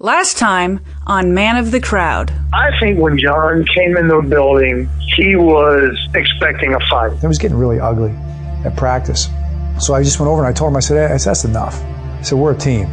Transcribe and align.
Last 0.00 0.38
time 0.38 0.78
on 1.08 1.34
Man 1.34 1.56
of 1.56 1.72
the 1.72 1.80
Crowd. 1.80 2.32
I 2.54 2.70
think 2.78 3.00
when 3.00 3.18
John 3.18 3.64
came 3.74 3.96
in 3.96 4.06
the 4.06 4.20
building, 4.20 4.88
he 5.16 5.34
was 5.34 5.98
expecting 6.14 6.72
a 6.72 6.78
fight. 6.88 7.14
It 7.20 7.26
was 7.26 7.36
getting 7.36 7.56
really 7.56 7.80
ugly 7.80 8.12
at 8.64 8.76
practice. 8.76 9.26
So 9.80 9.94
I 9.94 10.04
just 10.04 10.20
went 10.20 10.30
over 10.30 10.40
and 10.40 10.48
I 10.48 10.52
told 10.52 10.70
him, 10.70 10.76
I 10.76 10.80
said, 10.80 11.10
hey, 11.10 11.16
that's 11.18 11.44
enough. 11.44 11.82
I 11.82 12.22
said, 12.22 12.38
we're 12.38 12.54
a 12.54 12.56
team. 12.56 12.86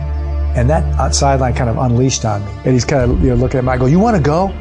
And 0.58 0.68
that 0.68 1.14
sideline 1.14 1.54
kind 1.54 1.70
of 1.70 1.78
unleashed 1.78 2.26
on 2.26 2.44
me. 2.44 2.52
And 2.66 2.74
he's 2.74 2.86
kind 2.86 3.12
of 3.12 3.22
you 3.22 3.30
know, 3.30 3.36
looking 3.36 3.60
at 3.60 3.66
me. 3.66 3.70
I 3.70 3.78
go, 3.78 3.86
you 3.86 4.00
want 4.00 4.18
to 4.18 4.24
go? 4.24 4.52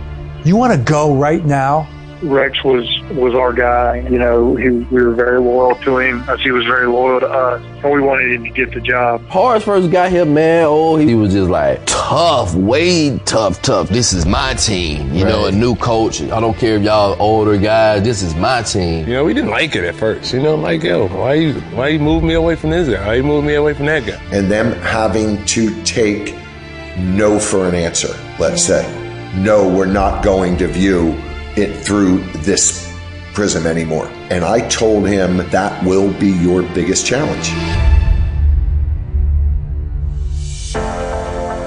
You 0.44 0.54
want 0.54 0.74
to 0.74 0.78
go 0.78 1.16
right 1.16 1.42
now? 1.42 1.88
Rex 2.24 2.62
was 2.64 2.88
was 3.12 3.34
our 3.34 3.52
guy. 3.52 4.06
You 4.10 4.18
know, 4.18 4.56
he, 4.56 4.70
we 4.70 5.02
were 5.02 5.14
very 5.14 5.38
loyal 5.40 5.76
to 5.76 5.98
him 5.98 6.24
as 6.28 6.40
he 6.40 6.50
was 6.50 6.64
very 6.64 6.86
loyal 6.86 7.20
to 7.20 7.28
us, 7.28 7.62
and 7.82 7.92
we 7.92 8.00
wanted 8.00 8.32
him 8.32 8.44
to 8.44 8.50
get 8.50 8.72
the 8.72 8.80
job. 8.80 9.22
Horace 9.28 9.64
first 9.64 9.90
got 9.90 10.10
here, 10.10 10.24
man. 10.24 10.64
Oh, 10.66 10.96
he 10.96 11.14
was 11.14 11.32
just 11.32 11.50
like 11.50 11.80
tough, 11.86 12.54
way 12.54 13.18
tough, 13.20 13.60
tough. 13.62 13.88
This 13.88 14.12
is 14.12 14.26
my 14.26 14.54
team. 14.54 15.12
You 15.12 15.24
right. 15.24 15.30
know, 15.30 15.46
a 15.46 15.52
new 15.52 15.76
coach. 15.76 16.22
I 16.22 16.40
don't 16.40 16.56
care 16.56 16.76
if 16.76 16.82
y'all 16.82 17.16
older 17.20 17.58
guys. 17.58 18.02
This 18.02 18.22
is 18.22 18.34
my 18.34 18.62
team. 18.62 19.06
You 19.06 19.14
know, 19.14 19.24
we 19.24 19.34
didn't 19.34 19.50
like 19.50 19.76
it 19.76 19.84
at 19.84 19.94
first. 19.94 20.32
You 20.32 20.42
know, 20.42 20.54
like 20.54 20.82
yo, 20.82 21.08
why 21.08 21.34
you 21.34 21.54
why 21.72 21.88
you 21.88 21.98
move 21.98 22.22
me 22.22 22.34
away 22.34 22.56
from 22.56 22.70
this 22.70 22.88
guy? 22.88 23.06
Why 23.06 23.14
you 23.14 23.22
move 23.22 23.44
me 23.44 23.54
away 23.54 23.74
from 23.74 23.86
that 23.86 24.06
guy? 24.06 24.20
And 24.32 24.50
them 24.50 24.72
having 24.80 25.44
to 25.46 25.82
take 25.84 26.34
no 26.96 27.38
for 27.38 27.68
an 27.68 27.74
answer. 27.74 28.14
Let's 28.38 28.64
say, 28.64 28.84
no, 29.36 29.68
we're 29.68 29.86
not 29.86 30.24
going 30.24 30.56
to 30.58 30.68
view 30.68 31.12
it 31.56 31.84
through 31.84 32.18
this 32.42 32.92
prism 33.32 33.66
anymore. 33.66 34.08
And 34.30 34.44
I 34.44 34.66
told 34.68 35.06
him 35.08 35.38
that 35.50 35.84
will 35.84 36.12
be 36.14 36.30
your 36.30 36.62
biggest 36.62 37.06
challenge. 37.06 37.50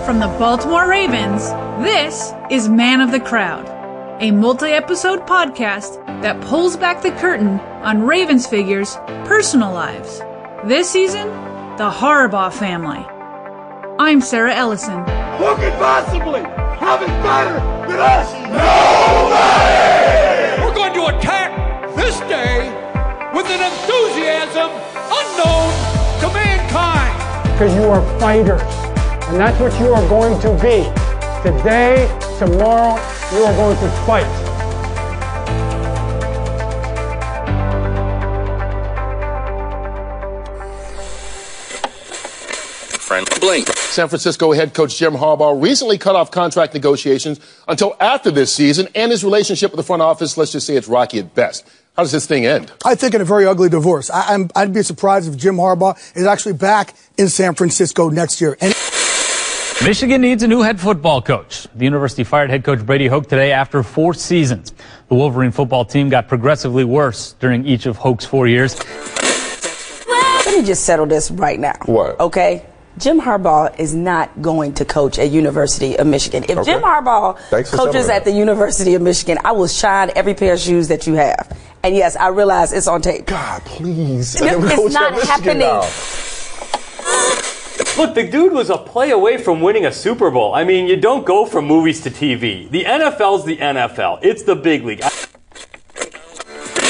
From 0.06 0.20
the 0.20 0.28
Baltimore 0.40 0.88
Ravens, 0.88 1.50
this 1.84 2.32
is 2.50 2.70
Man 2.70 3.02
of 3.02 3.12
the 3.12 3.20
Crowd, 3.20 3.68
a 4.22 4.32
multi 4.32 4.68
episode 4.68 5.28
podcast 5.28 6.04
that 6.22 6.42
pulls 6.42 6.78
back 6.78 7.02
the 7.02 7.12
curtain 7.12 7.60
on 7.84 8.04
Ravens 8.04 8.48
figures' 8.48 8.96
personal 9.26 9.74
lives. 9.74 10.20
This 10.66 10.90
season, 10.90 11.28
the 11.78 11.92
Harbaugh 11.92 12.54
family. 12.54 13.06
I'm 14.00 14.22
Sarah 14.22 14.56
Ellison. 14.56 15.00
Who 15.38 15.56
could 15.58 15.74
possibly 15.74 16.42
have 16.42 17.02
it 17.02 17.08
better 17.22 17.60
than 17.88 18.00
us? 18.00 19.07
We're 20.62 20.74
going 20.74 20.94
to 20.94 21.06
attack 21.18 21.52
this 21.96 22.20
day 22.22 22.70
with 23.34 23.48
an 23.48 23.62
enthusiasm 23.62 24.70
unknown 25.20 25.70
to 26.22 26.28
mankind. 26.34 27.14
Because 27.54 27.74
you 27.76 27.84
are 27.84 28.20
fighters, 28.20 28.62
and 29.30 29.40
that's 29.40 29.60
what 29.60 29.78
you 29.80 29.94
are 29.94 30.08
going 30.10 30.40
to 30.42 30.50
be. 30.62 30.86
Today, 31.44 32.08
tomorrow, 32.40 32.96
you 33.34 33.44
are 33.44 33.56
going 33.56 33.78
to 33.78 33.90
fight. 34.06 34.47
Friend 43.08 43.26
Blink. 43.40 43.70
San 43.70 44.10
Francisco 44.10 44.52
head 44.52 44.74
coach 44.74 44.98
Jim 44.98 45.14
Harbaugh 45.14 45.64
recently 45.64 45.98
cut 45.98 46.18
off 46.18 46.30
contract 46.30 46.74
negotiations 46.74 47.40
until 47.66 47.96
after 48.02 48.30
this 48.32 48.54
season, 48.54 48.90
and 48.96 49.12
his 49.12 49.24
relationship 49.24 49.72
with 49.72 49.78
the 49.78 49.84
front 49.84 50.02
office, 50.02 50.36
let's 50.36 50.52
just 50.52 50.68
say 50.68 50.76
it's 50.76 50.90
rocky 50.90 51.20
at 51.20 51.34
best. 51.34 51.66
How 51.96 52.04
does 52.04 52.12
this 52.12 52.26
thing 52.26 52.46
end? 52.46 52.70
I 52.84 52.96
think 52.96 53.14
in 53.14 53.22
a 53.22 53.26
very 53.26 53.46
ugly 53.46 53.70
divorce. 53.70 54.10
I, 54.10 54.36
would 54.58 54.74
be 54.74 54.84
surprised 54.84 55.32
if 55.32 55.40
Jim 55.40 55.56
Harbaugh 55.56 55.98
is 56.18 56.26
actually 56.26 56.56
back 56.56 56.96
in 57.18 57.30
San 57.30 57.56
Francisco 57.56 58.10
next 58.10 58.42
year. 58.42 58.58
And- 58.60 58.76
Michigan 59.86 60.20
needs 60.20 60.44
a 60.44 60.48
new 60.50 60.62
head 60.62 60.78
football 60.78 61.22
coach. 61.22 61.66
The 61.76 61.86
university 61.86 62.26
fired 62.26 62.50
head 62.50 62.66
coach 62.66 62.86
Brady 62.86 63.08
Hoke 63.08 63.30
today 63.30 63.54
after 63.54 63.84
four 63.84 64.16
seasons. 64.16 64.74
The 65.08 65.16
Wolverine 65.16 65.52
football 65.52 65.86
team 65.86 66.10
got 66.10 66.28
progressively 66.28 66.84
worse 66.84 67.34
during 67.40 67.66
each 67.66 67.86
of 67.86 67.96
Hoke's 67.96 68.26
four 68.26 68.48
years. 68.48 68.78
Let 70.46 70.58
me 70.58 70.64
just 70.64 70.84
settle 70.84 71.06
this 71.06 71.32
right 71.32 71.58
now. 71.58 71.76
What? 71.86 72.20
Okay? 72.20 72.66
Jim 72.98 73.22
Harbaugh 73.22 73.80
is 73.80 73.94
not 73.94 74.42
going 74.42 74.74
to 74.76 74.86
coach 74.86 75.20
at 75.20 75.30
University 75.30 75.98
of 75.98 76.08
Michigan. 76.08 76.44
If 76.44 76.58
okay. 76.58 76.72
Jim 76.72 76.82
Harbaugh 76.82 77.38
coaches 77.72 78.10
at 78.10 78.26
the 78.26 78.32
University 78.32 78.96
of 78.96 79.02
Michigan, 79.02 79.38
I 79.44 79.52
will 79.52 79.68
shine 79.68 80.12
every 80.16 80.34
pair 80.34 80.54
of 80.54 80.60
shoes 80.60 80.88
that 80.88 81.06
you 81.06 81.14
have. 81.14 81.56
And 81.84 81.96
yes, 81.96 82.16
I 82.16 82.30
realize 82.30 82.74
it's 82.74 82.88
on 82.88 83.02
tape. 83.02 83.28
God, 83.28 83.62
please. 83.66 84.36
it's 84.42 84.94
not 84.94 85.14
happening. 85.24 85.60
Now. 85.60 85.82
Look, 87.98 88.16
the 88.16 88.28
dude 88.30 88.54
was 88.54 88.70
a 88.70 88.78
play 88.78 89.12
away 89.12 89.38
from 89.38 89.62
winning 89.62 89.86
a 89.86 89.92
Super 89.92 90.32
Bowl. 90.32 90.54
I 90.54 90.64
mean, 90.64 90.88
you 90.88 90.98
don't 90.98 91.26
go 91.26 91.46
from 91.46 91.66
movies 91.66 92.02
to 92.02 92.10
TV. 92.10 92.70
The 92.70 92.84
NFL's 92.84 93.46
the 93.46 93.58
NFL. 93.58 94.20
It's 94.24 94.44
the 94.44 94.56
big 94.56 94.84
league. 94.84 95.04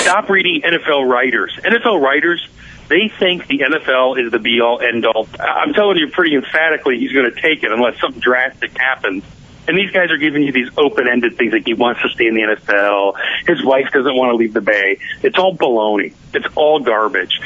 Stop 0.03 0.29
reading 0.29 0.61
NFL 0.61 1.09
writers. 1.09 1.57
NFL 1.63 2.01
writers 2.01 2.47
they 2.89 3.09
think 3.19 3.47
the 3.47 3.59
NFL 3.59 4.23
is 4.23 4.31
the 4.31 4.39
be 4.39 4.61
all 4.61 4.79
end 4.79 5.05
all. 5.05 5.27
I'm 5.39 5.73
telling 5.73 5.97
you 5.97 6.09
pretty 6.09 6.35
emphatically 6.35 6.99
he's 6.99 7.11
going 7.11 7.31
to 7.31 7.41
take 7.41 7.63
it 7.63 7.71
unless 7.71 7.99
something 7.99 8.21
drastic 8.21 8.77
happens. 8.77 9.23
And 9.67 9.77
these 9.77 9.91
guys 9.91 10.11
are 10.11 10.17
giving 10.17 10.43
you 10.43 10.53
these 10.53 10.69
open 10.77 11.09
ended 11.09 11.37
things 11.37 11.51
like 11.51 11.65
he 11.65 11.73
wants 11.73 12.01
to 12.01 12.09
stay 12.09 12.27
in 12.27 12.35
the 12.35 12.41
NFL. 12.41 13.17
His 13.45 13.63
wife 13.65 13.89
doesn't 13.91 14.15
want 14.15 14.31
to 14.31 14.35
leave 14.37 14.53
the 14.53 14.61
Bay. 14.61 14.99
It's 15.21 15.37
all 15.37 15.57
baloney. 15.57 16.13
It's 16.33 16.47
all 16.55 16.79
garbage. 16.79 17.41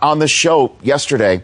On 0.00 0.20
the 0.20 0.28
show 0.28 0.76
yesterday, 0.80 1.42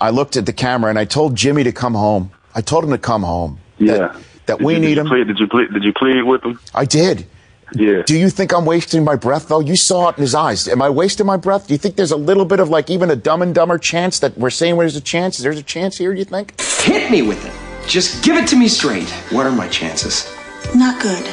I 0.00 0.10
looked 0.10 0.36
at 0.36 0.46
the 0.46 0.52
camera 0.52 0.90
and 0.90 0.98
I 0.98 1.04
told 1.04 1.36
Jimmy 1.36 1.62
to 1.62 1.72
come 1.72 1.94
home. 1.94 2.32
I 2.56 2.60
told 2.60 2.82
him 2.82 2.90
to 2.90 2.98
come 2.98 3.22
home. 3.22 3.60
Yeah. 3.78 3.98
That, 3.98 4.16
that 4.46 4.62
we 4.62 4.74
you, 4.74 4.80
need 4.80 4.94
did 4.96 4.98
him. 4.98 5.06
Plead, 5.06 5.28
did 5.28 5.38
you 5.38 5.46
plead? 5.46 5.72
Did 5.72 5.84
you 5.84 5.92
plead 5.92 6.22
with 6.22 6.42
him? 6.42 6.58
I 6.74 6.86
did. 6.86 7.26
Yeah. 7.74 8.02
Do 8.02 8.16
you 8.16 8.30
think 8.30 8.52
I'm 8.52 8.64
wasting 8.64 9.04
my 9.04 9.16
breath, 9.16 9.48
though? 9.48 9.60
You 9.60 9.76
saw 9.76 10.08
it 10.08 10.16
in 10.16 10.22
his 10.22 10.34
eyes. 10.34 10.68
Am 10.68 10.80
I 10.80 10.88
wasting 10.90 11.26
my 11.26 11.36
breath? 11.36 11.66
Do 11.66 11.74
you 11.74 11.78
think 11.78 11.96
there's 11.96 12.12
a 12.12 12.16
little 12.16 12.44
bit 12.44 12.60
of 12.60 12.68
like 12.68 12.90
even 12.90 13.10
a 13.10 13.16
dumb 13.16 13.42
and 13.42 13.54
dumber 13.54 13.78
chance 13.78 14.20
that 14.20 14.38
we're 14.38 14.50
saying 14.50 14.78
there's 14.78 14.96
a 14.96 15.00
chance? 15.00 15.38
There's 15.38 15.58
a 15.58 15.62
chance 15.62 15.98
here, 15.98 16.12
do 16.12 16.18
you 16.18 16.24
think? 16.24 16.60
Hit 16.60 17.10
me 17.10 17.22
with 17.22 17.44
it. 17.44 17.88
Just 17.88 18.24
give 18.24 18.36
it 18.36 18.48
to 18.48 18.56
me 18.56 18.68
straight. 18.68 19.08
What 19.30 19.46
are 19.46 19.52
my 19.52 19.68
chances? 19.68 20.32
Not 20.74 21.00
good. 21.02 21.24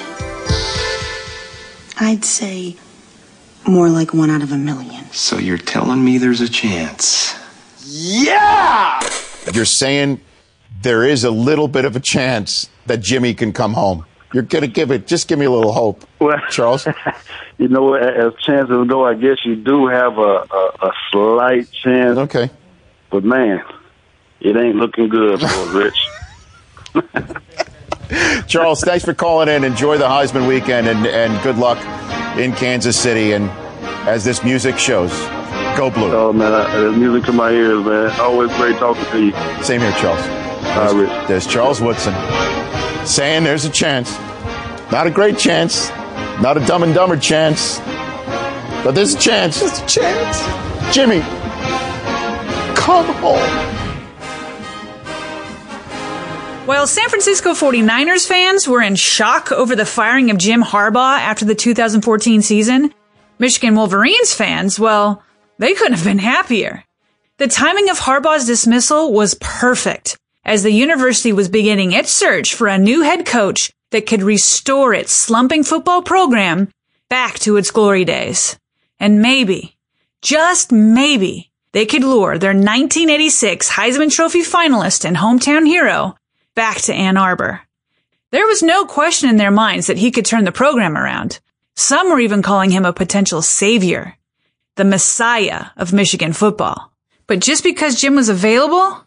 I'd 1.99 2.25
say 2.25 2.75
more 3.67 3.89
like 3.89 4.13
one 4.13 4.29
out 4.29 4.41
of 4.41 4.51
a 4.51 4.57
million. 4.57 5.05
So 5.11 5.37
you're 5.37 5.57
telling 5.57 6.03
me 6.03 6.17
there's 6.17 6.41
a 6.41 6.49
chance? 6.49 7.35
Yeah! 7.85 8.99
You're 9.53 9.65
saying 9.65 10.19
there 10.81 11.03
is 11.03 11.23
a 11.23 11.31
little 11.31 11.67
bit 11.67 11.85
of 11.85 11.95
a 11.95 11.99
chance 11.99 12.69
that 12.87 12.97
Jimmy 12.97 13.33
can 13.33 13.53
come 13.53 13.73
home. 13.73 14.05
You're 14.33 14.43
going 14.43 14.63
to 14.63 14.67
give 14.67 14.89
it, 14.91 15.05
just 15.05 15.27
give 15.27 15.37
me 15.37 15.45
a 15.45 15.51
little 15.51 15.71
hope, 15.71 16.03
well, 16.19 16.39
Charles. 16.49 16.87
you 17.59 17.67
know, 17.67 17.93
as 17.93 18.33
chances 18.41 18.87
go, 18.87 19.05
I 19.05 19.13
guess 19.13 19.37
you 19.45 19.55
do 19.55 19.87
have 19.87 20.17
a, 20.17 20.21
a, 20.21 20.71
a 20.81 20.91
slight 21.11 21.71
chance. 21.71 22.17
Okay. 22.17 22.49
But 23.11 23.23
man, 23.23 23.63
it 24.41 24.57
ain't 24.57 24.75
looking 24.75 25.09
good 25.09 25.39
for 25.39 25.67
Rich. 25.77 26.07
Charles, 28.47 28.81
thanks 28.81 29.05
for 29.05 29.13
calling 29.13 29.49
in. 29.49 29.63
Enjoy 29.63 29.99
the 29.99 30.07
Heisman 30.07 30.47
weekend 30.47 30.87
and, 30.87 31.05
and 31.05 31.41
good 31.43 31.57
luck 31.57 31.77
in 32.35 32.53
Kansas 32.53 32.99
City. 32.99 33.33
And 33.33 33.51
as 34.07 34.25
this 34.25 34.43
music 34.43 34.79
shows, 34.79 35.11
go 35.77 35.91
blue. 35.91 36.11
Oh, 36.11 36.33
man, 36.33 36.51
I, 36.53 36.89
music 36.89 37.25
to 37.25 37.33
my 37.33 37.51
ears, 37.51 37.85
man. 37.85 38.19
Always 38.19 38.51
great 38.57 38.77
talking 38.77 39.05
to 39.05 39.25
you. 39.25 39.63
Same 39.63 39.81
here, 39.81 39.91
Charles. 39.93 40.25
There's, 40.63 41.27
there's 41.27 41.47
Charles 41.47 41.81
Woodson 41.81 42.13
saying 43.05 43.43
there's 43.43 43.65
a 43.65 43.69
chance. 43.69 44.17
Not 44.91 45.07
a 45.07 45.11
great 45.11 45.37
chance, 45.37 45.89
not 46.41 46.57
a 46.57 46.65
dumb 46.65 46.83
and 46.83 46.93
dumber 46.93 47.17
chance, 47.17 47.79
but 48.83 48.91
there's 48.91 49.15
a 49.15 49.19
chance. 49.19 49.59
Just 49.59 49.83
a 49.83 49.87
chance. 49.87 50.95
Jimmy, 50.95 51.21
come 52.75 53.05
home. 53.15 53.83
While 56.65 56.87
San 56.87 57.09
Francisco 57.09 57.51
49ers 57.51 58.25
fans 58.25 58.67
were 58.67 58.81
in 58.81 58.95
shock 58.95 59.51
over 59.51 59.75
the 59.75 59.85
firing 59.85 60.31
of 60.31 60.37
Jim 60.37 60.63
Harbaugh 60.63 61.19
after 61.19 61.43
the 61.43 61.55
2014 61.55 62.41
season, 62.41 62.93
Michigan 63.37 63.75
Wolverines 63.75 64.33
fans, 64.33 64.79
well, 64.79 65.21
they 65.59 65.73
couldn't 65.73 65.93
have 65.93 66.05
been 66.05 66.19
happier. 66.19 66.83
The 67.37 67.47
timing 67.47 67.89
of 67.89 67.99
Harbaugh's 67.99 68.45
dismissal 68.45 69.11
was 69.11 69.35
perfect 69.41 70.17
as 70.45 70.63
the 70.63 70.71
university 70.71 71.31
was 71.31 71.49
beginning 71.49 71.91
its 71.91 72.11
search 72.11 72.53
for 72.53 72.67
a 72.67 72.77
new 72.77 73.01
head 73.01 73.25
coach 73.25 73.71
that 73.91 74.05
could 74.05 74.23
restore 74.23 74.93
its 74.93 75.11
slumping 75.11 75.63
football 75.63 76.01
program 76.01 76.69
back 77.09 77.39
to 77.39 77.57
its 77.57 77.71
glory 77.71 78.05
days. 78.05 78.57
And 78.99 79.21
maybe, 79.21 79.77
just 80.21 80.71
maybe, 80.71 81.51
they 81.71 81.85
could 81.85 82.03
lure 82.03 82.37
their 82.37 82.51
1986 82.51 83.69
Heisman 83.69 84.11
Trophy 84.11 84.41
finalist 84.41 85.05
and 85.05 85.17
hometown 85.17 85.65
hero 85.65 86.15
back 86.55 86.77
to 86.81 86.93
Ann 86.93 87.17
Arbor. 87.17 87.61
There 88.31 88.47
was 88.47 88.63
no 88.63 88.85
question 88.85 89.29
in 89.29 89.37
their 89.37 89.51
minds 89.51 89.87
that 89.87 89.97
he 89.97 90.11
could 90.11 90.25
turn 90.25 90.43
the 90.43 90.51
program 90.51 90.97
around. 90.97 91.39
Some 91.75 92.09
were 92.09 92.19
even 92.19 92.41
calling 92.41 92.71
him 92.71 92.85
a 92.85 92.93
potential 92.93 93.41
savior, 93.41 94.17
the 94.75 94.83
messiah 94.83 95.67
of 95.77 95.93
Michigan 95.93 96.33
football. 96.33 96.91
But 97.27 97.39
just 97.39 97.63
because 97.63 97.99
Jim 97.99 98.15
was 98.15 98.29
available, 98.29 99.03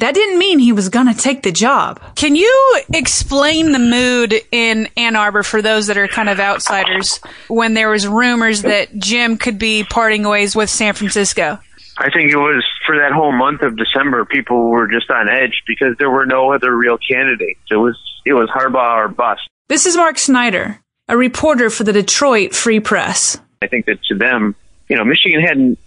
that 0.00 0.14
didn't 0.14 0.38
mean 0.38 0.58
he 0.58 0.72
was 0.72 0.88
going 0.88 1.06
to 1.06 1.14
take 1.14 1.42
the 1.42 1.52
job. 1.52 2.00
Can 2.16 2.34
you 2.34 2.80
explain 2.92 3.72
the 3.72 3.78
mood 3.78 4.34
in 4.50 4.88
Ann 4.96 5.14
Arbor 5.14 5.42
for 5.42 5.62
those 5.62 5.86
that 5.86 5.98
are 5.98 6.08
kind 6.08 6.28
of 6.28 6.40
outsiders 6.40 7.20
when 7.48 7.74
there 7.74 7.90
was 7.90 8.06
rumors 8.06 8.62
that 8.62 8.96
Jim 8.98 9.36
could 9.36 9.58
be 9.58 9.84
parting 9.84 10.26
ways 10.26 10.56
with 10.56 10.70
San 10.70 10.94
Francisco? 10.94 11.58
I 11.98 12.10
think 12.10 12.32
it 12.32 12.36
was 12.36 12.64
for 12.86 12.96
that 12.96 13.12
whole 13.12 13.30
month 13.30 13.60
of 13.60 13.76
December, 13.76 14.24
people 14.24 14.70
were 14.70 14.88
just 14.88 15.10
on 15.10 15.28
edge 15.28 15.62
because 15.66 15.96
there 15.98 16.10
were 16.10 16.24
no 16.24 16.52
other 16.52 16.74
real 16.74 16.96
candidates. 16.96 17.60
It 17.70 17.76
was 17.76 17.96
it 18.24 18.32
was 18.32 18.48
Harbaugh 18.48 19.04
or 19.04 19.08
bust. 19.08 19.42
This 19.68 19.84
is 19.84 19.96
Mark 19.96 20.18
Snyder, 20.18 20.80
a 21.08 21.16
reporter 21.16 21.68
for 21.68 21.84
the 21.84 21.92
Detroit 21.92 22.54
Free 22.54 22.80
Press. 22.80 23.38
I 23.60 23.66
think 23.66 23.84
that 23.84 24.02
to 24.04 24.14
them, 24.14 24.56
you 24.88 24.96
know, 24.96 25.04
Michigan 25.04 25.42
hadn't 25.42 25.78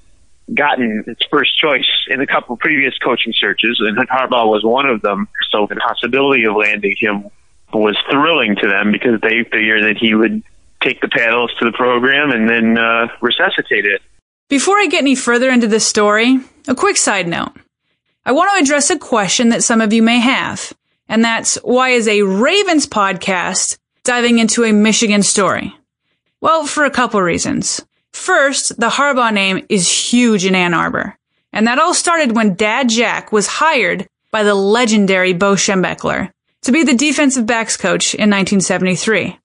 gotten 0.54 1.04
its 1.08 1.22
first 1.32 1.58
choice 1.58 1.88
in 2.10 2.20
a 2.22 2.28
couple 2.28 2.58
previous 2.58 2.98
coaching 2.98 3.34
searches, 3.36 3.80
and 3.80 3.98
Harbaugh 4.10 4.50
was 4.50 4.64
one 4.64 4.88
of 4.88 5.02
them. 5.02 5.28
So 5.52 5.68
the 5.68 5.76
possibility 5.76 6.46
of 6.46 6.56
landing 6.56 6.96
him 6.98 7.30
was 7.74 7.98
thrilling 8.10 8.56
to 8.58 8.68
them 8.68 8.92
because 8.92 9.20
they 9.22 9.44
figured 9.44 9.84
that 9.84 9.98
he 9.98 10.14
would 10.14 10.44
take 10.82 11.02
the 11.02 11.08
paddles 11.08 11.52
to 11.60 11.66
the 11.66 11.72
program 11.72 12.32
and 12.32 12.50
then 12.50 12.78
uh, 12.78 13.08
resuscitate 13.22 13.86
it. 13.86 14.02
Before 14.50 14.78
I 14.78 14.88
get 14.88 15.02
any 15.02 15.16
further 15.16 15.50
into 15.50 15.68
this 15.68 15.88
story, 15.88 16.40
a 16.68 16.76
quick 16.76 16.98
side 16.98 17.28
note. 17.28 17.54
I 18.26 18.32
want 18.32 18.52
to 18.52 18.64
address 18.64 18.90
a 18.90 19.00
question 19.00 19.50
that 19.50 19.64
some 19.64 19.82
of 19.82 19.92
you 19.92 20.04
may 20.04 20.20
have, 20.20 20.74
and 21.10 21.24
that's 21.24 21.56
why 21.64 21.90
is 21.90 22.08
a 22.08 22.22
Ravens 22.22 22.86
podcast 22.86 23.78
diving 24.04 24.40
into 24.40 24.64
a 24.64 24.72
Michigan 24.72 25.24
story? 25.24 25.74
Well, 26.42 26.66
for 26.66 26.84
a 26.86 26.92
couple 26.92 27.22
reasons. 27.22 27.82
First, 28.14 28.80
the 28.80 28.90
Harbaugh 28.90 29.34
name 29.34 29.66
is 29.70 29.90
huge 29.90 30.46
in 30.46 30.56
Ann 30.56 30.74
Arbor, 30.74 31.18
and 31.52 31.68
that 31.68 31.80
all 31.80 31.94
started 31.94 32.36
when 32.36 32.56
Dad 32.56 32.88
Jack 32.88 33.32
was 33.32 33.48
hired 33.48 34.08
by 34.32 34.44
the 34.44 34.56
legendary 34.56 35.34
Bo 35.34 35.56
Schembechler 35.56 36.32
to 36.62 36.72
be 36.72 36.84
the 36.84 36.96
defensive 36.96 37.46
backs 37.46 37.76
coach 37.76 38.14
in 38.14 38.30
1973. 38.30 39.38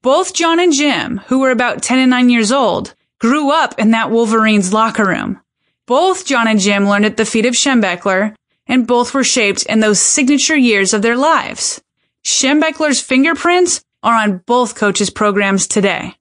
Both 0.00 0.32
John 0.32 0.58
and 0.60 0.72
Jim, 0.72 1.18
who 1.26 1.40
were 1.40 1.50
about 1.50 1.82
10 1.82 1.98
and 1.98 2.10
9 2.10 2.30
years 2.30 2.52
old, 2.52 2.94
grew 3.18 3.50
up 3.50 3.78
in 3.78 3.90
that 3.90 4.10
Wolverines 4.10 4.72
locker 4.72 5.06
room. 5.06 5.40
Both 5.86 6.24
John 6.24 6.48
and 6.48 6.60
Jim 6.60 6.88
learned 6.88 7.04
at 7.04 7.16
the 7.16 7.26
feet 7.26 7.46
of 7.46 7.54
Schembechler, 7.54 8.34
and 8.66 8.86
both 8.86 9.12
were 9.12 9.24
shaped 9.24 9.64
in 9.64 9.80
those 9.80 10.00
signature 10.00 10.56
years 10.56 10.94
of 10.94 11.02
their 11.02 11.16
lives. 11.16 11.82
Schembechler's 12.22 13.00
fingerprints 13.00 13.84
are 14.02 14.14
on 14.14 14.38
both 14.46 14.74
coaches' 14.74 15.10
programs 15.10 15.66
today. 15.66 16.14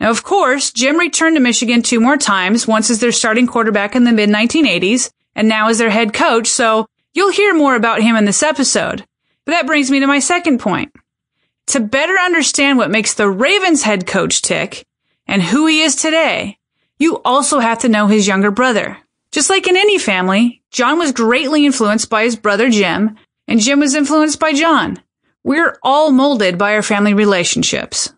Now, 0.00 0.10
of 0.10 0.22
course, 0.22 0.72
Jim 0.72 0.98
returned 0.98 1.36
to 1.36 1.40
Michigan 1.40 1.82
two 1.82 2.00
more 2.00 2.16
times, 2.16 2.66
once 2.66 2.90
as 2.90 3.00
their 3.00 3.12
starting 3.12 3.46
quarterback 3.46 3.94
in 3.94 4.04
the 4.04 4.12
mid 4.12 4.28
1980s, 4.28 5.10
and 5.34 5.48
now 5.48 5.68
as 5.68 5.78
their 5.78 5.90
head 5.90 6.12
coach, 6.12 6.48
so 6.48 6.86
you'll 7.12 7.32
hear 7.32 7.54
more 7.54 7.76
about 7.76 8.02
him 8.02 8.16
in 8.16 8.24
this 8.24 8.42
episode. 8.42 9.04
But 9.44 9.52
that 9.52 9.66
brings 9.66 9.90
me 9.90 10.00
to 10.00 10.06
my 10.06 10.18
second 10.18 10.58
point. 10.58 10.92
To 11.68 11.80
better 11.80 12.14
understand 12.18 12.78
what 12.78 12.90
makes 12.90 13.14
the 13.14 13.28
Ravens 13.28 13.82
head 13.82 14.06
coach 14.06 14.42
tick, 14.42 14.86
and 15.26 15.42
who 15.42 15.66
he 15.66 15.82
is 15.82 15.96
today, 15.96 16.58
you 16.98 17.20
also 17.24 17.58
have 17.60 17.78
to 17.80 17.88
know 17.88 18.06
his 18.06 18.26
younger 18.26 18.50
brother. 18.50 18.98
Just 19.32 19.50
like 19.50 19.66
in 19.66 19.76
any 19.76 19.98
family, 19.98 20.62
John 20.70 20.98
was 20.98 21.12
greatly 21.12 21.66
influenced 21.66 22.10
by 22.10 22.24
his 22.24 22.36
brother 22.36 22.70
Jim, 22.70 23.16
and 23.48 23.60
Jim 23.60 23.80
was 23.80 23.94
influenced 23.94 24.38
by 24.38 24.52
John. 24.52 25.00
We're 25.42 25.76
all 25.82 26.12
molded 26.12 26.56
by 26.56 26.74
our 26.74 26.82
family 26.82 27.14
relationships. 27.14 28.12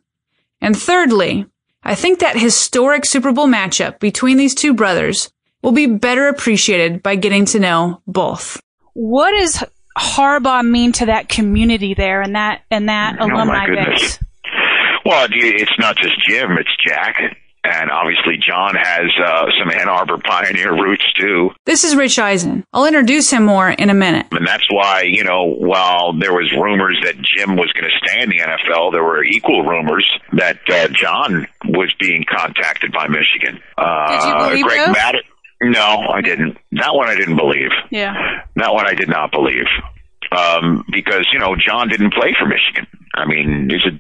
And 0.61 0.77
thirdly, 0.77 1.47
I 1.87 1.95
think 1.95 2.19
that 2.19 2.37
historic 2.37 3.05
Super 3.05 3.31
Bowl 3.31 3.47
matchup 3.47 4.01
between 4.01 4.39
these 4.39 4.57
two 4.57 4.75
brothers 4.75 5.31
will 5.63 5.71
be 5.71 5.87
better 5.87 6.27
appreciated 6.27 7.01
by 7.01 7.15
getting 7.15 7.45
to 7.47 7.61
know 7.61 8.03
both. 8.09 8.61
What 8.95 9.31
does 9.39 9.63
Harbaugh 9.97 10.69
mean 10.69 10.91
to 10.93 11.07
that 11.07 11.29
community 11.29 11.95
there 11.95 12.23
and 12.23 12.35
that 12.35 12.63
and 12.73 12.89
that 12.89 13.19
oh 13.21 13.27
alumni 13.27 13.67
base? 13.67 14.19
Well, 15.05 15.29
it's 15.31 15.79
not 15.79 15.97
just 15.97 16.15
Jim; 16.29 16.59
it's 16.59 16.77
Jack, 16.85 17.19
and 17.67 17.91
obviously 17.91 18.39
John 18.39 18.75
has 18.75 19.11
uh, 19.23 19.47
some 19.59 19.71
Ann 19.71 19.89
Arbor 19.89 20.19
pioneer 20.19 20.73
roots 20.83 21.05
too. 21.19 21.51
This 21.65 21.85
is 21.85 21.97
Rich 21.97 22.19
Eisen. 22.19 22.65
I'll 22.73 22.87
introduce 22.87 23.31
him 23.31 23.45
more 23.45 23.69
in 23.71 23.91
a 23.91 23.95
minute. 23.95 24.27
And 24.31 24.47
that's 24.47 24.67
why, 24.71 25.03
you 25.03 25.25
know, 25.25 25.45
while 25.45 26.13
there 26.19 26.33
was 26.33 26.51
rumors 26.53 26.99
that 27.05 27.17
Jim 27.17 27.57
was 27.57 27.73
going 27.73 27.91
to 27.91 28.07
stay 28.07 28.23
in 28.23 28.31
the 28.31 28.39
NFL, 28.39 28.93
there 28.93 29.05
were 29.05 29.25
equal 29.25 29.63
rumors 29.63 30.09
that 30.33 30.59
uh, 30.69 30.89
John 30.89 31.47
was 31.65 31.93
being 31.99 32.25
contacted 32.29 32.93
by 32.93 33.09
Michigan. 33.09 33.61
Uh, 33.77 34.09
Did 34.09 34.29
you 34.29 34.49
believe 34.49 34.65
Greg 34.65 34.87
those? 34.87 35.23
No, 35.63 35.81
I 36.13 36.21
didn't. 36.21 36.59
That 36.73 36.95
one 36.95 37.09
I 37.09 37.17
didn't 37.17 37.37
believe. 37.37 37.71
Yeah. 37.91 38.13
That 38.57 38.75
one 38.75 38.87
I 38.87 38.95
did 38.95 39.09
not 39.09 39.33
believe. 39.33 39.65
Um, 40.37 40.85
because, 40.93 41.27
you 41.33 41.39
know, 41.39 41.57
John 41.57 41.89
didn't 41.89 42.13
play 42.13 42.35
for 42.39 42.47
Michigan. 42.47 42.87
I 43.15 43.25
mean, 43.27 43.71
it's 43.71 43.87
a, 43.87 43.99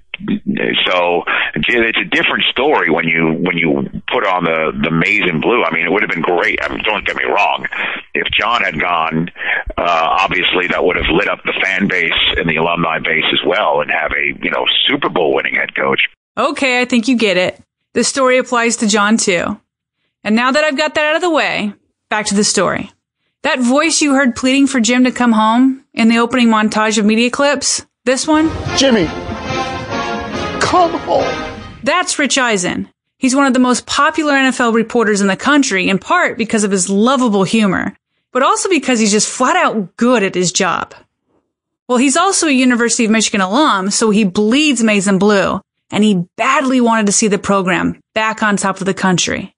so 0.86 1.24
it's 1.54 1.98
a 1.98 2.04
different 2.04 2.44
story 2.50 2.90
when 2.90 3.06
you 3.06 3.32
when 3.32 3.56
you 3.56 3.88
put 4.08 4.26
on 4.26 4.44
the 4.44 4.72
the 4.82 4.90
maize 4.90 5.24
and 5.24 5.40
blue. 5.40 5.62
I 5.62 5.72
mean, 5.72 5.86
it 5.86 5.90
would 5.90 6.02
have 6.02 6.10
been 6.10 6.22
great. 6.22 6.58
I 6.62 6.68
mean, 6.68 6.82
don't 6.84 7.06
get 7.06 7.16
me 7.16 7.24
wrong. 7.24 7.66
If 8.14 8.28
John 8.32 8.62
had 8.62 8.80
gone, 8.80 9.30
uh, 9.76 10.08
obviously 10.20 10.68
that 10.68 10.84
would 10.84 10.96
have 10.96 11.08
lit 11.10 11.28
up 11.28 11.40
the 11.44 11.54
fan 11.62 11.88
base 11.88 12.12
and 12.36 12.48
the 12.48 12.56
alumni 12.56 12.98
base 12.98 13.24
as 13.32 13.40
well, 13.46 13.80
and 13.80 13.90
have 13.90 14.12
a 14.12 14.38
you 14.42 14.50
know 14.50 14.64
Super 14.86 15.08
Bowl 15.08 15.34
winning 15.34 15.54
head 15.54 15.74
coach. 15.74 16.00
Okay, 16.36 16.80
I 16.80 16.84
think 16.84 17.08
you 17.08 17.16
get 17.16 17.36
it. 17.36 17.60
The 17.94 18.04
story 18.04 18.38
applies 18.38 18.76
to 18.78 18.88
John 18.88 19.16
too. 19.16 19.60
And 20.22 20.34
now 20.34 20.52
that 20.52 20.64
I've 20.64 20.76
got 20.76 20.94
that 20.94 21.06
out 21.06 21.16
of 21.16 21.22
the 21.22 21.30
way, 21.30 21.72
back 22.10 22.26
to 22.26 22.34
the 22.34 22.44
story. 22.44 22.90
That 23.42 23.60
voice 23.60 24.02
you 24.02 24.14
heard 24.14 24.34
pleading 24.34 24.66
for 24.66 24.80
Jim 24.80 25.04
to 25.04 25.12
come 25.12 25.32
home 25.32 25.84
in 25.94 26.08
the 26.08 26.18
opening 26.18 26.48
montage 26.48 26.98
of 26.98 27.04
media 27.04 27.30
clips, 27.30 27.86
this 28.04 28.26
one? 28.26 28.50
Jimmy, 28.76 29.06
come 30.66 30.98
home. 31.00 31.62
That's 31.84 32.18
Rich 32.18 32.38
Eisen. 32.38 32.88
He's 33.18 33.36
one 33.36 33.46
of 33.46 33.52
the 33.52 33.60
most 33.60 33.86
popular 33.86 34.32
NFL 34.32 34.74
reporters 34.74 35.20
in 35.20 35.28
the 35.28 35.36
country, 35.36 35.88
in 35.88 36.00
part 36.00 36.36
because 36.36 36.64
of 36.64 36.72
his 36.72 36.90
lovable 36.90 37.44
humor, 37.44 37.96
but 38.32 38.42
also 38.42 38.68
because 38.68 38.98
he's 38.98 39.12
just 39.12 39.28
flat 39.28 39.54
out 39.54 39.96
good 39.96 40.24
at 40.24 40.34
his 40.34 40.50
job. 40.50 40.92
Well, 41.88 41.98
he's 41.98 42.16
also 42.16 42.48
a 42.48 42.50
University 42.50 43.04
of 43.04 43.12
Michigan 43.12 43.40
alum, 43.40 43.92
so 43.92 44.10
he 44.10 44.24
bleeds 44.24 44.82
maize 44.82 45.06
and 45.06 45.20
blue, 45.20 45.60
and 45.92 46.02
he 46.02 46.26
badly 46.36 46.80
wanted 46.80 47.06
to 47.06 47.12
see 47.12 47.28
the 47.28 47.38
program 47.38 48.00
back 48.12 48.42
on 48.42 48.56
top 48.56 48.80
of 48.80 48.86
the 48.86 48.92
country. 48.92 49.54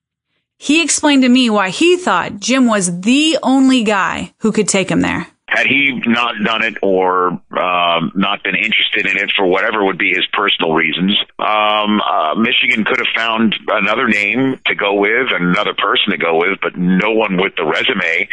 He 0.59 0.83
explained 0.83 1.23
to 1.23 1.29
me 1.31 1.49
why 1.49 1.71
he 1.71 1.97
thought 1.97 2.39
Jim 2.39 2.67
was 2.67 3.01
the 3.01 3.39
only 3.43 3.83
guy 3.83 4.35
who 4.41 4.53
could 4.53 4.69
take 4.69 4.91
him 4.91 5.01
there. 5.01 5.27
Had 5.59 5.67
he 5.67 6.01
not 6.07 6.35
done 6.45 6.63
it 6.63 6.77
or 6.83 7.31
um, 7.31 8.13
not 8.15 8.45
been 8.45 8.55
interested 8.55 9.07
in 9.07 9.17
it 9.17 9.33
for 9.37 9.45
whatever 9.45 9.85
would 9.85 9.99
be 9.99 10.11
his 10.15 10.25
personal 10.33 10.73
reasons, 10.73 11.19
um, 11.41 12.01
uh, 12.01 12.37
Michigan 12.37 12.85
could 12.85 12.99
have 12.99 13.13
found 13.17 13.57
another 13.67 14.07
name 14.07 14.61
to 14.67 14.77
go 14.77 14.95
with, 14.95 15.27
and 15.35 15.49
another 15.49 15.75
person 15.75 16.13
to 16.13 16.17
go 16.17 16.39
with, 16.39 16.61
but 16.63 16.77
no 16.77 17.11
one 17.11 17.43
with 17.43 17.55
the 17.57 17.65
resume 17.65 18.29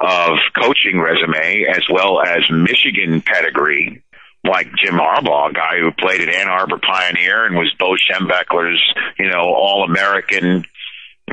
of 0.00 0.38
coaching 0.62 1.00
resume 1.00 1.66
as 1.68 1.82
well 1.90 2.20
as 2.22 2.48
Michigan 2.48 3.20
pedigree 3.20 4.00
like 4.44 4.68
Jim 4.76 4.94
Harbaugh, 4.94 5.50
a 5.50 5.52
guy 5.52 5.80
who 5.80 5.90
played 5.90 6.20
at 6.20 6.28
Ann 6.28 6.48
Arbor 6.48 6.78
Pioneer 6.78 7.46
and 7.46 7.56
was 7.56 7.74
Bo 7.80 7.96
Schembechler's, 7.96 8.82
you 9.18 9.28
know, 9.28 9.42
All 9.42 9.82
American 9.82 10.64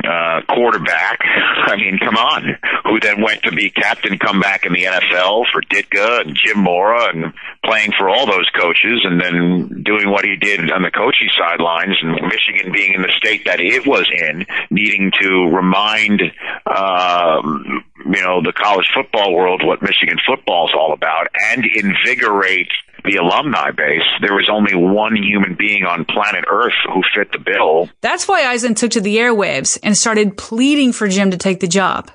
uh, 0.04 0.42
quarterback. 0.48 1.20
I 1.24 1.75
mean, 1.75 2.00
come 2.00 2.16
on. 2.16 2.58
Who 2.86 3.00
then 3.00 3.22
went 3.22 3.44
to 3.44 3.51
be 3.51 3.70
captain, 3.70 4.18
come 4.18 4.39
back 4.39 4.66
in 4.66 4.74
the 4.74 4.84
NFL 4.84 5.46
for 5.51 5.62
Ditka 5.62 6.22
and 6.22 6.38
Jim 6.42 6.60
Mora 6.60 7.10
and 7.10 7.34
playing 7.66 7.92
for 7.98 8.10
all 8.10 8.25
those 8.25 8.50
coaches 8.56 9.01
and 9.04 9.20
then 9.20 9.84
doing 9.84 10.10
what 10.10 10.25
he 10.25 10.36
did 10.36 10.72
on 10.72 10.82
the 10.82 10.92
coaching 10.92 11.30
sidelines 11.38 11.98
and 12.01 12.12
Michigan 12.27 12.72
being 12.72 12.94
in 12.94 13.01
the 13.01 13.12
state 13.18 13.46
that 13.46 13.60
it 13.60 13.86
was 13.86 14.08
in, 14.12 14.46
needing 14.70 15.12
to 15.20 15.50
remind, 15.51 16.22
um, 16.66 17.84
you 18.06 18.24
know, 18.24 18.42
the 18.42 18.54
college 18.54 18.88
football 18.96 19.34
world 19.34 19.62
what 19.63 19.82
Michigan 19.82 20.18
football 20.25 20.68
is 20.68 20.74
all 20.77 20.94
about 20.94 21.27
and 21.51 21.66
invigorate 21.66 22.72
the 23.08 23.18
alumni 23.18 23.72
base, 23.72 24.04
there 24.22 24.36
was 24.36 24.50
only 24.52 24.76
one 24.76 25.16
human 25.16 25.56
being 25.58 25.84
on 25.84 26.06
planet 26.06 26.46
Earth 26.50 26.74
who 26.94 27.02
fit 27.16 27.32
the 27.32 27.40
bill. 27.40 27.90
That's 28.02 28.28
why 28.28 28.44
Eisen 28.44 28.76
took 28.76 28.92
to 28.92 29.02
the 29.02 29.18
airwaves 29.18 29.80
and 29.82 29.98
started 29.98 30.38
pleading 30.38 30.94
for 30.94 31.08
Jim 31.08 31.32
to 31.32 31.38
take 31.38 31.60
the 31.60 31.68
job. 31.68 32.12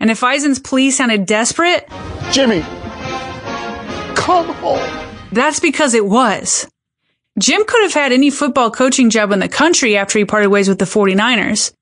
And 0.00 0.10
if 0.10 0.22
Eisen's 0.22 0.58
plea 0.58 0.90
sounded 0.90 1.24
desperate, 1.26 1.88
Jimmy, 2.32 2.60
come 4.14 4.48
home. 4.56 5.08
That's 5.32 5.60
because 5.60 5.94
it 5.94 6.04
was. 6.04 6.68
Jim 7.38 7.64
could 7.66 7.82
have 7.82 7.94
had 7.94 8.12
any 8.12 8.30
football 8.30 8.70
coaching 8.70 9.10
job 9.10 9.32
in 9.32 9.40
the 9.40 9.48
country 9.48 9.96
after 9.96 10.18
he 10.18 10.24
parted 10.24 10.48
ways 10.48 10.68
with 10.68 10.78
the 10.78 10.84
49ers. 10.84 11.72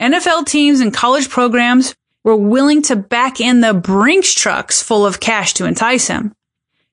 NFL 0.00 0.46
teams 0.46 0.80
and 0.80 0.92
college 0.92 1.28
programs 1.28 1.94
were 2.24 2.36
willing 2.36 2.82
to 2.82 2.96
back 2.96 3.40
in 3.40 3.60
the 3.60 3.74
Brinks 3.74 4.34
trucks 4.34 4.82
full 4.82 5.06
of 5.06 5.20
cash 5.20 5.54
to 5.54 5.66
entice 5.66 6.08
him. 6.08 6.34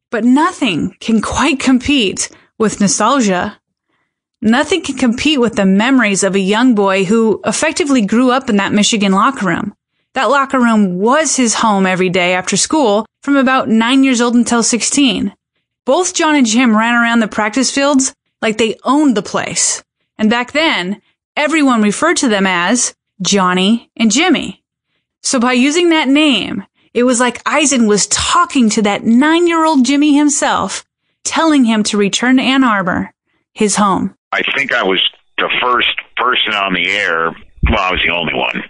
But 0.10 0.24
nothing 0.24 0.96
can 1.00 1.22
quite 1.22 1.60
compete 1.60 2.30
with 2.58 2.80
nostalgia. 2.80 3.60
Nothing 4.42 4.82
can 4.82 4.96
compete 4.96 5.40
with 5.40 5.56
the 5.56 5.66
memories 5.66 6.24
of 6.24 6.36
a 6.36 6.40
young 6.40 6.76
boy 6.76 7.04
who 7.04 7.42
effectively 7.46 8.02
grew 8.06 8.32
up 8.32 8.50
in 8.50 8.58
that 8.58 8.72
Michigan 8.72 9.12
locker 9.12 9.46
room. 9.46 9.74
That 10.14 10.30
locker 10.30 10.60
room 10.60 10.98
was 10.98 11.36
his 11.36 11.56
home 11.56 11.86
every 11.86 12.10
day 12.10 12.34
after 12.34 12.56
school 12.56 13.06
from 13.22 13.36
about 13.36 13.70
nine 13.70 14.04
years 14.04 14.22
old 14.22 14.36
until 14.36 14.64
16. 14.64 15.34
Both 15.86 16.14
John 16.14 16.36
and 16.36 16.48
Jim 16.48 16.76
ran 16.76 16.96
around 16.96 17.20
the 17.20 17.28
practice 17.28 17.70
fields 17.72 18.14
like 18.42 18.58
they 18.58 18.78
owned 18.84 19.16
the 19.18 19.22
place. 19.22 19.84
And 20.18 20.30
back 20.30 20.54
then, 20.54 21.02
everyone 21.36 21.82
referred 21.82 22.18
to 22.18 22.30
them 22.30 22.48
as 22.48 22.96
Johnny 23.22 23.92
and 23.96 24.12
Jimmy. 24.12 24.64
So 25.22 25.40
by 25.40 25.54
using 25.54 25.90
that 25.90 26.08
name, 26.08 26.64
it 26.98 27.04
was 27.04 27.20
like 27.20 27.44
Eisen 27.46 27.86
was 27.86 28.08
talking 28.08 28.72
to 28.72 28.82
that 28.82 29.04
nine 29.04 29.46
year 29.46 29.64
old 29.64 29.86
Jimmy 29.86 30.16
himself, 30.18 30.84
telling 31.24 31.64
him 31.64 31.84
to 31.84 31.96
return 31.98 32.38
to 32.38 32.42
Ann 32.42 32.64
Arbor, 32.64 33.14
his 33.54 33.76
home. 33.76 34.16
I 34.32 34.42
think 34.56 34.74
I 34.74 34.82
was 34.82 35.00
the 35.38 35.48
first 35.62 35.96
person 36.16 36.56
on 36.56 36.74
the 36.74 36.90
air. 36.90 37.36
Well, 37.70 37.80
I 37.80 37.92
was 37.92 38.02
the 38.04 38.12
only 38.12 38.34
one, 38.34 38.56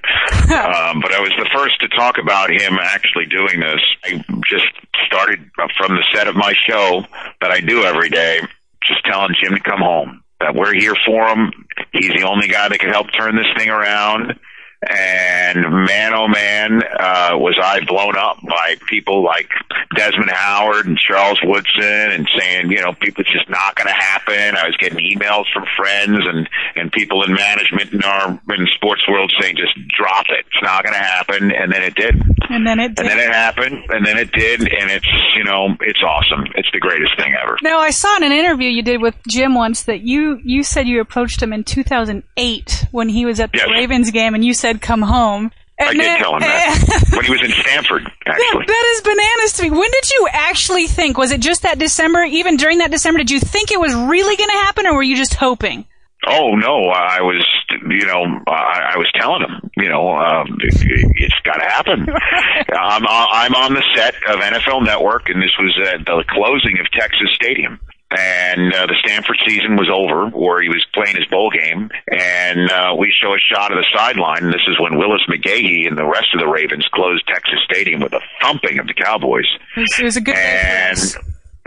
um, 0.51 1.00
but 1.00 1.13
I 1.13 1.22
was 1.22 1.31
the 1.38 1.50
first 1.55 1.79
to 1.79 1.88
talk 1.88 2.17
about 2.22 2.50
him 2.50 2.77
actually 2.81 3.27
doing 3.27 3.62
this. 3.62 3.79
I 4.03 4.22
just 4.50 4.67
started 5.05 5.50
from 5.77 5.96
the 5.96 6.03
set 6.13 6.27
of 6.27 6.36
my 6.36 6.53
show 6.67 7.05
that 7.39 7.51
I 7.51 7.62
do 7.62 7.84
every 7.84 8.10
day, 8.10 8.41
just 8.86 9.05
telling 9.05 9.36
Jim 9.41 9.53
to 9.53 9.62
come 9.62 9.79
home. 9.79 10.22
That 10.41 10.53
we're 10.53 10.74
here 10.74 10.96
for 11.05 11.29
him. 11.29 11.51
He's 11.93 12.12
the 12.12 12.27
only 12.27 12.48
guy 12.50 12.67
that 12.67 12.79
can 12.79 12.89
help 12.89 13.07
turn 13.17 13.38
this 13.38 13.48
thing 13.57 13.69
around 13.69 14.38
and 14.86 15.60
man, 15.86 16.13
oh 16.13 16.27
man, 16.27 16.84
uh, 16.84 17.31
was 17.34 17.57
I 17.62 17.84
blown 17.86 18.15
up 18.15 18.38
by 18.48 18.75
people 18.88 19.24
like 19.24 19.50
Desmond 19.96 20.29
Howard 20.29 20.86
and 20.86 20.98
Charles 21.00 21.39
Woodson 21.43 21.84
and 21.84 22.27
saying, 22.38 22.72
you 22.72 22.81
know, 22.81 22.93
people, 22.93 23.22
it's 23.22 23.31
just 23.34 23.50
not 23.50 23.75
going 23.75 23.88
to 23.88 23.93
happen. 23.93 24.55
I 24.55 24.67
was 24.67 24.77
getting 24.77 25.00
emails 25.00 25.46
from 25.51 25.65
friends 25.75 26.19
and, 26.27 26.48
and 26.75 26.91
people 26.91 27.24
in 27.24 27.34
management 27.34 27.91
in 27.93 28.03
our, 28.03 28.29
in 28.50 28.67
sports 28.75 29.01
world 29.10 29.34
saying, 29.39 29.55
just 29.57 29.74
drop 29.89 30.25
it. 30.29 30.46
It's 30.46 30.62
not 30.63 30.84
going 30.84 30.93
to 30.93 31.00
happen. 31.00 31.51
And 31.51 31.72
then 31.72 31.81
it 31.81 31.96
did. 31.96 32.22
And 32.50 32.65
then 32.65 32.79
it 32.79 32.96
did. 32.96 33.00
And 33.00 33.10
then 33.10 33.19
it 33.19 33.34
happened. 33.34 33.84
And 33.89 34.05
then 34.05 34.17
it 34.17 34.31
did. 34.31 34.62
And 34.62 34.91
it's, 34.91 35.07
you 35.36 35.43
know, 35.43 35.75
it's 35.81 36.03
awesome. 36.03 36.46
It's 36.55 36.69
the 36.72 36.79
greatest 36.79 37.17
thing 37.17 37.34
ever. 37.43 37.57
Now, 37.63 37.79
I 37.79 37.89
saw 37.89 38.15
in 38.17 38.24
an 38.24 38.31
interview 38.31 38.69
you 38.69 38.84
did 38.84 39.01
with 39.01 39.15
Jim 39.27 39.55
once 39.55 39.84
that 39.84 40.01
you, 40.01 40.39
you 40.43 40.62
said 40.63 40.88
you 40.88 41.01
approached 41.01 41.41
him 41.41 41.51
in 41.51 41.63
2008 41.63 42.86
when 42.91 43.10
he 43.10 43.25
was 43.25 43.39
at 43.39 43.51
the 43.51 43.57
Yes. 43.57 43.69
Ravens 43.72 44.12
game 44.12 44.36
and 44.36 44.46
you 44.46 44.53
said, 44.53 44.76
come 44.77 45.01
home. 45.01 45.51
I 45.79 45.89
And 45.89 45.98
did 45.98 46.05
then- 46.05 46.17
tell 46.19 46.34
him 46.36 46.39
that 46.41 47.03
when 47.15 47.25
he 47.25 47.31
was 47.31 47.43
in 47.43 47.51
Stanford, 47.51 48.01
actually. 48.25 48.65
That, 48.65 48.67
that 48.67 48.86
is 48.96 49.01
bananas 49.01 49.53
to 49.53 49.63
me. 49.63 49.69
When 49.69 49.91
did 49.91 50.10
you 50.12 50.27
actually 50.31 50.88
think? 50.88 51.17
Was 51.19 51.31
it 51.31 51.39
just 51.39 51.62
that 51.63 51.77
December? 51.77 52.24
Even 52.24 52.57
during 52.57 52.79
that 52.79 52.89
December, 52.89 53.19
did 53.19 53.29
you 53.31 53.39
think 53.39 53.72
it 53.72 53.79
was 53.79 53.93
really 53.93 54.36
going 54.36 54.50
to 54.50 54.57
happen, 54.57 54.88
or 54.88 54.96
were 54.96 55.03
you 55.03 55.15
just 55.15 55.36
hoping? 55.36 55.86
Oh 56.25 56.55
no, 56.55 56.89
I 56.89 57.22
was, 57.22 57.46
you 57.88 58.05
know, 58.07 58.24
I, 58.48 58.93
I 58.96 58.98
was 58.98 59.07
telling 59.15 59.43
him, 59.43 59.69
you 59.77 59.88
know, 59.88 60.10
um, 60.17 60.57
it, 60.62 60.74
it's 61.15 61.39
got 61.43 61.57
to 61.57 61.63
happen. 61.65 62.07
I'm, 62.74 63.05
I'm 63.07 63.53
on 63.55 63.75
the 63.75 63.84
set 63.96 64.15
of 64.27 64.39
NFL 64.41 64.84
Network, 64.84 65.29
and 65.29 65.41
this 65.41 65.53
was 65.60 65.77
at 65.93 66.05
the 66.05 66.24
closing 66.27 66.79
of 66.79 66.89
Texas 66.91 67.29
Stadium. 67.36 67.79
And 68.09 68.73
uh, 68.73 68.85
the 68.85 68.95
Stanford 69.03 69.37
season 69.45 69.75
was 69.75 69.91
over, 69.91 70.29
where 70.31 70.61
he 70.61 70.69
was 70.69 70.85
playing 70.93 71.17
his 71.17 71.27
bowl 71.27 71.51
game, 71.51 71.89
and 72.07 72.71
uh, 72.71 72.95
we 72.97 73.11
show 73.11 73.35
a 73.35 73.41
shot 73.51 73.71
of 73.71 73.77
the 73.77 73.85
sideline. 73.93 74.45
And 74.45 74.53
this 74.53 74.63
is 74.65 74.79
when 74.79 74.97
Willis 74.97 75.27
McGahee 75.27 75.87
and 75.87 75.97
the 75.97 76.07
rest 76.07 76.31
of 76.33 76.39
the 76.39 76.47
Ravens 76.47 76.87
closed 76.93 77.27
Texas 77.27 77.59
Stadium 77.69 77.99
with 77.99 78.13
a 78.13 78.21
thumping 78.41 78.79
of 78.79 78.87
the 78.87 78.93
Cowboys. 78.93 79.47
It 79.75 80.03
was, 80.03 80.15
a 80.15 80.21
good. 80.21 80.35
And 80.37 80.97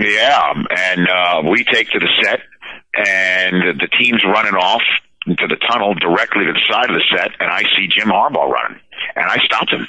yeah, 0.01 0.53
and 0.55 1.09
uh, 1.09 1.43
we 1.45 1.63
take 1.65 1.91
to 1.91 1.99
the 1.99 2.09
set, 2.25 2.41
and 2.97 3.79
the 3.79 3.89
team's 4.01 4.25
running 4.25 4.55
off 4.55 4.83
into 5.27 5.47
the 5.47 5.57
tunnel 5.57 5.93
directly 5.93 6.45
to 6.47 6.53
the 6.53 6.65
side 6.73 6.89
of 6.89 6.97
the 6.97 7.05
set, 7.15 7.33
and 7.39 7.51
I 7.51 7.63
see 7.77 7.87
Jim 7.87 8.09
Harbaugh 8.09 8.49
running, 8.49 8.81
and 9.15 9.27
I 9.27 9.37
stopped 9.45 9.73
him, 9.73 9.87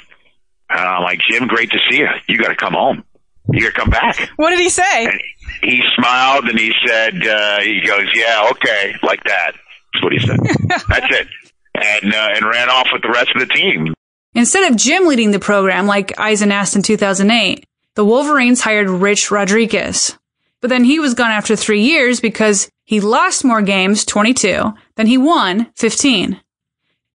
and 0.68 0.80
I'm 0.80 1.02
like, 1.02 1.20
Jim, 1.30 1.46
great 1.48 1.70
to 1.70 1.78
see 1.90 1.98
you. 1.98 2.08
You 2.28 2.36
got 2.36 2.48
to 2.48 2.56
come 2.56 2.74
home. 2.74 3.04
You 3.50 3.62
got 3.62 3.74
to 3.74 3.80
come 3.80 3.90
back. 3.90 4.30
What 4.36 4.50
did 4.50 4.60
he 4.60 4.68
say? 4.68 5.06
And 5.06 5.20
he 5.62 5.82
smiled 5.96 6.44
and 6.44 6.58
he 6.58 6.72
said, 6.86 7.26
uh, 7.26 7.60
he 7.60 7.80
goes, 7.86 8.06
yeah, 8.14 8.48
okay, 8.50 8.94
like 9.02 9.22
that. 9.24 9.52
That's 9.92 10.04
what 10.04 10.12
he 10.12 10.20
said. 10.20 10.38
That's 10.88 11.20
it. 11.20 11.28
And 11.74 12.14
uh, 12.14 12.28
and 12.34 12.46
ran 12.46 12.68
off 12.68 12.88
with 12.92 13.02
the 13.02 13.08
rest 13.10 13.30
of 13.34 13.40
the 13.40 13.54
team. 13.54 13.94
Instead 14.34 14.70
of 14.70 14.78
Jim 14.78 15.06
leading 15.06 15.30
the 15.30 15.38
program 15.38 15.86
like 15.86 16.18
Eisen 16.18 16.52
asked 16.52 16.76
in 16.76 16.82
2008, 16.82 17.66
the 17.94 18.04
Wolverines 18.04 18.62
hired 18.62 18.88
Rich 18.88 19.30
Rodriguez. 19.30 20.16
But 20.60 20.70
then 20.70 20.84
he 20.84 20.98
was 20.98 21.14
gone 21.14 21.30
after 21.30 21.56
three 21.56 21.82
years 21.82 22.20
because 22.20 22.70
he 22.84 23.00
lost 23.00 23.44
more 23.44 23.62
games, 23.62 24.04
22, 24.04 24.72
than 24.94 25.06
he 25.06 25.18
won, 25.18 25.70
15. 25.76 26.40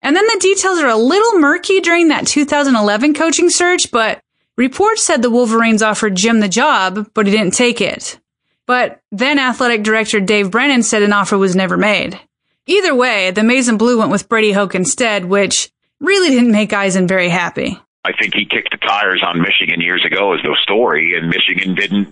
And 0.03 0.17
then 0.17 0.27
the 0.27 0.39
details 0.41 0.79
are 0.79 0.89
a 0.89 0.97
little 0.97 1.41
murky 1.41 1.81
during 1.81 2.09
that 2.09 2.27
2011 2.27 3.15
coaching 3.15 3.51
search, 3.51 3.91
but 3.91 4.21
reports 4.57 5.03
said 5.03 5.23
the 5.23 5.31
Wolverines 5.31 5.83
offered 5.83 6.17
Jim 6.17 6.41
the 6.41 6.49
job, 6.49 7.11
but 7.15 7.27
he 7.27 7.33
didn't 7.33 7.55
take 7.55 7.81
it. 7.81 8.19
But 8.67 9.01
then 9.13 9.39
athletic 9.39 9.83
director 9.83 10.21
Dave 10.21 10.51
Brandon 10.51 10.83
said 10.83 11.03
an 11.03 11.13
offer 11.13 11.39
was 11.39 11.55
never 11.55 11.77
made. 11.77 12.21
Either 12.67 12.95
way, 12.95 13.31
the 13.31 13.43
and 13.43 13.79
Blue 13.79 13.99
went 13.99 14.11
with 14.11 14.29
Brady 14.29 14.51
Hoke 14.51 14.75
instead, 14.75 15.25
which 15.25 15.71
really 16.01 16.31
didn't 16.31 16.51
make 16.51 16.73
Eisen 16.73 17.07
very 17.07 17.29
happy. 17.29 17.79
I 18.05 18.13
think 18.13 18.35
he 18.35 18.45
kicked 18.45 18.73
the 18.73 18.77
tires 18.79 19.23
on 19.25 19.41
Michigan 19.41 19.81
years 19.81 20.05
ago 20.05 20.35
as 20.35 20.43
the 20.43 20.57
story, 20.63 21.17
and 21.17 21.29
Michigan 21.29 21.75
didn't, 21.75 22.09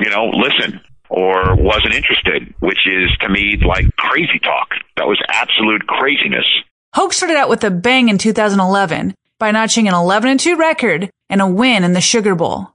you 0.00 0.10
know, 0.10 0.26
listen 0.28 0.80
or 1.08 1.54
wasn't 1.56 1.94
interested, 1.94 2.54
which 2.60 2.86
is 2.86 3.10
to 3.20 3.28
me 3.28 3.58
like 3.66 3.94
crazy 3.96 4.38
talk. 4.38 4.70
That 4.96 5.06
was 5.06 5.22
absolute 5.28 5.86
craziness. 5.86 6.46
Hoke 6.94 7.12
started 7.12 7.36
out 7.36 7.48
with 7.48 7.64
a 7.64 7.70
bang 7.70 8.08
in 8.08 8.18
2011 8.18 9.14
by 9.38 9.50
notching 9.50 9.88
an 9.88 9.94
11 9.94 10.30
and 10.30 10.40
2 10.40 10.56
record 10.56 11.10
and 11.28 11.40
a 11.40 11.46
win 11.46 11.84
in 11.84 11.92
the 11.92 12.00
Sugar 12.00 12.34
Bowl. 12.34 12.72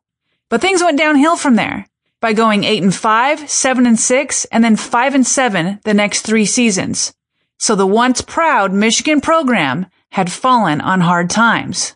But 0.50 0.62
things 0.62 0.82
went 0.82 0.98
downhill 0.98 1.38
from 1.38 1.56
there 1.56 1.86
by 2.22 2.34
going 2.34 2.64
8 2.64 2.84
and 2.84 2.96
5, 2.96 3.50
7 3.50 3.86
and 3.86 4.00
6, 4.00 4.46
and 4.46 4.64
then 4.64 4.76
5 4.76 5.16
and 5.16 5.28
7 5.28 5.80
the 5.84 5.94
next 5.94 6.22
3 6.22 6.46
seasons. 6.46 7.14
So 7.58 7.76
the 7.76 7.88
once 7.88 8.22
proud 8.22 8.72
Michigan 8.72 9.22
program 9.22 9.88
had 10.12 10.32
fallen 10.32 10.82
on 10.82 11.02
hard 11.02 11.30
times. 11.30 11.96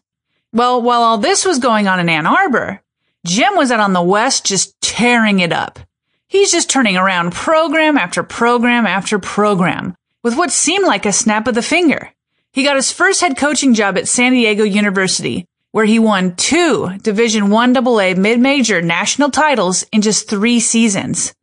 Well, 0.52 0.82
while 0.82 1.02
all 1.02 1.18
this 1.18 1.46
was 1.46 1.60
going 1.60 1.88
on 1.88 2.00
in 2.00 2.10
Ann 2.10 2.26
Arbor, 2.26 2.82
Jim 3.26 3.56
was 3.56 3.72
out 3.72 3.80
on 3.80 3.94
the 3.94 4.02
West 4.02 4.46
just 4.46 4.80
tearing 4.82 5.40
it 5.40 5.52
up. 5.52 5.80
He's 6.28 6.52
just 6.52 6.70
turning 6.70 6.98
around 6.98 7.34
program 7.34 7.98
after 7.98 8.24
program 8.24 8.86
after 8.86 9.20
program 9.20 9.96
with 10.24 10.36
what 10.36 10.52
seemed 10.52 10.86
like 10.86 11.06
a 11.06 11.12
snap 11.12 11.48
of 11.48 11.56
the 11.56 11.62
finger. 11.62 12.12
He 12.52 12.64
got 12.64 12.78
his 12.78 12.92
first 12.92 13.22
head 13.22 13.38
coaching 13.38 13.74
job 13.74 13.98
at 13.98 14.08
San 14.08 14.32
Diego 14.32 14.64
University, 14.64 15.46
where 15.76 15.84
he 15.84 16.00
won 16.00 16.34
two 16.38 16.90
Division 17.02 17.52
I 17.52 17.66
AA 17.66 18.14
mid-major 18.16 18.82
national 18.82 19.30
titles 19.30 19.84
in 19.92 20.02
just 20.02 20.30
three 20.30 20.62
seasons. 20.62 21.34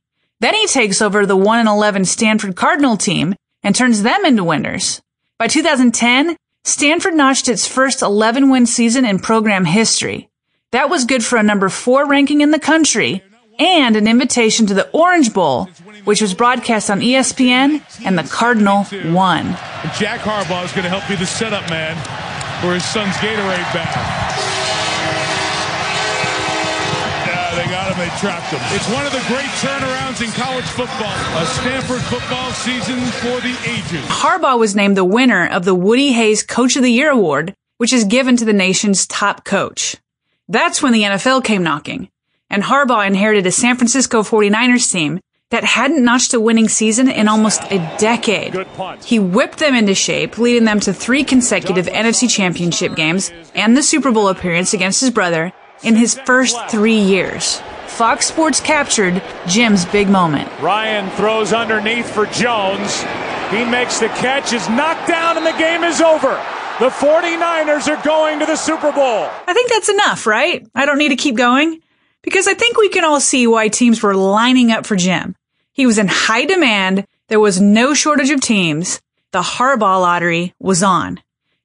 Then 0.40 0.54
he 0.54 0.66
takes 0.66 1.02
over 1.02 1.26
the 1.26 1.36
1 1.36 1.58
and 1.58 1.68
11 1.68 2.06
Stanford 2.06 2.56
Cardinal 2.56 2.96
team 2.96 3.34
and 3.62 3.76
turns 3.76 4.02
them 4.02 4.24
into 4.24 4.42
winners. 4.42 5.02
By 5.38 5.48
2010, 5.48 6.34
Stanford 6.64 7.12
notched 7.12 7.46
its 7.46 7.66
first 7.66 8.00
11 8.00 8.48
win 8.48 8.64
season 8.64 9.04
in 9.04 9.18
program 9.18 9.66
history. 9.66 10.30
That 10.70 10.88
was 10.88 11.04
good 11.04 11.22
for 11.22 11.36
a 11.36 11.42
number 11.42 11.68
four 11.68 12.08
ranking 12.08 12.40
in 12.40 12.52
the 12.52 12.58
country 12.58 13.22
and 13.58 13.96
an 13.96 14.08
invitation 14.08 14.64
to 14.68 14.72
the 14.72 14.88
Orange 14.92 15.34
Bowl, 15.34 15.66
which 16.06 16.22
was 16.22 16.32
broadcast 16.32 16.88
on 16.88 17.00
ESPN, 17.00 17.82
and 18.06 18.16
the 18.16 18.22
Cardinal 18.22 18.86
won. 19.12 19.44
Jack 19.98 20.20
Harbaugh 20.20 20.64
is 20.64 20.72
going 20.72 20.84
to 20.84 20.88
help 20.88 21.06
be 21.06 21.16
the 21.16 21.26
setup 21.26 21.68
man 21.68 22.31
for 22.62 22.72
his 22.74 22.84
son's 22.84 23.16
Gatorade 23.16 23.66
bag. 23.74 23.90
they 27.56 27.66
got 27.68 27.90
him. 27.90 27.98
They 27.98 28.08
trapped 28.20 28.54
him. 28.54 28.60
It's 28.70 28.88
one 28.94 29.04
of 29.04 29.10
the 29.10 29.22
great 29.26 29.50
turnarounds 29.58 30.22
in 30.24 30.30
college 30.30 30.64
football. 30.66 31.12
A 31.42 31.46
Stanford 31.46 32.00
football 32.02 32.52
season 32.52 33.00
for 33.18 33.40
the 33.40 33.56
ages. 33.68 34.06
Harbaugh 34.06 34.60
was 34.60 34.76
named 34.76 34.96
the 34.96 35.04
winner 35.04 35.48
of 35.48 35.64
the 35.64 35.74
Woody 35.74 36.12
Hayes 36.12 36.44
Coach 36.44 36.76
of 36.76 36.84
the 36.84 36.92
Year 36.92 37.10
award, 37.10 37.52
which 37.78 37.92
is 37.92 38.04
given 38.04 38.36
to 38.36 38.44
the 38.44 38.52
nation's 38.52 39.08
top 39.08 39.44
coach. 39.44 39.96
That's 40.48 40.80
when 40.80 40.92
the 40.92 41.02
NFL 41.02 41.42
came 41.42 41.64
knocking, 41.64 42.10
and 42.48 42.62
Harbaugh 42.62 43.06
inherited 43.06 43.44
a 43.46 43.50
San 43.50 43.76
Francisco 43.76 44.22
49ers 44.22 44.90
team 44.90 45.18
that 45.52 45.64
hadn't 45.64 46.02
notched 46.02 46.32
a 46.32 46.40
winning 46.40 46.66
season 46.66 47.10
in 47.10 47.28
almost 47.28 47.62
a 47.70 47.78
decade. 47.98 48.66
He 49.04 49.18
whipped 49.18 49.58
them 49.58 49.74
into 49.74 49.94
shape, 49.94 50.38
leading 50.38 50.64
them 50.64 50.80
to 50.80 50.94
three 50.94 51.24
consecutive 51.24 51.86
NFC 51.86 52.28
championship 52.28 52.96
games 52.96 53.30
and 53.54 53.76
the 53.76 53.82
Super 53.82 54.10
Bowl 54.10 54.28
appearance 54.28 54.72
against 54.72 55.02
his 55.02 55.10
brother 55.10 55.52
in 55.82 55.94
his 55.94 56.18
first 56.24 56.56
three 56.70 56.98
years. 56.98 57.60
Fox 57.86 58.26
Sports 58.26 58.60
captured 58.60 59.22
Jim's 59.46 59.84
big 59.84 60.08
moment. 60.08 60.48
Ryan 60.60 61.10
throws 61.16 61.52
underneath 61.52 62.10
for 62.10 62.24
Jones. 62.26 63.02
He 63.50 63.62
makes 63.66 64.00
the 64.00 64.08
catch, 64.08 64.54
is 64.54 64.66
knocked 64.70 65.06
down, 65.06 65.36
and 65.36 65.44
the 65.44 65.52
game 65.58 65.84
is 65.84 66.00
over. 66.00 66.30
The 66.80 66.88
49ers 66.88 67.94
are 67.94 68.02
going 68.02 68.38
to 68.40 68.46
the 68.46 68.56
Super 68.56 68.90
Bowl. 68.90 69.28
I 69.46 69.52
think 69.52 69.68
that's 69.68 69.90
enough, 69.90 70.26
right? 70.26 70.66
I 70.74 70.86
don't 70.86 70.96
need 70.96 71.10
to 71.10 71.16
keep 71.16 71.36
going. 71.36 71.82
Because 72.22 72.46
I 72.46 72.54
think 72.54 72.76
we 72.76 72.88
can 72.88 73.04
all 73.04 73.20
see 73.20 73.46
why 73.46 73.68
teams 73.68 74.02
were 74.02 74.14
lining 74.14 74.70
up 74.70 74.86
for 74.86 74.96
Jim. 74.96 75.34
He 75.72 75.86
was 75.86 75.98
in 75.98 76.08
high 76.08 76.44
demand. 76.44 77.06
There 77.28 77.40
was 77.40 77.60
no 77.60 77.94
shortage 77.94 78.30
of 78.30 78.40
teams. 78.40 79.00
The 79.32 79.42
Harbaugh 79.42 80.00
lottery 80.00 80.54
was 80.58 80.82
on. 80.82 81.20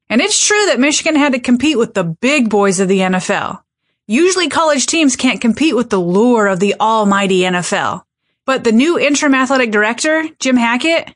And 0.10 0.22
it's 0.22 0.46
true 0.46 0.66
that 0.68 0.80
Michigan 0.80 1.16
had 1.16 1.34
to 1.34 1.40
compete 1.40 1.78
with 1.78 1.94
the 1.94 2.04
big 2.04 2.50
boys 2.50 2.80
of 2.80 2.88
the 2.88 3.00
NFL. 3.00 3.62
Usually 4.08 4.48
college 4.48 4.86
teams 4.86 5.18
can't 5.18 5.42
compete 5.42 5.76
with 5.76 5.90
the 5.90 6.00
lure 6.00 6.48
of 6.48 6.62
the 6.62 6.76
almighty 6.80 7.42
NFL. 7.42 8.04
But 8.46 8.64
the 8.64 8.72
new 8.72 8.98
interim 8.98 9.36
athletic 9.36 9.72
director, 9.72 10.24
Jim 10.40 10.56
Hackett, 10.56 11.14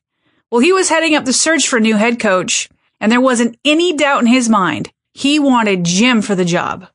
well, 0.51 0.59
he 0.59 0.73
was 0.73 0.89
heading 0.89 1.15
up 1.15 1.23
the 1.23 1.31
search 1.31 1.69
for 1.69 1.77
a 1.77 1.81
new 1.81 1.95
head 1.95 2.19
coach 2.19 2.67
and 2.99 3.09
there 3.09 3.21
wasn't 3.21 3.57
any 3.63 3.95
doubt 3.95 4.21
in 4.21 4.27
his 4.27 4.49
mind 4.49 4.91
he 5.13 5.39
wanted 5.39 5.83
Jim 5.83 6.21
for 6.21 6.35
the 6.35 6.45
job. 6.45 6.87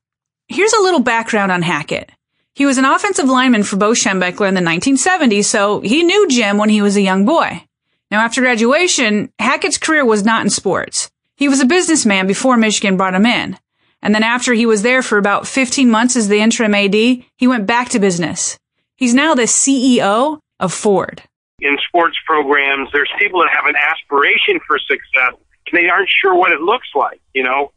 Here's 0.48 0.72
a 0.72 0.82
little 0.82 1.00
background 1.00 1.52
on 1.52 1.62
Hackett. 1.62 2.10
He 2.56 2.64
was 2.64 2.78
an 2.78 2.86
offensive 2.86 3.26
lineman 3.26 3.64
for 3.64 3.76
Bo 3.76 3.90
Schembechler 3.90 4.48
in 4.48 4.54
the 4.54 4.62
1970s, 4.62 5.44
so 5.44 5.80
he 5.80 6.02
knew 6.02 6.26
Jim 6.26 6.56
when 6.56 6.70
he 6.70 6.80
was 6.80 6.96
a 6.96 7.02
young 7.02 7.26
boy. 7.26 7.62
Now, 8.10 8.24
after 8.24 8.40
graduation, 8.40 9.30
Hackett's 9.38 9.76
career 9.76 10.06
was 10.06 10.24
not 10.24 10.42
in 10.42 10.48
sports. 10.48 11.10
He 11.36 11.50
was 11.50 11.60
a 11.60 11.66
businessman 11.66 12.26
before 12.26 12.56
Michigan 12.56 12.96
brought 12.96 13.14
him 13.14 13.26
in. 13.26 13.58
And 14.00 14.14
then 14.14 14.22
after 14.22 14.54
he 14.54 14.64
was 14.64 14.80
there 14.80 15.02
for 15.02 15.18
about 15.18 15.46
15 15.46 15.90
months 15.90 16.16
as 16.16 16.28
the 16.28 16.40
interim 16.40 16.74
AD, 16.74 16.94
he 16.94 17.46
went 17.46 17.66
back 17.66 17.90
to 17.90 17.98
business. 17.98 18.58
He's 18.96 19.12
now 19.12 19.34
the 19.34 19.42
CEO 19.42 20.40
of 20.58 20.72
Ford. 20.72 21.22
In 21.60 21.76
sports 21.86 22.16
programs, 22.24 22.88
there's 22.90 23.10
people 23.18 23.40
that 23.40 23.50
have 23.54 23.66
an 23.66 23.76
aspiration 23.76 24.60
for 24.66 24.78
success 24.78 25.38
and 25.70 25.78
they 25.78 25.90
aren't 25.90 26.08
sure 26.22 26.34
what 26.34 26.52
it 26.52 26.60
looks 26.62 26.88
like, 26.94 27.20
you 27.34 27.42
know. 27.42 27.72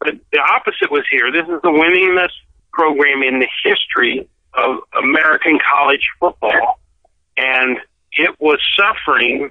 But 0.00 0.14
the 0.32 0.40
opposite 0.40 0.90
was 0.90 1.04
here. 1.10 1.30
This 1.30 1.44
is 1.44 1.60
the 1.62 1.70
winningest 1.70 2.34
program 2.76 3.22
in 3.22 3.40
the 3.40 3.48
history 3.64 4.28
of 4.54 4.78
American 5.02 5.58
college 5.58 6.06
football, 6.20 6.78
and 7.36 7.78
it 8.12 8.34
was 8.38 8.58
suffering 8.76 9.50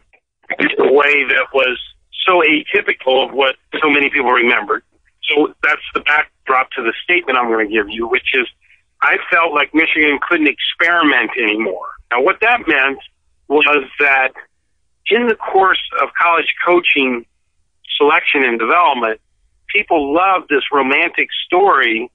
in 0.59 0.67
a 0.79 0.93
way 0.93 1.23
that 1.25 1.47
was 1.53 1.79
so 2.25 2.41
atypical 2.41 3.27
of 3.27 3.33
what 3.33 3.55
so 3.81 3.89
many 3.89 4.09
people 4.09 4.31
remembered. 4.31 4.83
So 5.23 5.53
that's 5.63 5.81
the 5.93 6.01
backdrop 6.01 6.69
to 6.71 6.83
the 6.83 6.93
statement 7.03 7.37
I'm 7.37 7.47
going 7.47 7.67
to 7.67 7.73
give 7.73 7.89
you, 7.89 8.07
which 8.07 8.33
is 8.33 8.47
I 9.01 9.17
felt 9.31 9.53
like 9.53 9.73
Michigan 9.73 10.19
couldn't 10.27 10.47
experiment 10.47 11.31
anymore. 11.37 11.87
Now, 12.11 12.21
what 12.23 12.37
that 12.41 12.67
meant 12.67 12.99
was 13.47 13.83
that 13.99 14.33
in 15.07 15.27
the 15.27 15.35
course 15.35 15.81
of 16.01 16.09
college 16.19 16.53
coaching, 16.65 17.25
selection 17.97 18.43
and 18.43 18.59
development, 18.59 19.19
people 19.67 20.13
love 20.13 20.43
this 20.49 20.63
romantic 20.71 21.27
story 21.45 22.09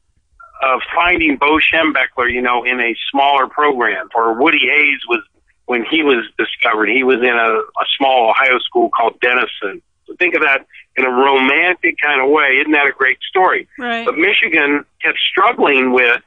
of 0.63 0.81
finding 0.95 1.37
Bo 1.37 1.59
Schembechler, 1.59 2.33
you 2.33 2.43
know, 2.43 2.65
in 2.65 2.81
a 2.81 2.95
smaller 3.11 3.47
program. 3.47 4.09
Or 4.15 4.41
Woody 4.41 4.61
Hayes 4.71 5.01
was 5.09 5.23
when 5.67 5.85
he 5.85 6.03
was 6.03 6.25
discovered. 6.37 6.89
He 6.89 7.05
was 7.05 7.19
in 7.19 7.35
a, 7.35 7.51
a 7.59 7.87
small 7.97 8.31
Ohio 8.31 8.59
school 8.59 8.91
called 8.91 9.21
Denison. 9.21 9.83
So 10.07 10.15
think 10.19 10.35
of 10.35 10.43
that 10.43 10.67
in 10.97 11.05
a 11.05 11.11
romantic 11.11 11.97
kind 12.03 12.21
of 12.21 12.31
way. 12.31 12.59
Isn't 12.61 12.73
that 12.73 12.87
a 12.87 12.93
great 12.93 13.19
story? 13.29 13.69
Right. 13.79 14.05
But 14.05 14.17
Michigan 14.17 14.85
kept 15.03 15.19
struggling 15.31 15.93
with 15.93 16.21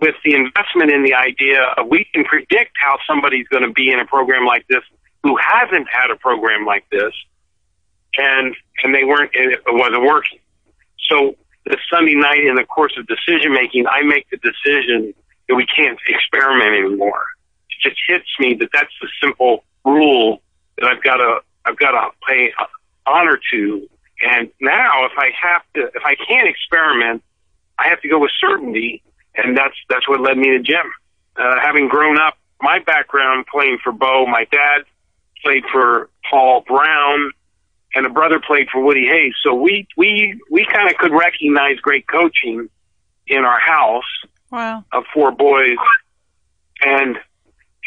with 0.00 0.16
the 0.24 0.34
investment 0.34 0.90
in 0.90 1.04
the 1.04 1.14
idea 1.14 1.62
of 1.78 1.86
we 1.88 2.04
can 2.12 2.24
predict 2.24 2.72
how 2.74 2.98
somebody's 3.06 3.46
going 3.46 3.62
to 3.62 3.72
be 3.72 3.90
in 3.90 4.00
a 4.00 4.04
program 4.04 4.44
like 4.44 4.66
this 4.68 4.82
who 5.22 5.38
hasn't 5.40 5.86
had 5.88 6.10
a 6.10 6.16
program 6.16 6.66
like 6.66 6.84
this 6.90 7.12
and 8.16 8.54
and 8.82 8.94
they 8.94 9.04
weren't 9.04 9.30
it 9.34 9.60
wasn't 9.66 10.02
working. 10.02 10.40
So 11.08 11.36
the 11.66 11.78
Sunday 11.90 12.14
night 12.14 12.44
in 12.44 12.54
the 12.54 12.64
course 12.64 12.94
of 12.98 13.06
decision 13.06 13.52
making, 13.52 13.86
I 13.86 14.02
make 14.02 14.28
the 14.30 14.36
decision 14.36 15.14
that 15.48 15.54
we 15.54 15.66
can't 15.66 15.98
experiment 16.06 16.74
anymore. 16.74 17.24
It 17.70 17.88
just 17.88 18.00
hits 18.06 18.28
me 18.38 18.54
that 18.60 18.68
that's 18.72 18.92
the 19.00 19.08
simple 19.22 19.64
rule 19.84 20.42
that 20.78 20.86
I've 20.86 21.02
got 21.02 21.16
to 21.16 21.40
I've 21.64 21.78
got 21.78 21.92
to 21.92 22.10
pay 22.28 22.52
honor 23.06 23.38
to. 23.52 23.88
And 24.20 24.50
now, 24.60 25.06
if 25.06 25.12
I 25.16 25.30
have 25.42 25.62
to, 25.74 25.90
if 25.94 26.02
I 26.04 26.14
can't 26.14 26.48
experiment, 26.48 27.22
I 27.78 27.88
have 27.88 28.00
to 28.02 28.08
go 28.08 28.18
with 28.18 28.30
certainty, 28.38 29.02
and 29.34 29.56
that's 29.56 29.74
that's 29.88 30.08
what 30.08 30.20
led 30.20 30.38
me 30.38 30.50
to 30.50 30.60
Jim. 30.60 30.92
Uh, 31.36 31.56
having 31.62 31.88
grown 31.88 32.18
up, 32.18 32.36
my 32.60 32.78
background 32.78 33.46
playing 33.46 33.78
for 33.82 33.92
Bo, 33.92 34.26
my 34.26 34.46
dad 34.52 34.82
played 35.44 35.64
for 35.72 36.08
Paul 36.30 36.62
Brown 36.66 37.32
and 37.94 38.06
a 38.06 38.10
brother 38.10 38.40
played 38.40 38.68
for 38.70 38.82
Woody 38.82 39.06
Hayes. 39.06 39.34
So 39.42 39.54
we 39.54 39.86
we 39.96 40.40
we 40.50 40.66
kind 40.66 40.90
of 40.90 40.96
could 40.96 41.12
recognize 41.12 41.78
great 41.78 42.06
coaching 42.08 42.68
in 43.26 43.44
our 43.44 43.60
house 43.60 44.04
wow. 44.50 44.84
of 44.92 45.04
four 45.12 45.30
boys, 45.32 45.76
and 46.82 47.16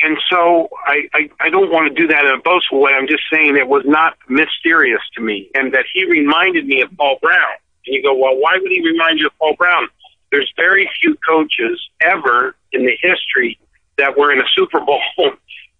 and 0.01 0.17
so 0.29 0.69
I, 0.85 1.09
I 1.13 1.29
I 1.39 1.49
don't 1.49 1.71
want 1.71 1.93
to 1.93 2.01
do 2.01 2.07
that 2.07 2.25
in 2.25 2.31
a 2.31 2.41
boastful 2.41 2.81
way. 2.81 2.93
I'm 2.93 3.07
just 3.07 3.23
saying 3.31 3.57
it 3.57 3.67
was 3.67 3.83
not 3.85 4.17
mysterious 4.29 5.01
to 5.15 5.21
me, 5.21 5.49
and 5.53 5.73
that 5.73 5.85
he 5.93 6.05
reminded 6.05 6.65
me 6.65 6.81
of 6.81 6.95
Paul 6.97 7.17
Brown. 7.21 7.57
And 7.85 7.95
you 7.95 8.03
go, 8.03 8.13
well, 8.15 8.35
why 8.35 8.57
would 8.61 8.71
he 8.71 8.83
remind 8.85 9.19
you 9.19 9.27
of 9.27 9.37
Paul 9.39 9.55
Brown? 9.55 9.87
There's 10.31 10.51
very 10.57 10.89
few 11.01 11.15
coaches 11.27 11.81
ever 12.01 12.55
in 12.73 12.85
the 12.85 12.97
history 13.01 13.57
that 13.97 14.17
were 14.17 14.31
in 14.31 14.39
a 14.39 14.47
Super 14.55 14.79
Bowl 14.81 15.01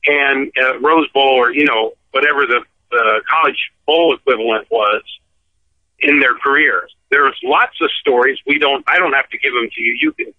and 0.06 0.52
a 0.58 0.80
Rose 0.80 1.10
Bowl 1.14 1.36
or 1.36 1.54
you 1.54 1.66
know 1.66 1.94
whatever 2.12 2.46
the 2.46 2.64
the 2.92 3.22
college 3.30 3.72
bowl 3.86 4.16
equivalent 4.16 4.68
was 4.70 5.04
in 6.00 6.20
their 6.20 6.36
careers. 6.36 6.96
There's 7.10 7.38
lots 7.44 7.76
of 7.82 7.90
stories. 8.00 8.38
We 8.46 8.60
don't. 8.60 8.84
I 8.88 8.98
don't 8.98 9.14
have 9.14 9.30
to 9.30 9.38
give 9.38 9.54
them 9.54 9.70
to 9.74 9.82
you. 9.82 9.98
You 10.00 10.12
can 10.14 10.34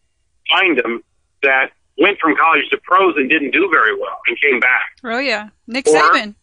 find 0.50 0.78
them 0.78 1.02
that 1.42 1.70
went 1.98 2.18
from 2.18 2.36
college 2.36 2.68
to 2.70 2.78
pros 2.78 3.14
and 3.16 3.28
didn't 3.28 3.50
do 3.50 3.68
very 3.70 3.98
well 3.98 4.18
and 4.26 4.40
came 4.40 4.60
back. 4.60 4.98
Oh 5.04 5.18
yeah, 5.18 5.48
Nick 5.66 5.86
or, 5.88 5.94
Saban. 5.94 6.34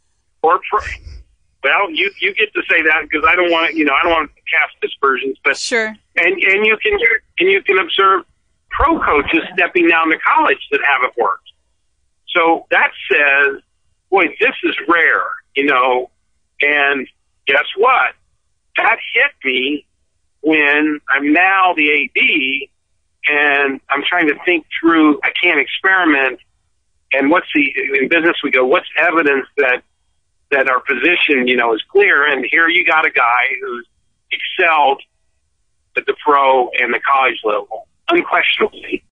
Or 0.41 0.59
pro. 0.69 0.79
Well, 1.63 1.89
you 1.91 2.11
you 2.19 2.33
get 2.35 2.53
to 2.53 2.61
say 2.69 2.81
that 2.83 3.07
because 3.09 3.25
I 3.27 3.35
don't 3.35 3.51
want 3.51 3.71
to. 3.71 3.77
You 3.77 3.85
know, 3.85 3.93
I 3.93 4.03
don't 4.03 4.11
want 4.11 4.31
to 4.35 4.41
cast 4.51 4.79
dispersions. 4.81 5.37
But 5.43 5.57
sure. 5.57 5.95
And 6.15 6.33
and 6.43 6.65
you 6.65 6.77
can 6.77 6.93
and 7.39 7.49
you 7.49 7.61
can 7.61 7.79
observe 7.79 8.25
pro 8.69 8.99
coaches 8.99 9.41
stepping 9.53 9.87
down 9.87 10.09
to 10.09 10.17
college 10.19 10.59
that 10.71 10.81
haven't 10.83 11.17
worked. 11.17 11.49
So 12.35 12.65
that 12.69 12.91
says, 13.09 13.61
boy, 14.09 14.25
this 14.39 14.53
is 14.63 14.75
rare 14.87 15.23
you 15.55 15.65
know, 15.65 16.09
and 16.61 17.07
guess 17.47 17.65
what? 17.77 18.13
That 18.77 18.97
hit 19.13 19.31
me 19.43 19.85
when 20.41 20.99
I'm 21.09 21.33
now 21.33 21.73
the 21.75 21.89
AD 21.91 22.69
and 23.27 23.79
I'm 23.89 24.03
trying 24.07 24.27
to 24.27 24.35
think 24.45 24.65
through, 24.79 25.19
I 25.23 25.31
can't 25.41 25.59
experiment. 25.59 26.39
And 27.11 27.29
what's 27.29 27.47
the, 27.55 27.73
in 27.99 28.09
business 28.09 28.35
we 28.43 28.51
go, 28.51 28.65
what's 28.65 28.87
evidence 28.97 29.47
that, 29.57 29.81
that 30.51 30.69
our 30.69 30.81
position, 30.81 31.47
you 31.47 31.55
know, 31.55 31.73
is 31.73 31.81
clear? 31.89 32.29
And 32.29 32.45
here 32.49 32.67
you 32.67 32.85
got 32.85 33.05
a 33.05 33.09
guy 33.09 33.43
who's 33.61 33.87
excelled 34.31 35.01
at 35.97 36.05
the 36.05 36.15
pro 36.23 36.69
and 36.79 36.93
the 36.93 36.99
college 36.99 37.39
level, 37.43 37.87
unquestionably. 38.09 39.03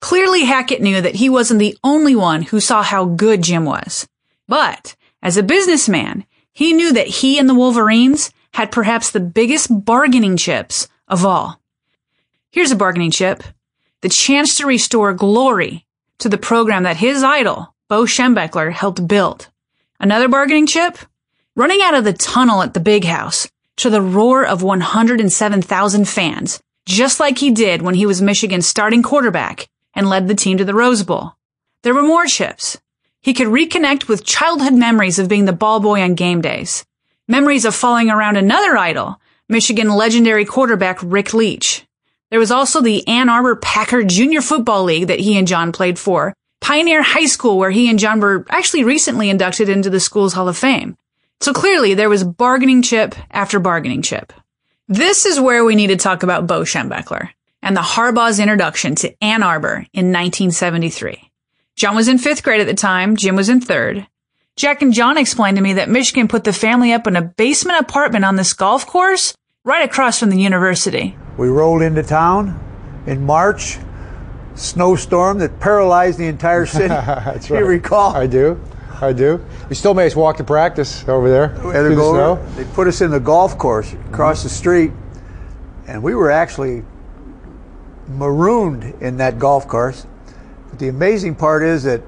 Clearly, 0.00 0.44
Hackett 0.44 0.80
knew 0.80 1.00
that 1.00 1.16
he 1.16 1.28
wasn't 1.28 1.58
the 1.58 1.76
only 1.82 2.14
one 2.14 2.42
who 2.42 2.60
saw 2.60 2.82
how 2.82 3.04
good 3.04 3.42
Jim 3.42 3.64
was. 3.64 4.06
But 4.46 4.94
as 5.22 5.36
a 5.36 5.42
businessman, 5.42 6.24
he 6.52 6.72
knew 6.72 6.92
that 6.92 7.06
he 7.06 7.38
and 7.38 7.48
the 7.48 7.54
Wolverines 7.54 8.32
had 8.54 8.72
perhaps 8.72 9.10
the 9.10 9.20
biggest 9.20 9.84
bargaining 9.84 10.36
chips 10.36 10.88
of 11.06 11.24
all. 11.24 11.60
Here's 12.50 12.70
a 12.70 12.76
bargaining 12.76 13.10
chip. 13.10 13.42
The 14.00 14.08
chance 14.08 14.56
to 14.56 14.66
restore 14.66 15.12
glory 15.12 15.86
to 16.18 16.28
the 16.28 16.38
program 16.38 16.84
that 16.84 16.96
his 16.96 17.22
idol, 17.22 17.74
Bo 17.88 18.04
Schembechler, 18.04 18.72
helped 18.72 19.06
build. 19.06 19.48
Another 20.00 20.28
bargaining 20.28 20.66
chip? 20.66 20.98
Running 21.56 21.80
out 21.82 21.94
of 21.94 22.04
the 22.04 22.12
tunnel 22.12 22.62
at 22.62 22.74
the 22.74 22.80
big 22.80 23.04
house 23.04 23.48
to 23.76 23.90
the 23.90 24.02
roar 24.02 24.44
of 24.44 24.62
107,000 24.62 26.08
fans, 26.08 26.60
just 26.86 27.20
like 27.20 27.38
he 27.38 27.50
did 27.50 27.82
when 27.82 27.94
he 27.94 28.06
was 28.06 28.22
Michigan's 28.22 28.66
starting 28.66 29.02
quarterback 29.02 29.68
and 29.94 30.08
led 30.08 30.28
the 30.28 30.34
team 30.34 30.58
to 30.58 30.64
the 30.64 30.74
Rose 30.74 31.02
Bowl. 31.02 31.32
There 31.82 31.94
were 31.94 32.02
more 32.02 32.26
chips. 32.26 32.78
He 33.28 33.34
could 33.34 33.48
reconnect 33.48 34.08
with 34.08 34.24
childhood 34.24 34.72
memories 34.72 35.18
of 35.18 35.28
being 35.28 35.44
the 35.44 35.52
ball 35.52 35.80
boy 35.80 36.00
on 36.00 36.14
game 36.14 36.40
days, 36.40 36.86
memories 37.28 37.66
of 37.66 37.74
following 37.74 38.08
around 38.08 38.38
another 38.38 38.74
idol, 38.74 39.20
Michigan 39.50 39.90
legendary 39.90 40.46
quarterback 40.46 40.98
Rick 41.02 41.34
Leach. 41.34 41.84
There 42.30 42.38
was 42.38 42.50
also 42.50 42.80
the 42.80 43.06
Ann 43.06 43.28
Arbor 43.28 43.56
Packer 43.56 44.02
Junior 44.02 44.40
Football 44.40 44.84
League 44.84 45.08
that 45.08 45.20
he 45.20 45.36
and 45.36 45.46
John 45.46 45.72
played 45.72 45.98
for, 45.98 46.32
Pioneer 46.62 47.02
High 47.02 47.26
School 47.26 47.58
where 47.58 47.70
he 47.70 47.90
and 47.90 47.98
John 47.98 48.18
were 48.18 48.46
actually 48.48 48.84
recently 48.84 49.28
inducted 49.28 49.68
into 49.68 49.90
the 49.90 50.00
school's 50.00 50.32
Hall 50.32 50.48
of 50.48 50.56
Fame. 50.56 50.96
So 51.42 51.52
clearly 51.52 51.92
there 51.92 52.08
was 52.08 52.24
bargaining 52.24 52.80
chip 52.80 53.14
after 53.30 53.60
bargaining 53.60 54.00
chip. 54.00 54.32
This 54.88 55.26
is 55.26 55.38
where 55.38 55.66
we 55.66 55.74
need 55.74 55.88
to 55.88 55.96
talk 55.96 56.22
about 56.22 56.46
Bo 56.46 56.62
Schembechler 56.62 57.28
and 57.60 57.76
the 57.76 57.82
Harbaugh's 57.82 58.40
introduction 58.40 58.94
to 58.94 59.14
Ann 59.22 59.42
Arbor 59.42 59.84
in 59.92 60.12
1973. 60.14 61.27
John 61.78 61.94
was 61.94 62.08
in 62.08 62.18
fifth 62.18 62.42
grade 62.42 62.60
at 62.60 62.66
the 62.66 62.74
time. 62.74 63.14
Jim 63.14 63.36
was 63.36 63.48
in 63.48 63.60
third. 63.60 64.04
Jack 64.56 64.82
and 64.82 64.92
John 64.92 65.16
explained 65.16 65.58
to 65.58 65.62
me 65.62 65.74
that 65.74 65.88
Michigan 65.88 66.26
put 66.26 66.42
the 66.42 66.52
family 66.52 66.92
up 66.92 67.06
in 67.06 67.14
a 67.14 67.22
basement 67.22 67.78
apartment 67.78 68.24
on 68.24 68.34
this 68.34 68.52
golf 68.52 68.84
course 68.84 69.32
right 69.62 69.84
across 69.84 70.18
from 70.18 70.30
the 70.30 70.40
university. 70.40 71.16
We 71.36 71.46
rolled 71.46 71.82
into 71.82 72.02
town 72.02 72.58
in 73.06 73.24
March, 73.24 73.78
snowstorm 74.56 75.38
that 75.38 75.60
paralyzed 75.60 76.18
the 76.18 76.26
entire 76.26 76.66
city. 76.66 76.88
That's 76.88 77.48
right. 77.48 77.60
you 77.60 77.64
recall? 77.64 78.16
I 78.16 78.26
do. 78.26 78.60
I 79.00 79.12
do. 79.12 79.46
We 79.68 79.76
still 79.76 79.94
made 79.94 80.06
us 80.06 80.16
walk 80.16 80.38
to 80.38 80.44
practice 80.44 81.06
over 81.06 81.30
there. 81.30 81.50
We 81.64 81.72
had 81.72 81.82
to 81.82 81.86
through 81.86 81.88
the 81.90 81.94
go 81.94 82.12
snow. 82.12 82.46
They 82.56 82.64
put 82.74 82.88
us 82.88 83.00
in 83.02 83.12
the 83.12 83.20
golf 83.20 83.56
course 83.56 83.92
across 84.10 84.38
mm-hmm. 84.38 84.48
the 84.48 84.52
street, 84.52 84.92
and 85.86 86.02
we 86.02 86.16
were 86.16 86.32
actually 86.32 86.82
marooned 88.08 89.00
in 89.00 89.18
that 89.18 89.38
golf 89.38 89.68
course. 89.68 90.08
But 90.70 90.78
the 90.78 90.88
amazing 90.88 91.34
part 91.34 91.62
is 91.62 91.84
that 91.84 92.02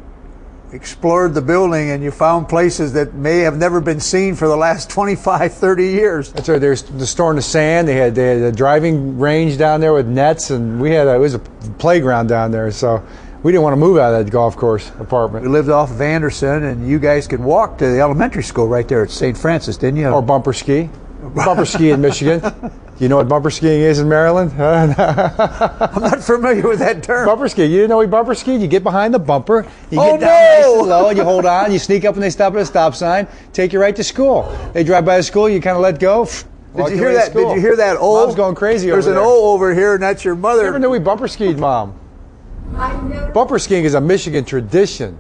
explored 0.73 1.35
the 1.35 1.43
building 1.43 1.91
and 1.91 2.03
you 2.03 2.11
found 2.11 2.49
places 2.49 2.93
that 2.93 3.15
may 3.15 3.39
have 3.39 3.57
never 3.57 3.81
been 3.81 4.01
seen 4.01 4.35
for 4.35 4.47
the 4.47 4.57
last 4.57 4.89
25, 4.91 5.53
30 5.53 5.87
years. 5.87 6.33
That's 6.33 6.49
right. 6.49 6.61
There's 6.61 6.83
the 6.83 7.07
storing 7.07 7.37
the 7.37 7.43
sand. 7.43 7.89
They 7.89 7.97
had 7.97 8.15
they 8.15 8.39
had 8.39 8.43
a 8.43 8.53
driving 8.53 9.19
range 9.19 9.59
down 9.59 9.81
there 9.81 9.93
with 9.93 10.07
nets, 10.07 10.51
and 10.51 10.81
we 10.81 10.91
had 10.91 11.07
a, 11.07 11.15
it 11.15 11.19
was 11.19 11.35
a 11.35 11.39
playground 11.39 12.29
down 12.29 12.51
there. 12.51 12.71
So 12.71 13.05
we 13.43 13.53
didn't 13.53 13.63
want 13.63 13.73
to 13.73 13.79
move 13.79 13.99
out 13.99 14.15
of 14.15 14.25
that 14.25 14.31
golf 14.31 14.57
course 14.57 14.91
apartment. 15.01 15.45
We 15.45 15.51
lived 15.51 15.71
off 15.71 15.91
of 15.91 16.01
Anderson, 16.01 16.65
and 16.65 16.87
you 16.87 16.99
guys 16.99 17.27
could 17.27 17.41
walk 17.41 17.79
to 17.79 17.87
the 17.87 18.01
elementary 18.01 18.43
school 18.43 18.69
right 18.69 18.87
there 18.87 19.03
at 19.03 19.11
St. 19.11 19.37
Francis, 19.37 19.77
didn't 19.77 19.99
you? 19.99 20.09
Or 20.09 20.23
bumper 20.23 20.53
ski. 20.53 20.91
Bumper 21.35 21.67
ski 21.67 21.91
in 21.91 22.01
Michigan. 22.01 22.41
You 23.01 23.09
know 23.09 23.17
what 23.17 23.29
bumper 23.29 23.51
skiing 23.51 23.81
is 23.81 23.99
in 23.99 24.11
Maryland? 24.11 24.53
I'm 24.61 24.91
not 26.03 26.23
familiar 26.23 26.69
with 26.69 26.81
that 26.81 27.03
term. 27.03 27.25
Bumper 27.27 27.49
ski. 27.49 27.65
You 27.65 27.77
didn't 27.79 27.89
know 27.89 27.97
we 27.97 28.07
bumper 28.07 28.35
skied? 28.35 28.61
You 28.61 28.69
get 28.69 28.83
behind 28.83 29.15
the 29.15 29.19
bumper, 29.19 29.67
you 29.91 29.99
Oh, 29.99 30.19
get 30.19 30.21
down 30.21 30.29
nice 30.29 30.65
no! 30.67 30.79
and 30.81 30.89
low, 30.91 31.09
and 31.09 31.17
you 31.17 31.25
hold 31.25 31.47
on. 31.47 31.73
You 31.73 31.79
sneak 31.79 32.05
up 32.05 32.15
when 32.15 32.21
they 32.21 32.29
stop 32.29 32.53
at 32.55 32.61
a 32.61 32.67
stop 32.67 32.95
sign, 32.95 33.27
take 33.55 33.73
you 33.73 33.81
right 33.81 33.97
to 33.97 34.05
school. 34.05 34.55
They 34.75 34.85
drive 34.85 35.07
by 35.07 35.17
the 35.17 35.23
school, 35.23 35.49
you 35.49 35.63
kind 35.63 35.77
of 35.77 35.83
let 35.83 35.99
go. 35.99 36.27
Did 36.77 36.91
you 36.91 36.97
hear 36.97 37.07
way 37.07 37.13
to 37.13 37.19
that? 37.19 37.33
Did 37.33 37.55
you 37.55 37.61
hear 37.61 37.77
that? 37.77 37.97
O? 37.99 38.21
Mom's 38.23 38.35
going 38.35 38.55
crazy 38.55 38.91
There's 38.91 39.07
an 39.07 39.15
there. 39.15 39.23
O 39.25 39.45
over 39.55 39.75
here, 39.75 39.95
and 39.95 40.03
that's 40.03 40.23
your 40.23 40.37
mother. 40.37 40.61
You 40.61 40.67
Never 40.67 40.79
knew 40.79 40.91
we 40.91 40.99
bumper 40.99 41.27
skied, 41.27 41.59
Mom. 41.59 41.99
Bumper 43.33 43.59
skiing 43.59 43.85
is 43.85 43.95
a 43.95 44.01
Michigan 44.01 44.45
tradition. 44.45 45.19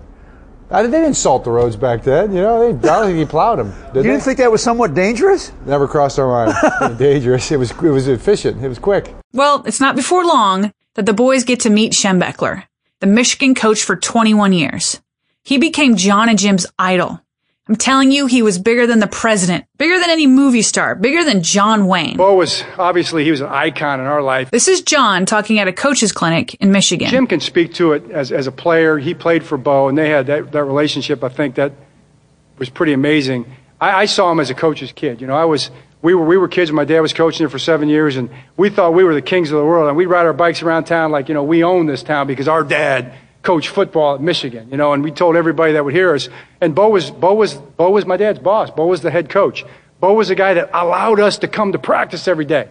Uh, 0.70 0.82
They 0.82 0.90
didn't 1.00 1.14
salt 1.14 1.44
the 1.44 1.50
roads 1.50 1.76
back 1.76 2.02
then, 2.02 2.32
you 2.32 2.40
know. 2.42 2.60
They, 2.72 2.88
I 2.88 2.92
don't 2.92 3.06
think 3.06 3.18
he 3.18 3.24
plowed 3.24 3.58
them. 3.58 3.70
Did 3.92 3.96
You 3.96 4.02
they? 4.02 4.08
didn't 4.10 4.22
think 4.22 4.38
that 4.38 4.52
was 4.52 4.62
somewhat 4.62 4.94
dangerous? 4.94 5.52
Never 5.66 5.88
crossed 5.88 6.18
our 6.18 6.28
mind. 6.46 6.98
Dangerous. 6.98 7.50
It 7.50 7.58
was. 7.58 7.70
It 7.72 7.82
was 7.82 8.08
efficient. 8.08 8.62
It 8.64 8.68
was 8.68 8.78
quick. 8.78 9.12
Well, 9.32 9.62
it's 9.66 9.80
not 9.80 9.96
before 9.96 10.24
long 10.24 10.72
that 10.94 11.06
the 11.06 11.12
boys 11.12 11.44
get 11.44 11.60
to 11.60 11.70
meet 11.70 11.92
Schembechler, 11.92 12.64
the 13.00 13.06
Michigan 13.06 13.54
coach 13.54 13.82
for 13.82 13.96
21 13.96 14.52
years. 14.52 15.00
He 15.42 15.58
became 15.58 15.96
John 15.96 16.28
and 16.28 16.38
Jim's 16.38 16.66
idol. 16.78 17.20
I'm 17.68 17.76
telling 17.76 18.10
you, 18.10 18.26
he 18.26 18.42
was 18.42 18.58
bigger 18.58 18.86
than 18.86 18.98
the 18.98 19.06
president, 19.06 19.64
bigger 19.78 19.98
than 20.00 20.10
any 20.10 20.26
movie 20.26 20.62
star, 20.62 20.96
bigger 20.96 21.24
than 21.24 21.42
John 21.42 21.86
Wayne. 21.86 22.16
Bo 22.16 22.34
was 22.34 22.64
obviously 22.76 23.22
he 23.22 23.30
was 23.30 23.40
an 23.40 23.46
icon 23.48 24.00
in 24.00 24.06
our 24.06 24.22
life. 24.22 24.50
This 24.50 24.66
is 24.66 24.82
John 24.82 25.24
talking 25.24 25.60
at 25.60 25.68
a 25.68 25.72
coach's 25.72 26.10
clinic 26.10 26.54
in 26.54 26.72
Michigan. 26.72 27.08
Jim 27.08 27.28
can 27.28 27.38
speak 27.38 27.74
to 27.74 27.92
it 27.92 28.10
as, 28.10 28.32
as 28.32 28.48
a 28.48 28.52
player. 28.52 28.98
He 28.98 29.14
played 29.14 29.44
for 29.44 29.56
Bo, 29.56 29.88
and 29.88 29.96
they 29.96 30.08
had 30.08 30.26
that, 30.26 30.50
that 30.50 30.64
relationship. 30.64 31.22
I 31.22 31.28
think 31.28 31.54
that 31.54 31.72
was 32.58 32.68
pretty 32.68 32.92
amazing. 32.92 33.46
I, 33.80 34.02
I 34.02 34.04
saw 34.06 34.32
him 34.32 34.40
as 34.40 34.50
a 34.50 34.54
coach's 34.54 34.90
kid. 34.90 35.20
You 35.20 35.28
know, 35.28 35.36
I 35.36 35.44
was 35.44 35.70
we 36.02 36.14
were 36.14 36.24
we 36.24 36.36
were 36.36 36.48
kids. 36.48 36.72
My 36.72 36.84
dad 36.84 37.00
was 37.00 37.12
coaching 37.12 37.44
there 37.44 37.50
for 37.50 37.58
seven 37.58 37.88
years, 37.88 38.16
and 38.16 38.30
we 38.56 38.70
thought 38.70 38.94
we 38.94 39.04
were 39.04 39.14
the 39.14 39.22
kings 39.22 39.52
of 39.52 39.58
the 39.58 39.64
world. 39.64 39.86
And 39.86 39.96
we'd 39.96 40.06
ride 40.06 40.26
our 40.26 40.32
bikes 40.32 40.62
around 40.62 40.84
town 40.84 41.12
like 41.12 41.28
you 41.28 41.34
know 41.34 41.44
we 41.44 41.62
own 41.62 41.86
this 41.86 42.02
town 42.02 42.26
because 42.26 42.48
our 42.48 42.64
dad 42.64 43.14
coached 43.42 43.68
football 43.68 44.14
at 44.14 44.20
Michigan. 44.20 44.68
You 44.70 44.76
know, 44.76 44.92
and 44.92 45.02
we 45.02 45.10
told 45.10 45.36
everybody 45.36 45.72
that 45.74 45.84
would 45.84 45.94
hear 45.94 46.14
us. 46.14 46.28
And 46.60 46.74
Bo 46.74 46.90
was 46.90 47.10
Bo 47.10 47.34
was 47.34 47.54
Bo 47.54 47.90
was 47.90 48.06
my 48.06 48.16
dad's 48.16 48.38
boss. 48.38 48.70
Bo 48.70 48.86
was 48.86 49.02
the 49.02 49.10
head 49.10 49.28
coach. 49.28 49.64
Bo 50.00 50.14
was 50.14 50.28
the 50.28 50.34
guy 50.34 50.54
that 50.54 50.70
allowed 50.72 51.20
us 51.20 51.38
to 51.38 51.48
come 51.48 51.72
to 51.72 51.78
practice 51.78 52.26
every 52.26 52.46
day. 52.46 52.68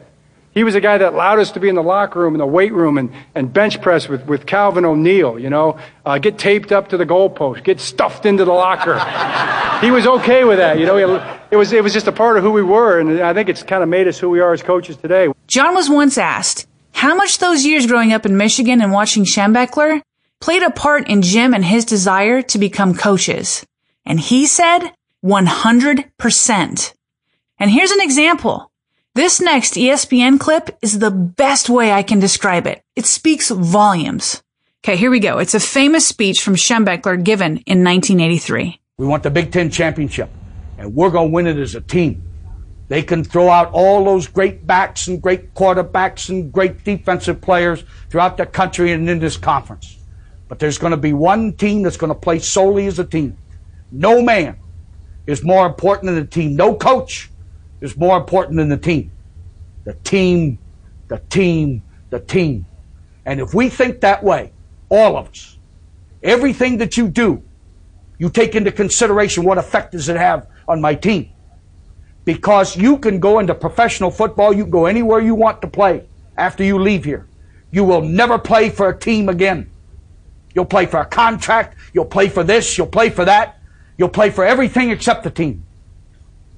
He 0.52 0.64
was 0.64 0.74
a 0.74 0.82
guy 0.82 0.98
that 0.98 1.14
allowed 1.14 1.38
us 1.38 1.52
to 1.52 1.60
be 1.60 1.70
in 1.70 1.76
the 1.76 1.84
locker 1.84 2.20
room, 2.20 2.34
in 2.34 2.40
the 2.40 2.48
weight 2.48 2.74
room, 2.74 2.98
and, 2.98 3.12
and 3.36 3.54
bench 3.54 3.82
press 3.82 4.10
with, 4.10 4.26
with 4.26 4.48
Calvin 4.48 4.84
O'Neal, 4.84 5.38
you 5.38 5.50
know, 5.50 5.78
uh, 6.06 6.18
get 6.18 6.40
taped 6.40 6.72
up 6.72 6.90
to 6.90 6.98
the 6.98 7.06
goalpost, 7.06 7.64
get 7.64 7.80
stuffed 7.80 8.26
into 8.26 8.46
the 8.46 8.52
locker. 8.52 8.98
he 9.82 9.92
was 9.92 10.08
okay 10.08 10.44
with 10.46 10.58
that, 10.58 10.80
you 10.80 10.88
know. 10.88 10.98
It 11.52 11.56
was, 11.56 11.72
it 11.72 11.84
was 11.84 11.94
just 11.94 12.08
a 12.08 12.12
part 12.12 12.38
of 12.38 12.44
who 12.44 12.52
we 12.52 12.64
were, 12.64 13.00
and 13.00 13.22
I 13.22 13.34
think 13.34 13.48
it's 13.48 13.62
kind 13.62 13.84
of 13.84 13.90
made 13.90 14.08
us 14.08 14.18
who 14.18 14.30
we 14.30 14.40
are 14.40 14.52
as 14.52 14.64
coaches 14.64 14.98
today. 14.98 15.32
John 15.48 15.76
was 15.76 15.88
once 15.88 16.18
asked 16.18 16.68
how 16.94 17.14
much 17.14 17.38
those 17.38 17.64
years 17.64 17.86
growing 17.86 18.12
up 18.12 18.26
in 18.26 18.36
Michigan 18.36 18.82
and 18.82 18.92
watching 18.92 19.26
Schembechler 19.26 20.02
played 20.42 20.64
a 20.64 20.72
part 20.72 21.08
in 21.08 21.22
Jim 21.22 21.54
and 21.54 21.66
his 21.66 21.86
desire 21.86 22.42
to 22.44 22.58
become 22.58 22.94
coaches. 22.94 23.66
And 24.06 24.20
he 24.20 24.46
said 24.46 24.92
100%. 25.24 26.94
And 27.60 27.72
here's 27.72 27.92
an 27.92 28.02
example. 28.02 28.72
This 29.16 29.42
next 29.42 29.74
ESPN 29.74 30.40
clip 30.40 30.78
is 30.82 31.00
the 31.00 31.12
best 31.12 31.70
way 31.70 31.92
I 31.92 32.04
can 32.04 32.20
describe 32.20 32.68
it. 32.68 32.84
It 32.96 33.06
speaks 33.06 33.50
volumes. 33.50 34.42
Okay, 34.84 34.96
here 34.96 35.12
we 35.12 35.20
go. 35.20 35.40
It's 35.40 35.56
a 35.56 35.60
famous 35.60 36.08
speech 36.08 36.42
from 36.42 36.56
Schembechler 36.56 37.22
given 37.22 37.58
in 37.66 37.84
1983. 37.84 38.80
We 38.98 39.08
want 39.08 39.24
the 39.24 39.30
Big 39.30 39.52
Ten 39.52 39.70
championship, 39.70 40.30
and 40.78 40.96
we're 40.96 41.10
going 41.10 41.30
to 41.30 41.34
win 41.34 41.48
it 41.48 41.58
as 41.58 41.76
a 41.76 41.82
team. 41.82 42.24
They 42.88 43.04
can 43.04 43.24
throw 43.24 43.50
out 43.50 43.72
all 43.72 44.06
those 44.06 44.28
great 44.28 44.66
backs 44.66 45.08
and 45.08 45.22
great 45.22 45.54
quarterbacks 45.54 46.30
and 46.30 46.52
great 46.52 46.84
defensive 46.84 47.42
players 47.42 47.84
throughout 48.10 48.38
the 48.38 48.46
country 48.46 48.94
and 48.94 49.10
in 49.10 49.20
this 49.20 49.38
conference. 49.38 49.99
But 50.50 50.60
there's 50.60 50.78
going 50.80 50.92
to 50.92 50.98
be 50.98 51.14
one 51.14 51.54
team 51.54 51.84
that's 51.84 51.96
going 51.96 52.12
to 52.12 52.20
play 52.20 52.40
solely 52.40 52.88
as 52.88 53.00
a 53.00 53.06
team. 53.06 53.38
No 53.92 54.22
man 54.22 54.58
is 55.28 55.44
more 55.44 55.66
important 55.66 56.08
than 56.08 56.16
the 56.16 56.26
team. 56.26 56.56
No 56.56 56.76
coach 56.76 57.30
is 57.80 57.96
more 57.96 58.18
important 58.18 58.58
than 58.58 58.68
the 58.68 58.78
team. 58.78 59.12
The 59.86 59.94
team, 59.94 60.58
the 61.08 61.20
team, 61.30 61.84
the 62.10 62.20
team. 62.20 62.66
And 63.26 63.40
if 63.40 63.54
we 63.54 63.70
think 63.70 64.02
that 64.02 64.24
way, 64.24 64.52
all 64.90 65.16
of 65.16 65.30
us, 65.30 65.58
everything 66.24 66.78
that 66.80 66.98
you 66.98 67.08
do, 67.08 67.44
you 68.18 68.30
take 68.30 68.56
into 68.56 68.72
consideration 68.72 69.44
what 69.44 69.60
effect 69.60 69.92
does 69.92 70.10
it 70.10 70.18
have 70.18 70.48
on 70.68 70.82
my 70.82 70.96
team. 70.96 71.30
Because 72.26 72.76
you 72.76 72.98
can 72.98 73.20
go 73.20 73.40
into 73.40 73.54
professional 73.54 74.12
football, 74.12 74.52
you 74.52 74.64
can 74.64 74.72
go 74.72 74.88
anywhere 74.88 75.20
you 75.20 75.36
want 75.36 75.62
to 75.62 75.68
play 75.68 76.06
after 76.38 76.64
you 76.64 76.80
leave 76.80 77.06
here. 77.06 77.28
You 77.72 77.84
will 77.84 78.02
never 78.02 78.40
play 78.40 78.70
for 78.70 78.90
a 78.90 78.98
team 78.98 79.30
again. 79.30 79.70
You'll 80.54 80.66
play 80.66 80.86
for 80.86 81.00
a 81.00 81.06
contract, 81.06 81.78
you'll 81.94 82.06
play 82.06 82.28
for 82.30 82.44
this, 82.44 82.78
you'll 82.78 82.88
play 82.88 83.10
for 83.10 83.26
that, 83.26 83.60
you'll 83.98 84.10
play 84.10 84.30
for 84.30 84.44
everything 84.44 84.90
except 84.90 85.24
the 85.24 85.32
team. 85.32 85.64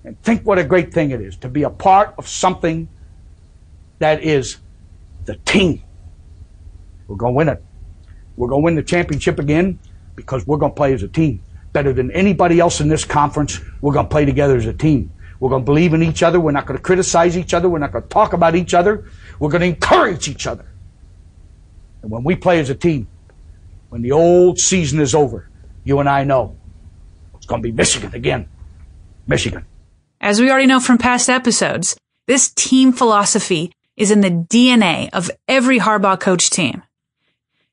And 0.04 0.20
think 0.24 0.44
what 0.44 0.58
a 0.58 0.64
great 0.64 0.94
thing 0.94 1.12
it 1.12 1.22
is 1.22 1.36
to 1.38 1.50
be 1.50 1.64
a 1.64 1.70
part 1.70 2.16
of 2.18 2.28
something 2.28 2.88
that 4.00 4.24
is 4.24 4.58
the 5.26 5.36
team. 5.46 5.84
We're 7.08 7.18
going 7.18 7.34
to 7.34 7.38
win 7.38 7.50
it. 7.50 7.64
We're 8.36 8.48
going 8.48 8.62
to 8.62 8.66
win 8.66 8.76
the 8.76 8.84
championship 8.84 9.38
again 9.38 9.80
because 10.16 10.48
we're 10.48 10.58
going 10.58 10.72
to 10.72 10.76
play 10.76 10.94
as 10.94 11.04
a 11.04 11.08
team. 11.08 11.44
Better 11.74 11.94
than 11.94 12.12
anybody 12.12 12.60
else 12.60 12.82
in 12.82 12.88
this 12.88 13.06
conference, 13.06 13.60
we're 13.82 13.94
going 13.94 14.08
to 14.08 14.10
play 14.10 14.26
together 14.26 14.58
as 14.58 14.66
a 14.66 14.74
team. 14.74 15.12
We're 15.40 15.50
going 15.50 15.64
to 15.64 15.66
believe 15.66 15.94
in 15.94 16.04
each 16.04 16.24
other. 16.24 16.40
We're 16.40 16.52
not 16.52 16.66
going 16.66 16.78
to 16.78 16.84
criticize 16.84 17.38
each 17.38 17.54
other. 17.54 17.70
We're 17.70 17.80
not 17.80 17.92
going 17.92 18.04
to 18.04 18.10
talk 18.10 18.34
about 18.34 18.56
each 18.56 18.74
other. 18.74 19.06
We're 19.40 19.50
going 19.50 19.62
to 19.62 19.68
encourage 19.68 20.28
each 20.28 20.48
other. 20.48 20.66
And 22.02 22.12
when 22.12 22.24
we 22.24 22.36
play 22.36 22.60
as 22.60 22.70
a 22.70 22.76
team, 22.76 23.08
when 23.92 24.02
the 24.02 24.14
old 24.14 24.58
season 24.58 25.02
is 25.02 25.14
over, 25.14 25.50
you 25.84 26.00
and 26.00 26.08
I 26.08 26.24
know 26.24 26.56
it's 27.36 27.46
going 27.46 27.62
to 27.62 27.68
be 27.68 27.74
Michigan 27.74 28.16
again. 28.16 28.48
Michigan. 29.28 29.66
As 30.22 30.40
we 30.40 30.50
already 30.50 30.66
know 30.66 30.80
from 30.80 30.98
past 30.98 31.30
episodes, 31.30 31.98
this 32.26 32.52
team 32.52 32.94
philosophy 32.94 33.74
is 33.98 34.10
in 34.10 34.22
the 34.22 34.30
DNA 34.30 35.10
of 35.12 35.30
every 35.46 35.78
Harbaugh 35.78 36.18
coach 36.18 36.50
team. 36.50 36.84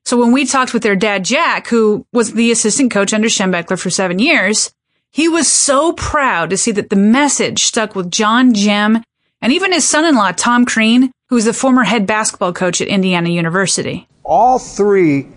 So 0.03 0.17
when 0.17 0.33
we 0.33 0.45
talked 0.45 0.73
with 0.73 0.83
their 0.83 0.97
dad, 0.97 1.23
Jack, 1.23 1.67
who 1.67 2.05
was 2.11 2.33
the 2.33 2.51
assistant 2.51 2.91
coach 2.91 3.13
under 3.13 3.29
Schembechler 3.29 3.79
for 3.79 3.89
seven 3.89 4.19
years, 4.19 4.73
he 5.11 5.29
was 5.29 5.47
so 5.47 5.93
proud 5.93 6.49
to 6.49 6.57
see 6.57 6.71
that 6.73 6.89
the 6.89 6.97
message 6.97 7.63
stuck 7.63 7.95
with 7.95 8.11
John, 8.11 8.53
Jim, 8.53 9.01
and 9.41 9.53
even 9.53 9.71
his 9.71 9.87
son-in-law, 9.87 10.33
Tom 10.33 10.65
Crean, 10.65 11.11
who 11.29 11.35
was 11.35 11.45
the 11.45 11.53
former 11.53 11.85
head 11.85 12.05
basketball 12.05 12.51
coach 12.51 12.81
at 12.81 12.89
Indiana 12.89 13.29
University. 13.29 14.05
All 14.23 14.59
three 14.59 15.29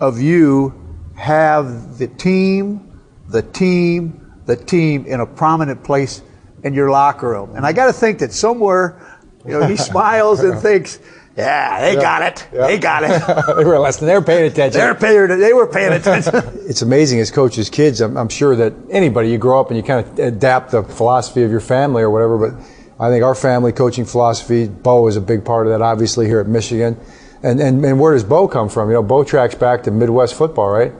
of 0.00 0.20
you 0.20 0.74
have 1.16 1.98
the 1.98 2.06
team, 2.08 3.00
the 3.28 3.42
team, 3.42 4.32
the 4.46 4.56
team 4.56 5.06
in 5.06 5.20
a 5.20 5.26
prominent 5.26 5.82
place 5.82 6.22
in 6.62 6.74
your 6.74 6.90
locker 6.90 7.30
room. 7.30 7.54
And 7.56 7.64
I 7.64 7.72
got 7.72 7.86
to 7.86 7.92
think 7.92 8.18
that 8.20 8.32
somewhere, 8.32 9.00
you 9.44 9.52
know, 9.52 9.66
he 9.66 9.76
smiles 9.92 10.40
and 10.40 10.58
thinks, 10.60 10.98
yeah, 11.36 11.80
they 11.80 11.94
Yeah. 11.94 12.00
got 12.00 12.22
it. 12.22 12.48
Yeah. 12.52 12.66
They 12.66 12.78
got 12.78 13.02
it. 13.04 13.56
they 13.56 13.64
were 13.64 13.78
listening. 13.78 14.08
They 14.08 14.14
were 14.14 14.22
paying 14.24 14.50
attention. 14.50 14.78
They're 14.80 14.94
paying. 14.94 15.38
They 15.38 15.52
were 15.52 15.66
paying 15.66 15.92
attention. 15.92 16.34
it's 16.66 16.82
amazing 16.82 17.20
as 17.20 17.30
coaches, 17.30 17.68
kids. 17.68 18.00
I'm, 18.00 18.16
I'm 18.16 18.28
sure 18.30 18.56
that 18.56 18.72
anybody 18.90 19.30
you 19.30 19.38
grow 19.38 19.60
up 19.60 19.68
and 19.68 19.76
you 19.76 19.82
kind 19.82 20.06
of 20.06 20.18
adapt 20.18 20.70
the 20.70 20.82
philosophy 20.82 21.42
of 21.42 21.50
your 21.50 21.60
family 21.60 22.02
or 22.02 22.10
whatever. 22.10 22.38
But 22.50 22.64
I 22.98 23.10
think 23.10 23.22
our 23.22 23.34
family 23.34 23.72
coaching 23.72 24.06
philosophy, 24.06 24.66
Bo 24.66 25.06
is 25.08 25.16
a 25.16 25.20
big 25.20 25.44
part 25.44 25.66
of 25.66 25.72
that. 25.72 25.82
Obviously 25.82 26.26
here 26.26 26.40
at 26.40 26.46
Michigan, 26.46 26.98
and 27.42 27.60
and, 27.60 27.84
and 27.84 28.00
where 28.00 28.12
does 28.12 28.24
Bo 28.24 28.48
come 28.48 28.68
from? 28.68 28.88
You 28.88 28.94
know, 28.94 29.02
Bo 29.02 29.24
tracks 29.24 29.54
back 29.54 29.82
to 29.84 29.90
Midwest 29.90 30.34
football, 30.34 30.70
right? 30.70 30.92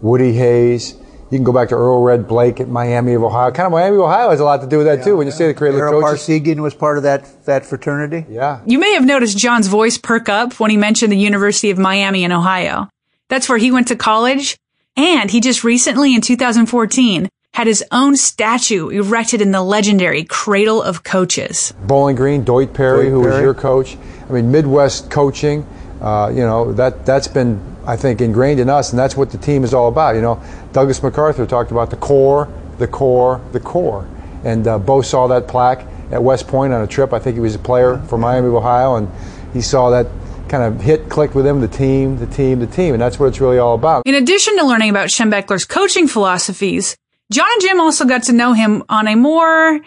Woody 0.00 0.32
Hayes. 0.32 0.96
You 1.30 1.38
can 1.38 1.44
go 1.44 1.52
back 1.52 1.68
to 1.68 1.76
Earl 1.76 2.02
Red 2.02 2.26
Blaik 2.26 2.58
at 2.58 2.68
Miami 2.68 3.12
of 3.12 3.22
Ohio. 3.22 3.52
Kind 3.52 3.66
of 3.66 3.72
Miami 3.72 3.96
of 3.96 4.02
Ohio 4.02 4.30
has 4.30 4.40
a 4.40 4.44
lot 4.44 4.62
to 4.62 4.66
do 4.66 4.78
with 4.78 4.86
that 4.86 5.04
too. 5.04 5.16
When 5.16 5.28
you 5.28 5.32
say 5.32 5.46
the 5.46 5.54
Cradle 5.54 5.80
of 5.80 6.02
coaches. 6.02 6.26
Parseghian 6.26 6.60
was 6.60 6.74
part 6.74 6.96
of 6.96 7.04
that 7.04 7.44
that 7.46 7.64
fraternity. 7.64 8.26
Yeah. 8.28 8.60
You 8.66 8.80
may 8.80 8.94
have 8.94 9.04
noticed 9.04 9.38
John's 9.38 9.68
voice 9.68 9.96
perk 9.96 10.28
up 10.28 10.58
when 10.58 10.70
he 10.70 10.76
mentioned 10.76 11.12
the 11.12 11.16
University 11.16 11.70
of 11.70 11.78
Miami 11.78 12.24
in 12.24 12.32
Ohio. 12.32 12.88
That's 13.28 13.48
where 13.48 13.58
he 13.58 13.70
went 13.70 13.88
to 13.88 13.96
college. 13.96 14.56
And 14.96 15.30
he 15.30 15.40
just 15.40 15.62
recently 15.62 16.14
in 16.16 16.20
2014 16.20 17.28
had 17.60 17.66
his 17.66 17.84
own 17.92 18.16
statue 18.16 18.88
erected 18.88 19.42
in 19.42 19.50
the 19.50 19.62
legendary 19.62 20.24
Cradle 20.24 20.82
of 20.82 21.02
Coaches. 21.02 21.74
Bowling 21.82 22.16
Green, 22.16 22.42
Doyt 22.42 22.72
Perry, 22.72 23.04
Doyt 23.04 23.10
who 23.10 23.20
was 23.20 23.38
your 23.38 23.52
coach. 23.52 23.98
I 24.28 24.32
mean, 24.32 24.50
Midwest 24.50 25.10
coaching. 25.10 25.66
Uh, 26.00 26.32
you 26.34 26.40
know 26.40 26.72
that 26.72 27.04
that's 27.04 27.28
been, 27.28 27.60
I 27.86 27.96
think, 27.96 28.22
ingrained 28.22 28.60
in 28.60 28.70
us, 28.70 28.90
and 28.90 28.98
that's 28.98 29.14
what 29.14 29.30
the 29.30 29.36
team 29.36 29.62
is 29.62 29.74
all 29.74 29.88
about. 29.88 30.14
You 30.14 30.22
know, 30.22 30.42
Douglas 30.72 31.02
MacArthur 31.02 31.44
talked 31.44 31.70
about 31.70 31.90
the 31.90 31.96
Corps, 31.96 32.48
the 32.78 32.86
Corps, 32.86 33.42
the 33.52 33.60
Corps, 33.60 34.08
and 34.42 34.66
uh, 34.66 34.78
Bo 34.78 35.02
saw 35.02 35.26
that 35.26 35.46
plaque 35.46 35.86
at 36.10 36.22
West 36.22 36.48
Point 36.48 36.72
on 36.72 36.82
a 36.82 36.86
trip. 36.86 37.12
I 37.12 37.18
think 37.18 37.34
he 37.34 37.40
was 37.40 37.54
a 37.54 37.58
player 37.58 37.98
for 38.08 38.16
Miami 38.16 38.48
of 38.48 38.54
Ohio, 38.54 38.96
and 38.96 39.10
he 39.52 39.60
saw 39.60 39.90
that 39.90 40.06
kind 40.48 40.62
of 40.62 40.80
hit 40.80 41.10
clicked 41.10 41.34
with 41.34 41.46
him. 41.46 41.60
The 41.60 41.68
team, 41.68 42.16
the 42.16 42.26
team, 42.26 42.60
the 42.60 42.66
team, 42.66 42.94
and 42.94 43.02
that's 43.02 43.18
what 43.20 43.26
it's 43.26 43.40
really 43.42 43.58
all 43.58 43.74
about. 43.74 44.04
In 44.06 44.14
addition 44.14 44.56
to 44.56 44.64
learning 44.64 44.88
about 44.88 45.08
Schembechler's 45.08 45.66
coaching 45.66 46.08
philosophies, 46.08 46.96
John 47.30 47.46
and 47.52 47.62
Jim 47.62 47.80
also 47.80 48.04
got 48.04 48.24
to 48.24 48.32
know 48.32 48.52
him 48.54 48.82
on 48.88 49.06
a 49.06 49.14
more 49.14 49.80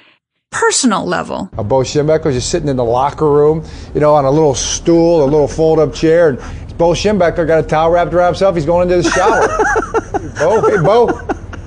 personal 0.49 1.05
level. 1.05 1.49
Uh, 1.57 1.63
Bo 1.63 1.79
was 1.79 1.91
just 1.91 2.49
sitting 2.49 2.69
in 2.69 2.77
the 2.77 2.85
locker 2.85 3.29
room, 3.29 3.65
you 3.93 3.99
know, 3.99 4.15
on 4.15 4.23
a 4.23 4.31
little 4.31 4.55
stool, 4.55 5.23
a 5.23 5.25
little 5.25 5.49
fold-up 5.49 5.93
chair, 5.93 6.29
and 6.29 6.37
Bo 6.77 6.91
Schembechler 6.91 7.45
got 7.45 7.63
a 7.63 7.67
towel 7.67 7.91
wrapped 7.91 8.13
around 8.13 8.27
himself. 8.27 8.55
He's 8.55 8.65
going 8.65 8.89
into 8.89 9.03
the 9.03 9.09
shower. 9.09 9.47
Bo, 10.39 10.69
hey 10.69 10.77
Bo, 10.81 11.07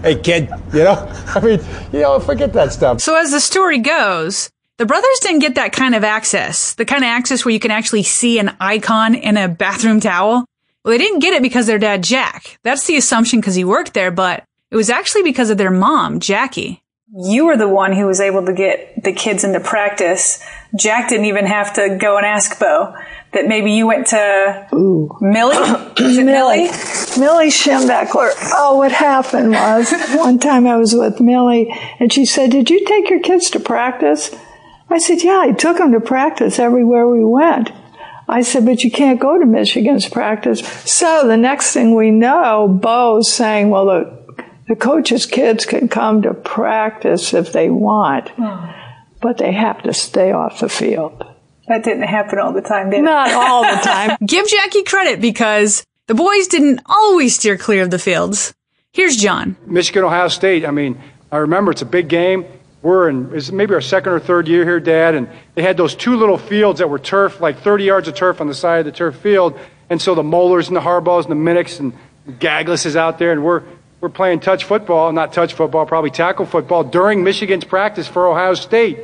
hey 0.00 0.18
kid, 0.18 0.48
you 0.72 0.84
know, 0.84 1.12
I 1.26 1.40
mean, 1.40 1.60
you 1.92 2.00
know, 2.00 2.20
forget 2.20 2.54
that 2.54 2.72
stuff. 2.72 3.02
So 3.02 3.14
as 3.14 3.30
the 3.30 3.40
story 3.40 3.78
goes, 3.78 4.50
the 4.78 4.86
brothers 4.86 5.18
didn't 5.20 5.40
get 5.40 5.56
that 5.56 5.72
kind 5.72 5.94
of 5.94 6.04
access, 6.04 6.74
the 6.74 6.86
kind 6.86 7.04
of 7.04 7.08
access 7.08 7.44
where 7.44 7.52
you 7.52 7.60
can 7.60 7.70
actually 7.70 8.02
see 8.02 8.38
an 8.38 8.56
icon 8.60 9.14
in 9.14 9.36
a 9.36 9.46
bathroom 9.48 10.00
towel. 10.00 10.46
Well, 10.84 10.92
they 10.92 10.98
didn't 10.98 11.18
get 11.18 11.34
it 11.34 11.42
because 11.42 11.66
their 11.66 11.78
dad, 11.78 12.02
Jack. 12.02 12.58
That's 12.62 12.86
the 12.86 12.96
assumption 12.96 13.40
because 13.40 13.54
he 13.54 13.64
worked 13.64 13.92
there, 13.92 14.10
but 14.10 14.44
it 14.70 14.76
was 14.76 14.90
actually 14.90 15.22
because 15.22 15.50
of 15.50 15.58
their 15.58 15.70
mom, 15.70 16.20
Jackie. 16.20 16.82
You 17.18 17.46
were 17.46 17.56
the 17.56 17.68
one 17.68 17.92
who 17.92 18.06
was 18.06 18.20
able 18.20 18.44
to 18.46 18.52
get 18.52 19.04
the 19.04 19.12
kids 19.12 19.44
into 19.44 19.60
practice. 19.60 20.42
Jack 20.76 21.08
didn't 21.08 21.26
even 21.26 21.46
have 21.46 21.72
to 21.74 21.96
go 22.00 22.16
and 22.16 22.26
ask 22.26 22.58
Bo 22.58 22.94
that 23.32 23.46
maybe 23.46 23.72
you 23.72 23.86
went 23.86 24.08
to 24.08 24.66
Millie. 25.20 25.56
Is 25.98 26.18
it 26.18 26.24
Millie. 26.24 26.64
Millie 27.18 27.50
Schembechler. 27.50 28.32
Oh, 28.54 28.78
what 28.78 28.90
happened 28.90 29.52
was 29.52 29.92
one 30.14 30.40
time 30.40 30.66
I 30.66 30.76
was 30.76 30.94
with 30.94 31.20
Millie 31.20 31.72
and 32.00 32.12
she 32.12 32.24
said, 32.24 32.50
Did 32.50 32.70
you 32.70 32.84
take 32.84 33.08
your 33.08 33.20
kids 33.20 33.50
to 33.50 33.60
practice? 33.60 34.34
I 34.90 34.98
said, 34.98 35.22
Yeah, 35.22 35.38
I 35.38 35.52
took 35.52 35.78
them 35.78 35.92
to 35.92 36.00
practice 36.00 36.58
everywhere 36.58 37.06
we 37.06 37.24
went. 37.24 37.70
I 38.28 38.42
said, 38.42 38.66
But 38.66 38.82
you 38.82 38.90
can't 38.90 39.20
go 39.20 39.38
to 39.38 39.46
Michigan's 39.46 40.08
practice. 40.08 40.66
So 40.90 41.26
the 41.28 41.36
next 41.36 41.72
thing 41.72 41.94
we 41.94 42.10
know, 42.10 42.66
Bo's 42.68 43.32
saying, 43.32 43.70
Well, 43.70 43.86
the, 43.86 44.25
the 44.68 44.76
coach's 44.76 45.26
kids 45.26 45.64
can 45.64 45.88
come 45.88 46.22
to 46.22 46.34
practice 46.34 47.34
if 47.34 47.52
they 47.52 47.70
want, 47.70 48.28
hmm. 48.30 48.70
but 49.20 49.38
they 49.38 49.52
have 49.52 49.82
to 49.82 49.92
stay 49.92 50.32
off 50.32 50.60
the 50.60 50.68
field. 50.68 51.24
That 51.68 51.84
didn't 51.84 52.04
happen 52.04 52.38
all 52.38 52.52
the 52.52 52.62
time, 52.62 52.90
did 52.90 53.00
it? 53.00 53.02
Not 53.02 53.32
all 53.32 53.62
the 53.62 53.80
time. 53.82 54.16
Give 54.24 54.46
Jackie 54.46 54.84
credit 54.84 55.20
because 55.20 55.84
the 56.06 56.14
boys 56.14 56.46
didn't 56.48 56.80
always 56.86 57.34
steer 57.36 57.56
clear 57.56 57.82
of 57.82 57.90
the 57.90 57.98
fields. 57.98 58.54
Here's 58.92 59.16
John. 59.16 59.56
Michigan, 59.66 60.04
Ohio 60.04 60.28
State. 60.28 60.64
I 60.64 60.70
mean, 60.70 61.00
I 61.30 61.38
remember 61.38 61.72
it's 61.72 61.82
a 61.82 61.86
big 61.86 62.08
game. 62.08 62.46
We're 62.82 63.08
in 63.08 63.34
it's 63.34 63.50
maybe 63.50 63.74
our 63.74 63.80
second 63.80 64.12
or 64.12 64.20
third 64.20 64.46
year 64.46 64.64
here, 64.64 64.78
Dad, 64.78 65.14
and 65.16 65.28
they 65.54 65.62
had 65.62 65.76
those 65.76 65.94
two 65.94 66.16
little 66.16 66.38
fields 66.38 66.78
that 66.78 66.88
were 66.88 67.00
turf, 67.00 67.40
like 67.40 67.58
30 67.58 67.84
yards 67.84 68.06
of 68.06 68.14
turf 68.14 68.40
on 68.40 68.46
the 68.46 68.54
side 68.54 68.78
of 68.78 68.84
the 68.84 68.92
turf 68.92 69.16
field. 69.16 69.58
And 69.90 70.00
so 70.00 70.14
the 70.14 70.22
Molars 70.22 70.68
and 70.68 70.76
the 70.76 70.80
Harbaughs 70.80 71.28
and 71.28 71.32
the 71.32 71.50
Minnix 71.50 71.80
and 71.80 71.92
Gaglis 72.38 72.86
is 72.86 72.96
out 72.96 73.18
there, 73.18 73.32
and 73.32 73.44
we're 73.44 73.62
we're 74.06 74.10
playing 74.10 74.38
touch 74.38 74.62
football, 74.62 75.12
not 75.12 75.32
touch 75.32 75.54
football, 75.54 75.84
probably 75.84 76.10
tackle 76.10 76.46
football 76.46 76.84
during 76.84 77.24
Michigan's 77.24 77.64
practice 77.64 78.06
for 78.06 78.28
Ohio 78.28 78.54
State. 78.54 79.00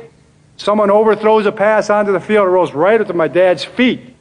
Someone 0.55 0.89
overthrows 0.89 1.45
a 1.45 1.51
pass 1.51 1.89
onto 1.89 2.13
the 2.13 2.21
field, 2.21 2.47
it 2.47 2.51
rolls 2.51 2.71
right 2.71 3.01
up 3.01 3.07
to 3.07 3.13
my 3.13 3.27
dad's 3.27 3.65
feet. 3.65 4.15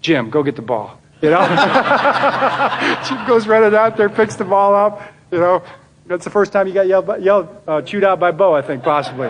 Jim, 0.00 0.30
go 0.30 0.44
get 0.44 0.54
the 0.54 0.62
ball. 0.62 1.00
You 1.20 1.30
know? 1.30 1.40
Jim 3.08 3.26
goes 3.26 3.48
running 3.48 3.74
out 3.76 3.96
there, 3.96 4.08
picks 4.08 4.36
the 4.36 4.44
ball 4.44 4.76
up. 4.76 5.02
You 5.32 5.40
know, 5.40 5.64
that's 6.06 6.22
the 6.22 6.30
first 6.30 6.52
time 6.52 6.68
you 6.68 6.74
got 6.74 6.86
yelled, 6.86 7.10
yelled 7.20 7.48
uh, 7.66 7.82
chewed 7.82 8.04
out 8.04 8.20
by 8.20 8.30
Bo, 8.30 8.54
I 8.54 8.62
think, 8.62 8.84
possibly. 8.84 9.26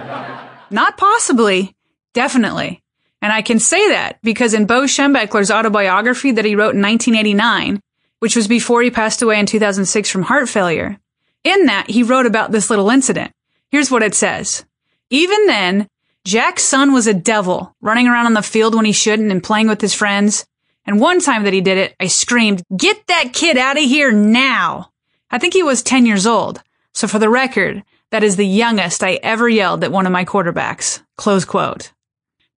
Not 0.71 0.99
possibly, 0.99 1.75
definitely. 2.13 2.83
And 3.23 3.33
I 3.33 3.41
can 3.41 3.61
say 3.61 3.89
that 3.93 4.19
because 4.23 4.53
in 4.53 4.67
Bo 4.67 4.83
Schembechler's 4.83 5.51
autobiography 5.51 6.33
that 6.33 6.45
he 6.45 6.55
wrote 6.55 6.75
in 6.75 6.83
1989, 6.83 7.81
which 8.21 8.37
was 8.37 8.49
before 8.49 8.83
he 8.83 8.91
passed 8.91 9.23
away 9.23 9.39
in 9.39 9.47
2006 9.47 10.11
from 10.11 10.23
heart 10.23 10.49
failure, 10.49 10.99
in 11.45 11.67
that 11.67 11.91
he 11.91 12.03
wrote 12.03 12.27
about 12.27 12.53
this 12.53 12.71
little 12.71 12.91
incident. 12.91 13.33
Here's 13.71 13.91
what 13.91 14.03
it 14.03 14.15
says. 14.15 14.65
Even 15.11 15.47
then, 15.47 15.89
Jack's 16.25 16.65
son 16.65 16.93
was 16.93 17.07
a 17.07 17.15
devil, 17.15 17.75
running 17.81 18.09
around 18.09 18.27
on 18.27 18.35
the 18.35 18.43
field 18.43 18.75
when 18.75 18.85
he 18.85 18.93
shouldn't 18.93 19.31
and 19.31 19.43
playing 19.43 19.69
with 19.69 19.81
his 19.81 19.95
friends. 19.95 20.47
And 20.85 21.01
one 21.01 21.21
time 21.21 21.45
that 21.45 21.53
he 21.53 21.61
did 21.61 21.79
it, 21.79 21.95
I 22.01 22.07
screamed, 22.07 22.63
get 22.77 23.07
that 23.07 23.33
kid 23.33 23.57
out 23.57 23.77
of 23.77 23.85
here 23.85 24.11
now. 24.13 24.91
I 25.31 25.39
think 25.39 25.53
he 25.55 25.63
was 25.63 25.83
10 25.83 26.07
years 26.07 26.27
old. 26.27 26.63
So 26.95 27.07
for 27.07 27.19
the 27.19 27.29
record, 27.29 27.85
that 28.11 28.25
is 28.25 28.37
the 28.37 28.47
youngest 28.47 29.03
I 29.03 29.15
ever 29.23 29.49
yelled 29.49 29.85
at 29.85 29.93
one 29.93 30.07
of 30.07 30.13
my 30.13 30.25
quarterbacks. 30.25 31.03
Close 31.17 31.45
quote. 31.45 31.93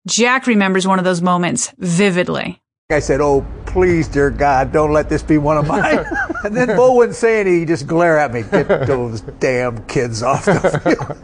Jack 0.07 0.47
remembers 0.47 0.87
one 0.87 0.97
of 0.97 1.05
those 1.05 1.21
moments 1.21 1.73
vividly. 1.77 2.61
I 2.89 2.99
said, 2.99 3.21
"Oh, 3.21 3.45
please, 3.71 4.07
dear 4.07 4.29
God, 4.29 4.71
don't 4.71 4.91
let 4.91 5.09
this 5.09 5.23
be 5.23 5.37
one 5.37 5.57
of 5.57 5.67
mine." 5.67 6.05
and 6.43 6.55
then 6.55 6.67
Bo 6.75 6.93
wouldn't 6.93 7.15
say 7.15 7.41
anything; 7.41 7.59
He'd 7.59 7.67
just 7.67 7.87
glare 7.87 8.19
at 8.19 8.33
me. 8.33 8.43
Get 8.43 8.67
those 8.87 9.21
damn 9.21 9.83
kids 9.85 10.23
off 10.23 10.45
the 10.45 10.79
field. 10.83 11.17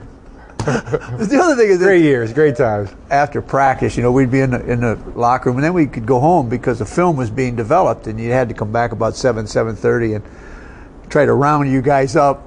the 0.68 1.40
other 1.42 1.56
thing 1.56 1.70
is, 1.70 1.78
great 1.78 2.02
years, 2.02 2.34
great 2.34 2.58
times. 2.58 2.90
After 3.10 3.42
practice, 3.42 3.96
you 3.96 4.04
know, 4.04 4.12
we'd 4.12 4.30
be 4.30 4.42
in 4.42 4.52
the, 4.52 4.66
in 4.70 4.82
the 4.82 4.96
locker 5.16 5.50
room, 5.50 5.58
and 5.58 5.64
then 5.64 5.74
we 5.74 5.88
could 5.88 6.06
go 6.06 6.20
home 6.20 6.50
because 6.50 6.80
the 6.80 6.86
film 6.86 7.16
was 7.16 7.30
being 7.30 7.56
developed, 7.56 8.08
and 8.08 8.20
you 8.20 8.32
had 8.32 8.50
to 8.50 8.54
come 8.54 8.72
back 8.72 8.92
about 8.92 9.16
seven, 9.16 9.48
seven 9.48 9.78
thirty, 9.78 10.14
and 10.14 10.26
try 11.10 11.26
to 11.26 11.34
round 11.34 11.72
you 11.72 11.82
guys 11.82 12.18
up. 12.18 12.47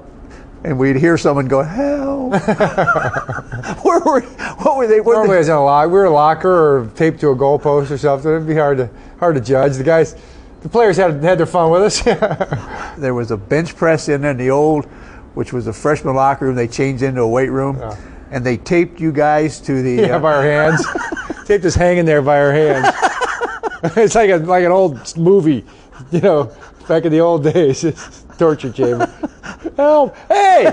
And 0.63 0.77
we'd 0.77 0.95
hear 0.95 1.17
someone 1.17 1.47
go, 1.47 1.63
"Help!" 1.63 2.31
Where 3.83 3.99
were? 3.99 4.21
What 4.21 4.77
were 4.77 4.87
they? 4.87 5.01
What 5.01 5.13
Normally, 5.13 5.37
it's 5.37 5.47
in 5.47 5.55
a 5.55 5.63
lock. 5.63 5.87
We 5.87 5.93
were 5.93 6.05
a 6.05 6.11
locker 6.11 6.51
or 6.51 6.87
taped 6.95 7.19
to 7.21 7.29
a 7.29 7.35
goalpost 7.35 7.89
or 7.89 7.97
something. 7.97 8.31
It'd 8.31 8.47
be 8.47 8.53
hard 8.55 8.77
to 8.77 8.89
hard 9.19 9.35
to 9.35 9.41
judge. 9.41 9.77
The 9.77 9.83
guys, 9.83 10.15
the 10.61 10.69
players 10.69 10.97
had 10.97 11.23
had 11.23 11.39
their 11.39 11.47
fun 11.47 11.71
with 11.71 11.81
us. 11.81 12.01
there 12.97 13.15
was 13.15 13.31
a 13.31 13.37
bench 13.37 13.75
press 13.75 14.07
in 14.07 14.21
there 14.21 14.31
in 14.31 14.37
the 14.37 14.51
old, 14.51 14.85
which 15.33 15.51
was 15.51 15.65
a 15.65 15.73
freshman 15.73 16.15
locker 16.15 16.45
room. 16.45 16.55
They 16.55 16.67
changed 16.67 17.01
into 17.01 17.21
a 17.21 17.27
weight 17.27 17.49
room, 17.49 17.81
and 18.29 18.45
they 18.45 18.57
taped 18.57 18.99
you 18.99 19.11
guys 19.11 19.59
to 19.61 19.81
the 19.81 20.03
yeah, 20.03 20.17
uh, 20.17 20.19
by 20.19 20.35
our 20.35 20.43
hands. 20.43 20.85
taped 21.45 21.65
us 21.65 21.73
hanging 21.73 22.05
there 22.05 22.21
by 22.21 22.39
our 22.39 22.51
hands. 22.51 22.95
it's 23.97 24.13
like 24.13 24.29
a 24.29 24.37
like 24.37 24.63
an 24.63 24.71
old 24.71 25.17
movie, 25.17 25.65
you 26.11 26.19
know, 26.19 26.51
back 26.87 27.05
in 27.05 27.11
the 27.11 27.19
old 27.19 27.43
days. 27.43 27.83
It's 28.41 28.61
torture 28.61 28.71
chamber. 28.71 29.05
Help! 29.77 30.15
Hey, 30.27 30.71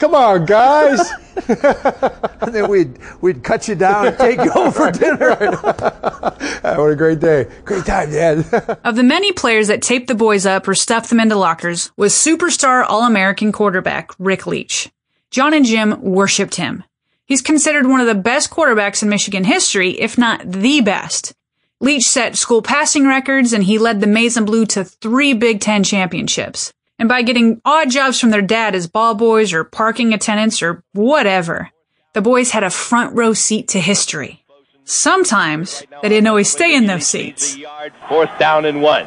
come 0.00 0.12
on, 0.12 0.44
guys. 0.44 1.08
and 1.48 2.52
then 2.52 2.68
we'd 2.68 2.98
we'd 3.20 3.44
cut 3.44 3.68
you 3.68 3.76
down 3.76 4.08
and 4.08 4.18
take 4.18 4.40
you 4.40 4.50
home 4.50 4.72
for 4.72 4.90
dinner. 4.90 5.36
what 5.36 6.90
a 6.90 6.96
great 6.96 7.20
day. 7.20 7.46
Great 7.64 7.86
time, 7.86 8.10
Dad. 8.10 8.78
of 8.82 8.96
the 8.96 9.04
many 9.04 9.30
players 9.30 9.68
that 9.68 9.82
taped 9.82 10.08
the 10.08 10.16
boys 10.16 10.46
up 10.46 10.66
or 10.66 10.74
stuffed 10.74 11.10
them 11.10 11.20
into 11.20 11.36
lockers 11.36 11.92
was 11.96 12.12
superstar 12.12 12.84
All-American 12.84 13.52
quarterback 13.52 14.10
Rick 14.18 14.48
Leach. 14.48 14.90
John 15.30 15.54
and 15.54 15.64
Jim 15.64 16.02
worshipped 16.02 16.56
him. 16.56 16.82
He's 17.24 17.40
considered 17.40 17.86
one 17.86 18.00
of 18.00 18.08
the 18.08 18.16
best 18.16 18.50
quarterbacks 18.50 19.00
in 19.00 19.08
Michigan 19.08 19.44
history, 19.44 19.90
if 19.90 20.18
not 20.18 20.42
the 20.44 20.80
best. 20.80 21.34
Leach 21.80 22.08
set 22.08 22.36
school 22.36 22.60
passing 22.60 23.06
records 23.06 23.52
and 23.52 23.62
he 23.62 23.78
led 23.78 24.00
the 24.00 24.06
Maize 24.06 24.36
and 24.36 24.46
Blue 24.46 24.66
to 24.66 24.82
three 24.82 25.32
Big 25.32 25.60
Ten 25.60 25.84
championships. 25.84 26.72
And 26.98 27.08
by 27.08 27.22
getting 27.22 27.60
odd 27.64 27.90
jobs 27.90 28.18
from 28.18 28.30
their 28.30 28.42
dad 28.42 28.74
as 28.74 28.88
ball 28.88 29.14
boys 29.14 29.52
or 29.52 29.62
parking 29.62 30.12
attendants 30.12 30.60
or 30.60 30.82
whatever, 30.92 31.70
the 32.14 32.20
boys 32.20 32.50
had 32.50 32.64
a 32.64 32.70
front 32.70 33.14
row 33.14 33.32
seat 33.32 33.68
to 33.68 33.80
history. 33.80 34.44
Sometimes 34.82 35.84
they 36.02 36.08
didn't 36.08 36.26
always 36.26 36.50
stay 36.50 36.74
in 36.74 36.86
those 36.86 37.06
seats. 37.06 37.56
Fourth 38.08 38.36
down 38.40 38.64
and 38.64 38.82
one. 38.82 39.06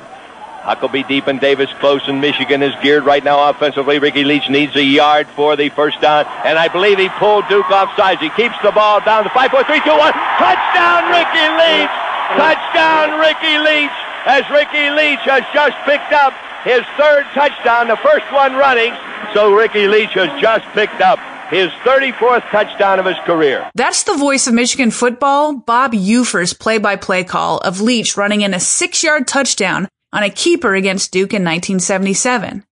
Huckabee 0.62 1.05
deep 1.07 1.27
and 1.27 1.41
Davis 1.41 1.69
close, 1.79 2.07
and 2.07 2.21
Michigan 2.21 2.62
is 2.62 2.73
geared 2.84 3.03
right 3.03 3.23
now 3.23 3.49
offensively. 3.49 3.97
Ricky 3.97 4.23
Leach 4.23 4.47
needs 4.47 4.75
a 4.75 4.84
yard 4.84 5.27
for 5.36 5.55
the 5.55 5.69
first 5.69 5.99
down, 5.99 6.25
and 6.45 6.57
I 6.57 6.67
believe 6.67 6.99
he 6.99 7.10
pulled 7.10 7.47
Duke 7.49 7.69
off 7.71 7.97
sides. 7.97 8.21
He 8.21 8.29
keeps 8.29 8.55
the 8.62 8.71
ball 8.71 9.01
down 9.01 9.23
to 9.23 9.29
five, 9.31 9.49
four, 9.49 9.63
three, 9.63 9.81
two, 9.81 9.89
one. 9.89 10.13
Touchdown, 10.13 11.10
Ricky 11.10 11.47
Leach! 11.57 12.11
Touchdown, 12.38 13.20
Ricky 13.20 13.58
Leach! 13.60 13.91
As 14.26 14.48
Ricky 14.50 14.89
Leach 14.89 15.20
has 15.26 15.44
just 15.54 15.76
picked 15.86 16.13
up 16.13 16.34
his 16.63 16.82
third 16.98 17.26
touchdown, 17.34 17.88
the 17.88 17.98
first 17.98 18.32
one 18.32 18.54
running. 18.54 18.94
So 19.34 19.54
Ricky 19.54 19.88
Leach 19.88 20.13
has 20.13 20.30
just 20.39 20.65
picked 20.74 21.02
up 21.02 21.20
his 21.50 21.70
34th 21.84 22.48
touchdown 22.50 23.00
of 23.00 23.06
his 23.06 23.17
career. 23.26 23.70
That's 23.76 24.04
the 24.04 24.15
voice 24.15 24.48
of 24.48 24.54
Michigan 24.54 24.91
football, 24.91 25.58
Bob 25.58 25.94
Ufer's 25.94 26.54
play-by-play 26.54 27.26
call 27.26 27.58
of 27.58 27.82
Leach 27.82 28.15
running 28.15 28.41
in 28.41 28.54
a 28.54 28.60
six-yard 28.60 29.28
touchdown 29.28 29.88
on 30.13 30.24
a 30.24 30.30
keeper 30.30 30.76
against 30.76 31.12
Duke 31.12 31.34
in 31.34 31.44
1977. 31.44 32.63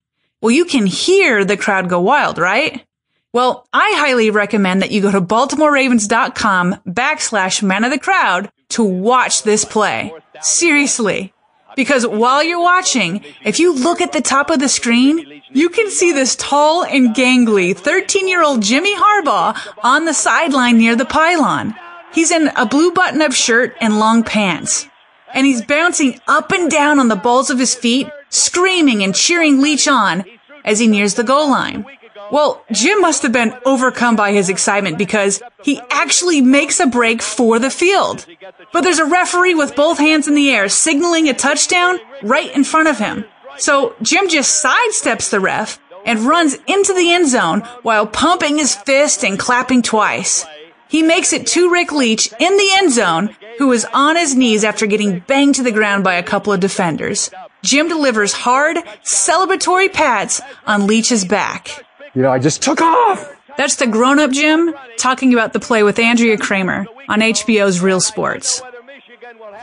Well, 0.42 0.52
you 0.52 0.66
can 0.66 0.86
hear 0.86 1.44
the 1.44 1.58
crowd 1.58 1.90
go 1.90 2.00
wild, 2.00 2.38
right? 2.38 2.86
Well, 3.34 3.68
I 3.74 3.94
highly 3.98 4.30
recommend 4.30 4.82
that 4.82 4.92
you 4.92 5.02
go 5.02 5.12
to 5.12 5.22
BaltimoreRavens.com 5.22 6.76
backslash 6.88 7.62
man 7.62 7.84
of 7.84 7.92
the 7.92 8.00
crowd 8.00 8.50
to 8.70 8.84
watch 8.84 9.44
this 9.44 9.66
play. 9.66 10.14
Seriously. 10.42 11.34
Because 11.76 12.06
while 12.06 12.44
you're 12.44 12.60
watching, 12.60 13.24
if 13.44 13.60
you 13.60 13.74
look 13.74 14.02
at 14.02 14.12
the 14.12 14.22
top 14.22 14.50
of 14.50 14.60
the 14.60 14.70
screen, 14.70 15.42
you 15.52 15.70
can 15.70 15.90
see 15.90 16.12
this 16.12 16.36
tall 16.36 16.84
and 16.84 17.16
gangly 17.16 17.76
13 17.76 18.28
year 18.28 18.44
old 18.44 18.62
Jimmy 18.62 18.96
Harbaugh 18.96 19.58
on 19.84 20.06
the 20.06 20.14
sideline 20.14 20.78
near 20.78 20.96
the 20.96 21.06
pylon. 21.06 21.76
He's 22.12 22.32
in 22.32 22.50
a 22.56 22.66
blue 22.66 22.92
button 22.92 23.22
up 23.22 23.32
shirt 23.32 23.76
and 23.80 24.00
long 24.00 24.24
pants. 24.24 24.88
And 25.34 25.46
he's 25.46 25.62
bouncing 25.62 26.20
up 26.28 26.52
and 26.52 26.72
down 26.72 27.00
on 27.00 27.08
the 27.08 27.16
balls 27.16 27.52
of 27.52 27.60
his 27.60 27.76
feet, 27.76 28.10
screaming 28.30 29.04
and 29.04 29.14
cheering 29.14 29.62
Leach 29.62 29.88
on 29.88 30.26
as 30.66 30.80
he 30.80 30.88
nears 30.88 31.14
the 31.14 31.24
goal 31.24 31.50
line. 31.50 31.86
Well, 32.32 32.64
Jim 32.72 33.02
must 33.02 33.24
have 33.24 33.32
been 33.32 33.56
overcome 33.66 34.16
by 34.16 34.32
his 34.32 34.50
excitement 34.50 34.98
because 34.98 35.42
he 35.64 35.82
actually 35.90 36.42
makes 36.42 36.80
a 36.80 36.86
break 36.86 37.22
for 37.22 37.58
the 37.60 37.72
field. 37.72 38.26
But 38.72 38.82
there's 38.82 39.00
a 39.00 39.06
referee 39.06 39.56
with 39.56 39.76
both 39.76 39.98
hands 39.98 40.28
in 40.28 40.36
the 40.36 40.52
air 40.52 40.70
signaling 40.70 41.28
a 41.28 41.34
touchdown 41.34 42.00
right 42.22 42.54
in 42.56 42.64
front 42.64 42.88
of 42.88 43.00
him. 43.00 43.26
So 43.58 43.96
Jim 44.02 44.30
just 44.30 44.64
sidesteps 44.64 45.32
the 45.32 45.40
ref 45.40 45.80
and 46.06 46.20
runs 46.22 46.56
into 46.68 46.94
the 46.94 47.12
end 47.12 47.30
zone 47.30 47.62
while 47.82 48.08
pumping 48.08 48.58
his 48.58 48.76
fist 48.76 49.24
and 49.24 49.38
clapping 49.38 49.82
twice. 49.82 50.46
He 50.88 51.04
makes 51.04 51.34
it 51.34 51.46
to 51.48 51.72
Rick 51.72 51.92
Leach 51.92 52.32
in 52.40 52.58
the 52.58 52.70
end 52.74 52.92
zone, 52.92 53.36
who 53.58 53.72
is 53.72 53.86
on 53.94 54.16
his 54.16 54.36
knees 54.36 54.64
after 54.64 54.88
getting 54.88 55.20
banged 55.20 55.56
to 55.56 55.64
the 55.64 55.72
ground 55.72 56.04
by 56.04 56.16
a 56.16 56.24
couple 56.24 56.54
of 56.54 56.60
defenders. 56.60 57.30
Jim 57.62 57.90
delivers 57.90 58.34
hard, 58.34 58.78
celebratory 59.04 59.92
pats 59.92 60.42
on 60.66 60.88
Leach's 60.88 61.26
back. 61.26 61.86
You 62.16 62.22
know, 62.22 62.32
I 62.32 62.40
just 62.40 62.62
took 62.62 62.82
off. 62.82 63.36
That's 63.58 63.76
the 63.76 63.88
grown 63.88 64.20
up 64.20 64.32
Jim 64.32 64.74
talking 64.98 65.34
about 65.34 65.54
the 65.54 65.60
play 65.60 65.84
with 65.84 66.00
Andrea 66.00 66.38
Kremer 66.38 66.86
on 67.08 67.20
HBO's 67.20 67.82
Real 67.82 68.00
Sports. 68.00 68.62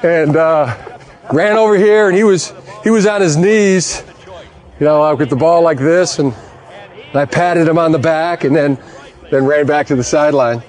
And 0.03 0.37
uh, 0.37 0.99
ran 1.33 1.57
over 1.57 1.77
here, 1.77 2.09
and 2.09 2.17
he 2.17 2.25
was 2.25 2.53
he 2.85 2.91
was 2.91 3.07
on 3.07 3.21
his 3.21 3.37
knees, 3.37 4.03
you 4.79 4.85
know, 4.85 4.97
I 4.97 5.11
walked 5.11 5.21
with 5.21 5.31
the 5.31 5.37
ball 5.37 5.63
like 5.63 5.79
this, 5.79 6.19
and, 6.19 6.35
and 7.09 7.17
I 7.17 7.25
patted 7.25 7.67
him 7.67 7.79
on 7.79 7.93
the 7.93 7.99
back, 7.99 8.45
and 8.45 8.55
then 8.55 8.79
then 9.31 9.47
ran 9.47 9.67
back 9.67 9.87
to 9.87 9.97
the 9.97 10.05
sideline, 10.05 10.63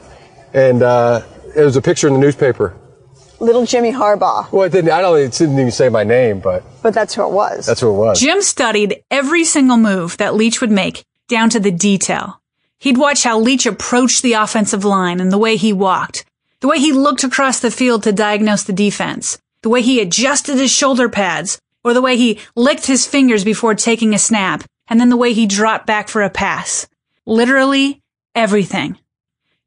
and 0.54 0.82
uh, 0.82 1.22
it 1.56 1.62
was 1.62 1.76
a 1.76 1.82
picture 1.82 2.08
in 2.08 2.14
the 2.14 2.20
newspaper. 2.20 2.76
Little 3.40 3.66
Jimmy 3.66 3.92
Harbaugh. 3.92 4.52
Well, 4.52 4.64
it 4.64 4.72
didn't. 4.72 4.92
I 4.92 5.02
don't. 5.02 5.20
It 5.20 5.34
didn't 5.34 5.60
even 5.60 5.72
say 5.72 5.90
my 5.90 6.04
name, 6.04 6.40
but 6.40 6.64
but 6.82 6.94
that's 6.94 7.14
who 7.14 7.24
it 7.24 7.32
was. 7.32 7.66
That's 7.66 7.82
who 7.82 7.90
it 7.90 7.98
was. 7.98 8.20
Jim 8.22 8.42
studied 8.42 9.04
every 9.12 9.44
single 9.44 9.78
move 9.78 10.18
that 10.18 10.34
Leach 10.34 10.62
would 10.62 10.72
make 10.72 11.04
down 11.28 11.50
to 11.52 11.60
the 11.60 11.72
detail. 11.72 12.42
He'd 12.80 12.98
watch 12.98 13.24
how 13.24 13.40
Leach 13.40 13.66
approached 13.66 14.22
the 14.22 14.34
offensive 14.34 14.86
line 14.86 15.20
and 15.20 15.32
the 15.32 15.38
way 15.38 15.56
he 15.56 15.74
walked, 15.74 16.26
the 16.60 16.68
way 16.68 16.80
he 16.80 16.92
looked 16.92 17.24
across 17.24 17.60
the 17.60 17.72
field 17.72 18.04
to 18.04 18.12
diagnose 18.12 18.64
the 18.64 18.74
defense, 18.74 19.38
the 19.62 19.70
way 19.70 19.82
he 19.82 20.00
adjusted 20.00 20.58
his 20.58 20.72
shoulder 20.72 21.10
pads, 21.10 21.60
or 21.84 21.94
the 21.94 22.02
way 22.02 22.18
he 22.18 22.40
licked 22.56 22.86
his 22.86 23.08
fingers 23.08 23.44
before 23.44 23.76
taking 23.76 24.14
a 24.14 24.20
snap, 24.20 24.64
and 24.88 25.00
then 25.00 25.10
the 25.10 25.18
way 25.18 25.34
he 25.34 25.46
dropped 25.46 25.86
back 25.86 26.08
for 26.08 26.22
a 26.22 26.30
pass. 26.30 26.88
Literally 27.26 28.02
everything. 28.36 28.98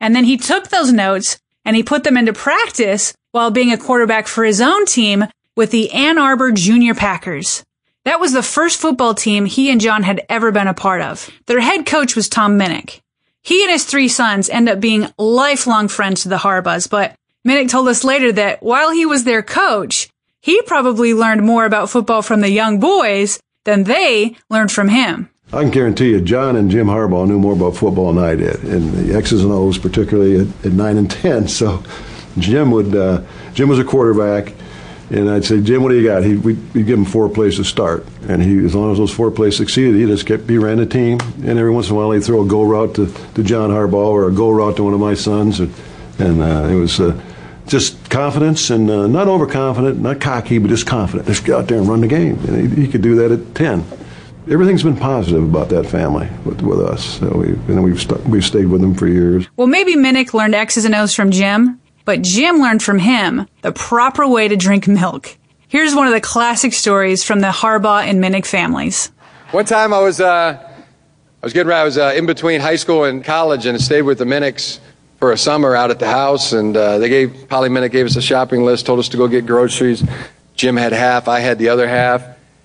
And 0.01 0.15
then 0.15 0.25
he 0.25 0.37
took 0.37 0.69
those 0.69 0.93
notes 0.93 1.39
and 1.65 1.77
he 1.77 1.83
put 1.83 2.05
them 2.05 2.17
into 2.17 2.33
practice 2.33 3.13
while 3.33 3.51
being 3.51 3.73
a 3.73 3.79
quarterback 3.79 4.27
for 4.27 4.45
his 4.45 4.61
own 4.61 4.87
team 4.87 5.27
with 5.57 5.71
the 5.71 5.91
Ann 5.93 6.19
Arbor 6.19 6.53
Junior 6.53 6.95
Packers. 6.95 7.65
That 8.05 8.21
was 8.21 8.33
the 8.33 8.43
first 8.43 8.81
football 8.81 9.15
team 9.15 9.45
he 9.45 9.71
and 9.71 9.81
John 9.81 10.03
had 10.03 10.25
ever 10.29 10.53
been 10.53 10.69
a 10.69 10.75
part 10.75 11.03
of. 11.03 11.29
Their 11.47 11.61
head 11.61 11.85
coach 11.85 12.17
was 12.17 12.29
Tom 12.29 12.59
Minnick. 12.59 13.01
He 13.43 13.63
and 13.63 13.71
his 13.71 13.85
three 13.85 14.09
sons 14.09 14.49
end 14.49 14.69
up 14.69 14.81
being 14.81 15.09
lifelong 15.19 15.89
friends 15.89 16.23
to 16.23 16.29
the 16.29 16.37
Harbaughs, 16.37 16.89
but 16.89 17.15
Minnick 17.47 17.69
told 17.71 17.89
us 17.89 18.05
later 18.05 18.33
that 18.33 18.63
while 18.63 18.91
he 18.91 19.05
was 19.05 19.25
their 19.25 19.43
coach, 19.43 20.09
he 20.41 20.61
probably 20.63 21.13
learned 21.13 21.45
more 21.45 21.65
about 21.67 21.91
football 21.91 22.23
from 22.23 22.41
the 22.41 22.51
young 22.51 22.81
boys 22.81 23.39
than 23.65 23.85
they 23.85 24.37
learned 24.49 24.73
from 24.73 24.89
him. 24.89 25.29
I 25.53 25.63
can 25.63 25.71
guarantee 25.71 26.11
you, 26.11 26.21
John 26.21 26.57
and 26.57 26.71
Jim 26.71 26.87
Harbaugh 26.87 27.27
knew 27.27 27.39
more 27.39 27.55
about 27.55 27.77
football 27.77 28.13
than 28.13 28.25
I 28.25 28.35
did, 28.37 28.63
and 28.63 28.93
the 28.93 29.15
X's 29.15 29.43
and 29.43 29.53
O's, 29.53 29.79
particularly 29.79 30.41
at, 30.41 30.67
at 30.67 30.73
nine 30.73 30.97
and 30.97 31.11
ten. 31.11 31.49
So, 31.49 31.83
Jim 32.39 32.71
would 32.71 32.95
uh, 32.95 33.23
Jim 33.55 33.69
was 33.69 33.81
a 33.81 33.85
quarterback. 33.85 34.55
And 35.11 35.29
I'd 35.29 35.45
say, 35.45 35.61
Jim, 35.61 35.83
what 35.83 35.89
do 35.89 35.99
you 35.99 36.07
got? 36.07 36.23
He'd, 36.23 36.39
we'd, 36.39 36.73
we'd 36.73 36.87
give 36.87 36.99
him 36.99 37.05
four 37.05 37.29
plays 37.29 37.57
to 37.57 37.65
start. 37.65 38.07
And 38.29 38.41
he, 38.41 38.65
as 38.65 38.77
long 38.77 38.93
as 38.93 38.99
those 38.99 39.13
four 39.13 39.31
plays 39.33 39.57
succeeded, 39.57 39.97
he 39.97 40.07
just 40.07 40.25
kept, 40.25 40.49
he 40.49 40.57
ran 40.57 40.77
the 40.79 40.87
team. 40.87 41.19
And 41.45 41.59
every 41.59 41.73
once 41.73 41.89
in 41.89 41.95
a 41.95 41.99
while, 41.99 42.13
he'd 42.13 42.23
throw 42.23 42.43
a 42.43 42.47
go 42.47 42.63
route 42.63 42.95
to, 42.95 43.13
to 43.35 43.43
John 43.43 43.71
Harbaugh 43.71 43.95
or 44.07 44.29
a 44.29 44.33
go 44.33 44.51
route 44.51 44.77
to 44.77 44.85
one 44.85 44.95
of 44.95 45.01
my 45.01 45.15
sons. 45.15 45.59
And, 45.59 45.75
and 46.21 46.41
uh, 46.41 46.69
it 46.71 46.77
was 46.77 47.01
uh, 47.01 47.21
just 47.67 48.09
confidence 48.09 48.71
and 48.71 48.89
uh, 48.89 49.09
not 49.09 49.27
overconfident, 49.27 49.99
not 50.01 50.21
cocky, 50.21 50.59
but 50.59 50.69
just 50.69 50.87
confident. 50.87 51.27
Just 51.27 51.45
get 51.45 51.57
out 51.57 51.67
there 51.67 51.79
and 51.79 51.89
run 51.89 52.03
the 52.03 52.09
game. 52.09 52.39
And 52.47 52.73
he, 52.73 52.83
he 52.83 52.89
could 52.89 53.03
do 53.03 53.17
that 53.17 53.33
at 53.33 53.55
10. 53.57 53.85
Everything's 54.49 54.83
been 54.83 54.97
positive 54.97 55.43
about 55.43 55.69
that 55.71 55.87
family 55.87 56.29
with, 56.45 56.63
with 56.63 56.81
us. 56.81 57.19
So 57.19 57.31
we, 57.37 57.49
and 57.73 57.83
we've, 57.83 58.01
st- 58.01 58.25
we've 58.27 58.45
stayed 58.45 58.67
with 58.67 58.81
them 58.81 58.95
for 58.95 59.09
years. 59.09 59.49
Well, 59.57 59.67
maybe 59.67 59.97
Minnick 59.97 60.35
learned 60.35 60.55
X's 60.55 60.85
and 60.85 60.95
O's 60.95 61.15
from 61.15 61.31
Jim, 61.31 61.80
but 62.11 62.23
Jim 62.23 62.57
learned 62.57 62.83
from 62.83 62.99
him 62.99 63.47
the 63.63 63.71
proper 63.71 64.27
way 64.27 64.49
to 64.49 64.57
drink 64.57 64.89
milk. 64.89 65.37
Here's 65.69 65.95
one 65.95 66.09
of 66.09 66.13
the 66.13 66.21
classic 66.21 66.73
stories 66.73 67.23
from 67.23 67.39
the 67.39 67.51
Harbaugh 67.51 68.03
and 68.03 68.21
Minnick 68.21 68.47
families. 68.47 69.13
One 69.53 69.65
time 69.65 69.95
I 69.95 70.01
was, 70.01 70.21
uh, 70.21 70.59
I 70.61 71.47
was 71.47 71.53
getting. 71.53 71.71
I 71.71 71.85
was 71.85 71.97
uh, 71.97 72.13
in 72.17 72.27
between 72.27 72.61
high 72.61 72.75
school 72.75 73.05
and 73.05 73.25
college, 73.25 73.65
and 73.65 73.77
I 73.77 73.79
stayed 73.79 74.03
with 74.03 74.19
the 74.19 74.25
Minnicks 74.25 74.81
for 75.21 75.31
a 75.31 75.39
summer 75.39 75.77
out 75.77 75.93
at 75.93 76.01
the 76.01 76.09
house. 76.09 76.53
And 76.53 76.77
uh, 76.77 76.99
they 76.99 77.09
gave 77.09 77.49
Polly 77.49 77.69
Minnick 77.69 77.93
gave 77.93 78.07
us 78.07 78.17
a 78.17 78.23
shopping 78.23 78.65
list, 78.65 78.87
told 78.87 78.99
us 78.99 79.11
to 79.11 79.17
go 79.17 79.29
get 79.29 79.47
groceries. 79.47 80.03
Jim 80.57 80.77
had 80.77 80.91
half, 80.91 81.29
I 81.29 81.39
had 81.39 81.61
the 81.61 81.69
other 81.69 81.87
half. 81.87 82.25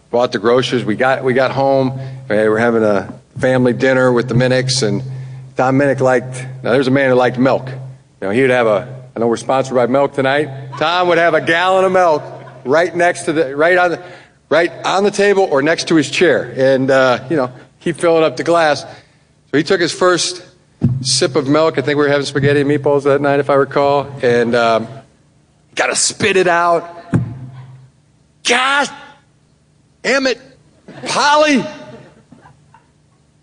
Bought 0.10 0.32
the 0.32 0.40
groceries. 0.40 0.84
We 0.84 0.96
got 0.96 1.24
we 1.24 1.36
got 1.36 1.52
home. 1.52 2.00
We 2.28 2.50
were 2.50 2.58
having 2.58 2.82
a 2.82 3.14
family 3.38 3.74
dinner 3.74 4.12
with 4.12 4.28
the 4.28 4.34
Minnicks, 4.34 4.82
and 4.82 5.04
Tom 5.56 5.78
Minnick 5.78 6.00
liked. 6.00 6.34
Now 6.64 6.72
there's 6.72 6.88
a 6.88 6.92
man 6.92 7.12
who 7.12 7.16
liked 7.16 7.38
milk. 7.38 7.70
You 7.70 7.76
know, 8.22 8.30
he 8.32 8.42
would 8.42 8.50
have 8.50 8.66
a 8.66 8.95
I 9.16 9.22
know 9.22 9.28
we're 9.28 9.38
sponsored 9.38 9.76
by 9.76 9.88
milk 9.88 10.14
tonight. 10.14 10.72
Tom 10.78 11.08
would 11.08 11.18
have 11.18 11.34
a 11.34 11.40
gallon 11.40 11.86
of 11.86 11.92
milk 11.94 12.22
right 12.66 12.94
next 12.94 13.24
to 13.24 13.34
the, 13.34 13.56
right 13.56 13.78
on 13.78 13.92
the, 13.92 14.04
right 14.50 14.72
on 14.86 15.06
the 15.06 15.12
table 15.12 15.44
or 15.44 15.62
next 15.62 15.88
to 15.88 15.96
his 15.96 16.12
chair. 16.12 16.54
And, 16.58 16.92
uh, 16.92 17.26
you 17.30 17.38
know, 17.38 17.50
keep 17.80 17.96
filling 17.96 18.24
up 18.24 18.36
the 18.36 18.44
glass. 18.44 18.82
So 18.82 19.58
he 19.58 19.64
took 19.64 19.80
his 19.80 19.94
first 19.94 20.46
sip 21.02 21.38
of 21.38 21.48
milk. 21.48 21.78
I 21.78 21.82
think 21.82 21.98
we 21.98 22.04
were 22.04 22.10
having 22.10 22.26
spaghetti 22.26 22.62
and 22.62 22.70
meatballs 22.70 23.04
that 23.04 23.22
night, 23.22 23.40
if 23.40 23.50
I 23.50 23.54
recall. 23.54 24.12
And, 24.22 24.54
um, 24.54 24.88
got 25.76 25.88
to 25.88 25.96
spit 25.96 26.36
it 26.36 26.48
out. 26.48 26.92
God 28.44 28.90
it, 30.04 30.40
Polly. 31.08 31.64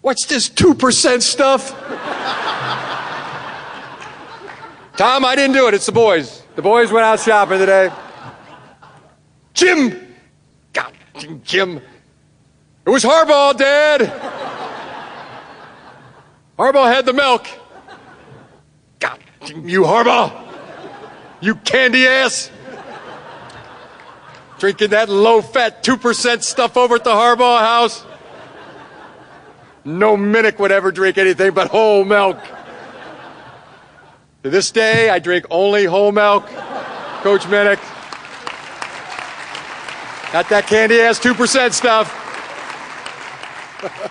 What's 0.00 0.26
this 0.26 0.48
2% 0.48 1.22
stuff? 1.22 1.72
Tom, 4.97 5.24
I 5.24 5.34
didn't 5.34 5.55
do 5.55 5.68
it. 5.68 5.74
It's 5.74 5.86
the 5.86 5.93
boys. 5.93 6.43
The 6.55 6.62
boys 6.62 6.93
went 6.93 7.05
out 7.05 7.20
shopping 7.20 7.59
today. 7.59 7.90
Jim! 9.55 10.14
God, 10.72 10.93
Jim. 11.45 11.80
It 12.84 12.90
was 12.90 13.03
Harbaugh, 13.03 13.57
Dad. 13.57 14.01
Harbaugh 16.59 16.93
had 16.93 17.07
the 17.07 17.12
milk. 17.12 17.47
God, 18.99 19.18
you 19.49 19.82
Harbaugh. 19.82 20.49
You 21.40 21.55
candy 21.57 22.07
ass. 22.07 22.51
Drinking 24.59 24.90
that 24.90 25.09
low 25.09 25.43
fat 25.43 25.82
2% 25.82 26.43
stuff 26.43 26.76
over 26.76 26.97
at 26.97 27.05
the 27.05 27.11
Harbaugh 27.11 27.59
house. 27.59 28.05
No 29.84 30.16
Minnick 30.16 30.59
would 30.61 30.70
ever 30.70 30.93
drink 30.93 31.18
anything 31.18 31.53
but 31.53 31.68
whole 31.68 32.05
milk. 32.05 32.38
To 34.43 34.51
this 34.51 34.72
day, 34.72 35.09
I 35.09 35.20
drink 35.20 35.47
only 35.51 35.84
whole 35.84 36.11
milk. 36.11 36.47
Coach 37.22 37.43
Minnick. 37.43 37.80
Got 40.32 40.49
that 40.49 40.66
candy 40.66 40.99
ass 40.99 41.20
2% 41.20 41.72
stuff. 41.72 42.18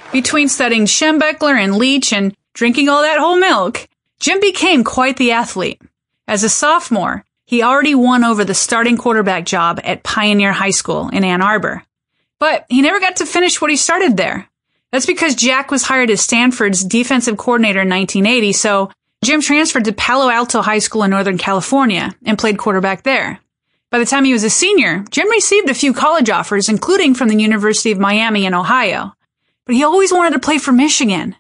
Between 0.14 0.48
studying 0.48 0.86
Schembechler 0.86 1.56
and 1.56 1.76
Leach 1.76 2.14
and 2.14 2.34
drinking 2.54 2.88
all 2.88 3.02
that 3.02 3.20
whole 3.20 3.36
milk, 3.38 3.90
Jim 4.22 4.40
became 4.40 4.86
quite 4.86 5.18
the 5.18 5.34
athlete. 5.34 5.82
As 6.30 6.46
a 6.46 6.50
sophomore, 6.50 7.26
he 7.46 7.62
already 7.62 7.96
won 7.96 8.24
over 8.24 8.46
the 8.46 8.54
starting 8.54 8.96
quarterback 8.96 9.46
job 9.46 9.82
at 9.84 10.04
Pioneer 10.04 10.54
High 10.54 10.72
School 10.72 11.10
in 11.10 11.26
Ann 11.26 11.42
Arbor. 11.42 11.84
But 12.40 12.66
he 12.70 12.82
never 12.82 13.02
got 13.02 13.18
to 13.18 13.26
finish 13.26 13.60
what 13.60 13.70
he 13.70 13.76
started 13.76 14.16
there. 14.16 14.48
That's 14.94 15.06
because 15.06 15.36
Jack 15.36 15.72
was 15.72 15.84
hired 15.84 16.10
as 16.10 16.22
Stanford's 16.22 16.86
defensive 16.86 17.36
coordinator 17.36 17.82
in 17.82 17.90
1980, 17.90 18.54
so 18.54 18.92
Jim 19.24 19.40
transferred 19.40 19.86
to 19.86 19.94
Palo 19.94 20.30
Alto 20.30 20.62
High 20.64 20.80
School 20.80 21.04
in 21.04 21.12
Northern 21.12 21.38
California 21.38 22.16
and 22.26 22.40
played 22.40 22.58
quarterback 22.58 23.04
there. 23.04 23.40
By 23.92 24.00
the 24.00 24.06
time 24.06 24.26
he 24.26 24.34
was 24.34 24.44
a 24.44 24.50
senior, 24.50 25.06
Jim 25.12 25.30
received 25.30 25.70
a 25.70 25.76
few 25.76 25.94
college 25.94 26.30
offers, 26.32 26.70
including 26.70 27.14
from 27.14 27.30
the 27.30 27.40
University 27.40 27.92
of 27.92 28.00
Miami 28.00 28.48
in 28.48 28.56
Ohio. 28.56 29.14
But 29.66 29.76
he 29.76 29.84
always 29.84 30.12
wanted 30.12 30.34
to 30.34 30.40
play 30.40 30.58
for 30.58 30.72
Michigan. 30.72 31.36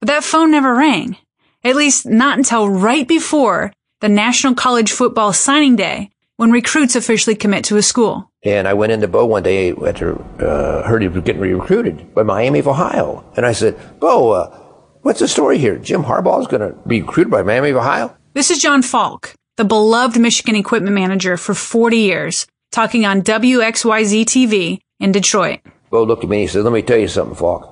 But 0.00 0.08
that 0.08 0.24
phone 0.24 0.50
never 0.50 0.74
rang. 0.74 1.16
At 1.62 1.76
least 1.76 2.06
not 2.06 2.38
until 2.38 2.68
right 2.68 3.06
before 3.06 3.72
the 4.00 4.08
National 4.08 4.54
College 4.54 4.90
Football 4.90 5.32
Signing 5.32 5.76
Day, 5.76 6.10
when 6.38 6.50
recruits 6.50 6.96
officially 6.96 7.36
commit 7.36 7.64
to 7.66 7.76
a 7.76 7.82
school. 7.82 8.32
And 8.42 8.66
I 8.66 8.74
went 8.74 8.90
into 8.90 9.06
Bo 9.06 9.26
one 9.26 9.44
day 9.44 9.70
after 9.70 10.20
uh, 10.44 10.82
heard 10.82 11.02
he 11.02 11.08
was 11.08 11.22
getting 11.22 11.40
recruited 11.40 12.12
by 12.12 12.24
Miami 12.24 12.58
of 12.58 12.66
Ohio, 12.66 13.24
and 13.36 13.46
I 13.46 13.52
said, 13.52 13.78
"Bo, 14.00 14.32
uh, 14.32 14.61
what's 15.02 15.20
the 15.20 15.28
story 15.28 15.58
here? 15.58 15.76
Jim 15.76 16.02
Harbaugh 16.04 16.40
is 16.40 16.46
going 16.46 16.60
to 16.60 16.76
be 16.86 17.02
recruited 17.02 17.30
by 17.30 17.42
Miami 17.42 17.70
of 17.70 17.76
Ohio." 17.76 18.16
This 18.34 18.50
is 18.50 18.62
Jon 18.62 18.82
Falk, 18.82 19.34
the 19.56 19.64
beloved 19.64 20.18
Michigan 20.18 20.56
equipment 20.56 20.94
manager 20.94 21.36
for 21.36 21.54
40 21.54 21.98
years, 21.98 22.46
talking 22.70 23.04
on 23.04 23.22
WXYZ 23.22 24.24
TV 24.24 24.78
in 24.98 25.12
Detroit. 25.12 25.60
Bo 25.90 26.04
looked 26.04 26.24
at 26.24 26.30
me 26.30 26.38
and 26.38 26.40
he 26.42 26.46
said, 26.46 26.64
"Let 26.64 26.72
me 26.72 26.82
tell 26.82 26.98
you 26.98 27.08
something, 27.08 27.36
Falk. 27.36 27.68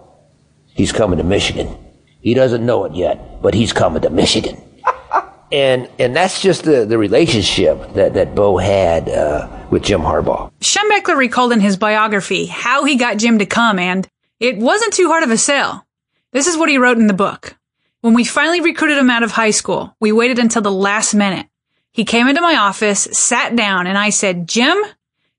He's 0.75 0.93
coming 0.93 1.19
to 1.19 1.25
Michigan. 1.25 1.69
He 2.21 2.35
doesn't 2.35 2.65
know 2.65 2.85
it 2.85 2.95
yet, 2.95 3.41
but 3.41 3.55
he's 3.55 3.73
coming 3.73 4.03
to 4.03 4.11
Michigan." 4.11 4.61
and 5.53 5.89
and 5.99 6.15
that's 6.15 6.43
just 6.43 6.65
the, 6.65 6.85
the 6.85 6.99
relationship 6.99 7.95
that, 7.95 8.15
that 8.15 8.35
Bo 8.35 8.59
had 8.59 9.09
uh, 9.09 9.49
with 9.71 9.83
Jim 9.83 10.03
Harbaugh. 10.03 10.51
Schembechler 10.61 11.17
recalled 11.17 11.53
in 11.53 11.61
his 11.61 11.77
biography 11.77 12.47
how 12.47 12.85
he 12.85 12.97
got 12.97 13.17
Jim 13.17 13.39
to 13.39 13.47
come, 13.47 13.79
and 13.79 14.07
it 14.39 14.59
wasn't 14.59 14.93
too 14.93 15.09
hard 15.09 15.23
of 15.23 15.31
a 15.31 15.39
sell. 15.39 15.87
This 16.33 16.47
is 16.47 16.57
what 16.57 16.69
he 16.69 16.79
wrote 16.79 16.99
in 16.99 17.09
the 17.09 17.13
book. 17.13 17.57
When 18.03 18.15
we 18.15 18.25
finally 18.25 18.61
recruited 18.61 18.99
him 18.99 19.11
out 19.11 19.25
of 19.25 19.33
high 19.33 19.51
school, 19.51 19.97
we 19.99 20.13
waited 20.13 20.39
until 20.39 20.63
the 20.63 20.71
last 20.71 21.13
minute. 21.13 21.47
He 21.91 22.05
came 22.05 22.29
into 22.29 22.41
my 22.41 22.55
office, 22.55 23.01
sat 23.13 23.57
down, 23.57 23.89
and 23.89 23.99
I 23.99 24.11
said, 24.11 24.49
Jim, 24.49 24.79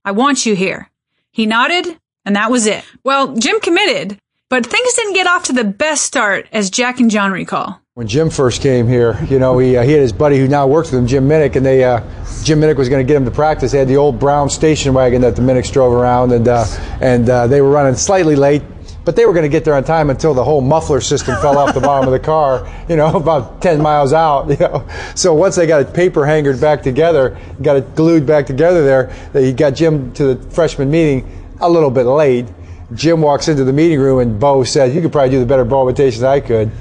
I 0.03 0.11
want 0.11 0.45
you 0.45 0.53
here. 0.53 0.89
He 1.31 1.45
nodded, 1.45 1.97
and 2.25 2.35
that 2.35 2.51
was 2.51 2.67
it. 2.67 2.83
Well, 3.05 3.35
Jim 3.35 3.61
committed, 3.61 4.19
but 4.49 4.65
things 4.65 4.93
didn't 4.95 5.13
get 5.13 5.27
off 5.27 5.43
to 5.45 5.53
the 5.53 5.63
best 5.63 6.03
start, 6.03 6.49
as 6.51 6.69
Jack 6.69 6.99
and 6.99 7.09
John 7.09 7.31
recall. 7.31 7.79
When 7.93 8.07
Jim 8.07 8.29
first 8.29 8.61
came 8.61 8.85
here, 8.87 9.17
you 9.29 9.39
know, 9.39 9.57
he, 9.59 9.77
uh, 9.77 9.83
he 9.83 9.93
had 9.93 10.01
his 10.01 10.11
buddy 10.13 10.37
who 10.37 10.47
now 10.47 10.67
works 10.67 10.91
with 10.91 10.99
him, 10.99 11.07
Jim 11.07 11.27
Minnick, 11.27 11.55
and 11.55 11.65
they 11.65 11.85
uh, 11.85 12.01
Jim 12.43 12.59
Minnick 12.59 12.77
was 12.77 12.89
going 12.89 13.05
to 13.05 13.07
get 13.07 13.15
him 13.15 13.25
to 13.25 13.31
practice. 13.31 13.71
They 13.71 13.79
had 13.79 13.87
the 13.87 13.97
old 13.97 14.19
brown 14.19 14.49
station 14.49 14.93
wagon 14.93 15.21
that 15.21 15.35
the 15.35 15.41
Minnicks 15.41 15.71
drove 15.71 15.93
around, 15.93 16.31
and 16.33 16.47
uh, 16.47 16.65
and 16.99 17.29
uh, 17.29 17.47
they 17.47 17.61
were 17.61 17.69
running 17.69 17.95
slightly 17.95 18.35
late, 18.35 18.61
but 19.03 19.15
they 19.15 19.25
were 19.25 19.33
going 19.33 19.43
to 19.43 19.49
get 19.49 19.65
there 19.65 19.73
on 19.73 19.83
time 19.83 20.09
until 20.09 20.33
the 20.33 20.43
whole 20.43 20.61
muffler 20.61 21.01
system 21.01 21.35
fell 21.41 21.57
off 21.57 21.73
the 21.73 21.79
bottom 21.79 22.07
of 22.07 22.13
the 22.13 22.19
car. 22.19 22.67
You 22.91 22.97
know, 22.97 23.15
about 23.15 23.61
10 23.61 23.81
miles 23.81 24.11
out. 24.11 24.49
You 24.51 24.57
know, 24.57 24.87
so 25.15 25.33
once 25.33 25.55
they 25.55 25.65
got 25.65 25.81
it 25.81 25.93
paper 25.93 26.25
hangered 26.25 26.59
back 26.59 26.83
together, 26.83 27.37
got 27.61 27.77
it 27.77 27.95
glued 27.95 28.25
back 28.25 28.45
together 28.45 28.83
there, 28.83 29.15
they 29.31 29.53
got 29.53 29.71
Jim 29.71 30.11
to 30.13 30.33
the 30.33 30.49
freshman 30.51 30.91
meeting 30.91 31.41
a 31.61 31.69
little 31.69 31.89
bit 31.89 32.03
late. 32.03 32.47
Jim 32.93 33.21
walks 33.21 33.47
into 33.47 33.63
the 33.63 33.71
meeting 33.71 33.99
room, 33.99 34.19
and 34.19 34.37
Bo 34.39 34.65
said, 34.65 34.93
"You 34.93 35.01
could 35.01 35.13
probably 35.13 35.29
do 35.29 35.39
the 35.39 35.45
better 35.45 35.63
Bo 35.63 35.87
imitation 35.87 36.21
than 36.21 36.31
I 36.31 36.39
could." 36.41 36.71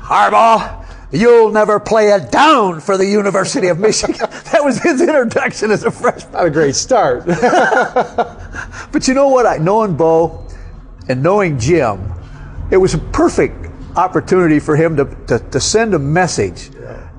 Harbaugh, 0.00 0.86
you'll 1.10 1.50
never 1.50 1.80
play 1.80 2.10
it 2.12 2.30
down 2.30 2.80
for 2.80 2.96
the 2.96 3.06
University 3.06 3.66
of 3.66 3.80
Michigan. 3.80 4.14
that 4.52 4.62
was 4.62 4.78
his 4.78 5.00
introduction 5.00 5.72
as 5.72 5.82
a 5.82 5.90
freshman. 5.90 6.32
Not 6.32 6.46
a 6.46 6.50
great 6.50 6.76
start. 6.76 7.26
but 7.26 9.08
you 9.08 9.14
know 9.14 9.28
what? 9.28 9.46
I 9.46 9.56
knowing 9.56 9.96
Bo 9.96 10.46
and 11.08 11.22
knowing 11.22 11.58
Jim, 11.58 12.12
it 12.70 12.76
was 12.76 12.94
a 12.94 12.98
perfect 12.98 13.66
opportunity 13.96 14.60
for 14.60 14.76
him 14.76 14.96
to, 14.96 15.04
to, 15.26 15.38
to 15.38 15.60
send 15.60 15.94
a 15.94 15.98
message 15.98 16.70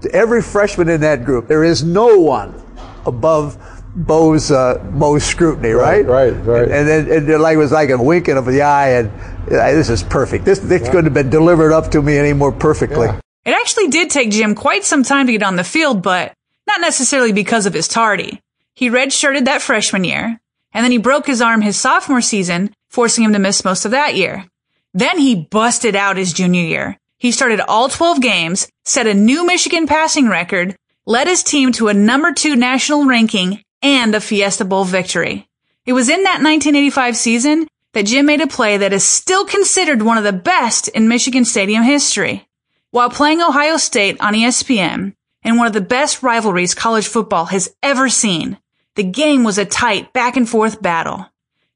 to 0.01 0.11
every 0.13 0.41
freshman 0.41 0.89
in 0.89 1.01
that 1.01 1.25
group. 1.25 1.47
There 1.47 1.63
is 1.63 1.83
no 1.83 2.19
one 2.19 2.61
above 3.05 3.57
Bo's 3.95 4.51
uh, 4.51 4.77
Bo's 4.93 5.23
scrutiny, 5.23 5.71
right? 5.71 6.05
Right, 6.05 6.31
right. 6.31 6.45
right. 6.45 6.71
And 6.71 6.87
then 6.87 7.11
and, 7.11 7.29
and 7.29 7.41
like 7.41 7.55
it 7.55 7.57
was 7.57 7.71
like 7.71 7.89
a 7.89 8.01
winking 8.01 8.37
of 8.37 8.45
the 8.45 8.61
eye, 8.61 8.91
and 8.91 9.09
uh, 9.51 9.71
this 9.73 9.89
is 9.89 10.01
perfect. 10.03 10.45
This 10.45 10.59
this 10.59 10.81
yeah. 10.81 10.87
couldn't 10.87 11.05
have 11.05 11.13
been 11.13 11.29
delivered 11.29 11.73
up 11.73 11.91
to 11.91 12.01
me 12.01 12.17
any 12.17 12.33
more 12.33 12.51
perfectly. 12.51 13.07
Yeah. 13.07 13.19
It 13.43 13.51
actually 13.51 13.87
did 13.87 14.09
take 14.09 14.31
Jim 14.31 14.55
quite 14.55 14.85
some 14.85 15.03
time 15.03 15.25
to 15.25 15.33
get 15.33 15.43
on 15.43 15.55
the 15.55 15.63
field, 15.63 16.01
but 16.01 16.33
not 16.67 16.79
necessarily 16.79 17.33
because 17.33 17.65
of 17.65 17.73
his 17.73 17.87
tardy. 17.87 18.39
He 18.75 18.89
redshirted 18.89 19.45
that 19.45 19.61
freshman 19.61 20.03
year, 20.03 20.39
and 20.73 20.83
then 20.83 20.91
he 20.91 20.97
broke 20.97 21.27
his 21.27 21.41
arm 21.41 21.61
his 21.61 21.77
sophomore 21.77 22.21
season, 22.21 22.73
forcing 22.91 23.23
him 23.23 23.33
to 23.33 23.39
miss 23.39 23.65
most 23.65 23.85
of 23.85 23.91
that 23.91 24.15
year. 24.15 24.45
Then 24.93 25.17
he 25.17 25.35
busted 25.35 25.95
out 25.95 26.17
his 26.17 26.33
junior 26.33 26.61
year. 26.61 26.97
He 27.17 27.31
started 27.31 27.61
all 27.61 27.87
12 27.87 28.21
games, 28.21 28.67
set 28.83 29.07
a 29.07 29.13
new 29.13 29.45
Michigan 29.45 29.87
passing 29.87 30.27
record, 30.27 30.75
led 31.05 31.27
his 31.27 31.43
team 31.43 31.71
to 31.73 31.87
a 31.87 31.93
number 31.93 32.33
two 32.33 32.55
national 32.55 33.05
ranking, 33.05 33.63
and 33.81 34.13
a 34.13 34.21
Fiesta 34.21 34.65
Bowl 34.65 34.85
victory. 34.85 35.47
It 35.85 35.93
was 35.93 36.09
in 36.09 36.23
that 36.23 36.43
1985 36.43 37.17
season 37.17 37.67
that 37.93 38.05
Jim 38.05 38.25
made 38.25 38.41
a 38.41 38.47
play 38.47 38.77
that 38.77 38.93
is 38.93 39.03
still 39.03 39.45
considered 39.45 40.01
one 40.01 40.17
of 40.17 40.23
the 40.23 40.33
best 40.33 40.87
in 40.89 41.07
Michigan 41.07 41.45
Stadium 41.45 41.83
history. 41.83 42.47
While 42.91 43.09
playing 43.09 43.41
Ohio 43.41 43.77
State 43.77 44.17
on 44.19 44.33
ESPN 44.33 45.13
in 45.43 45.57
one 45.57 45.67
of 45.67 45.73
the 45.73 45.81
best 45.81 46.21
rivalries 46.21 46.75
college 46.75 47.07
football 47.07 47.45
has 47.45 47.73
ever 47.81 48.09
seen, 48.09 48.57
the 48.95 49.03
game 49.03 49.43
was 49.43 49.57
a 49.57 49.65
tight 49.65 50.13
back 50.13 50.37
and 50.37 50.47
forth 50.47 50.81
battle. 50.81 51.30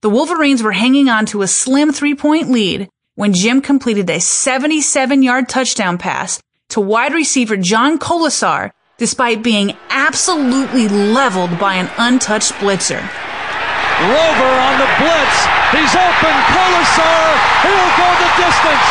The 0.05 0.09
Wolverines 0.09 0.61
were 0.61 0.71
hanging 0.71 1.09
on 1.09 1.25
to 1.33 1.41
a 1.41 1.47
slim 1.47 1.91
three 1.91 2.13
point 2.13 2.51
lead 2.51 2.89
when 3.15 3.33
Jim 3.33 3.59
completed 3.59 4.07
a 4.07 4.19
77 4.19 5.23
yard 5.23 5.49
touchdown 5.49 5.97
pass 5.97 6.39
to 6.69 6.79
wide 6.79 7.11
receiver 7.11 7.57
John 7.57 7.97
Kolesar 7.97 8.69
despite 8.99 9.41
being 9.41 9.75
absolutely 9.89 10.87
leveled 10.89 11.57
by 11.57 11.73
an 11.81 11.89
untouched 11.97 12.53
blitzer. 12.61 13.01
Rover 13.01 14.53
on 14.61 14.77
the 14.77 14.89
blitz. 15.01 15.37
He's 15.73 15.95
open. 15.97 16.35
Kolesar. 16.53 17.25
He'll 17.65 17.91
go 17.97 18.09
the 18.21 18.29
distance. 18.45 18.87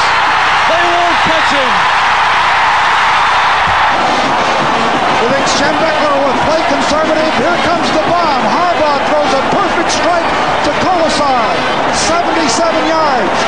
They 0.67 0.83
won't 0.83 1.19
catch 1.31 1.51
him. 1.55 2.04
The 5.25 5.31
think 5.33 5.49
Schembechler 5.57 6.17
will 6.21 6.41
play 6.45 6.61
conservative. 6.69 7.33
Here 7.41 7.59
comes 7.65 7.89
the 7.97 8.05
bomb. 8.13 8.45
Harbaugh 8.45 9.01
throws 9.09 9.33
a 9.33 9.43
perfect 9.57 9.89
strike 9.89 10.29
to 10.69 10.71
Kolesar. 10.85 11.49
77 12.13 12.45
yards. 12.93 13.39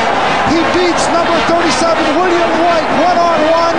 He 0.57 0.65
beats 0.73 1.05
number 1.13 1.37
37, 1.53 2.01
William 2.17 2.53
White, 2.65 2.89
one 3.05 3.19
on 3.21 3.41
one. 3.53 3.77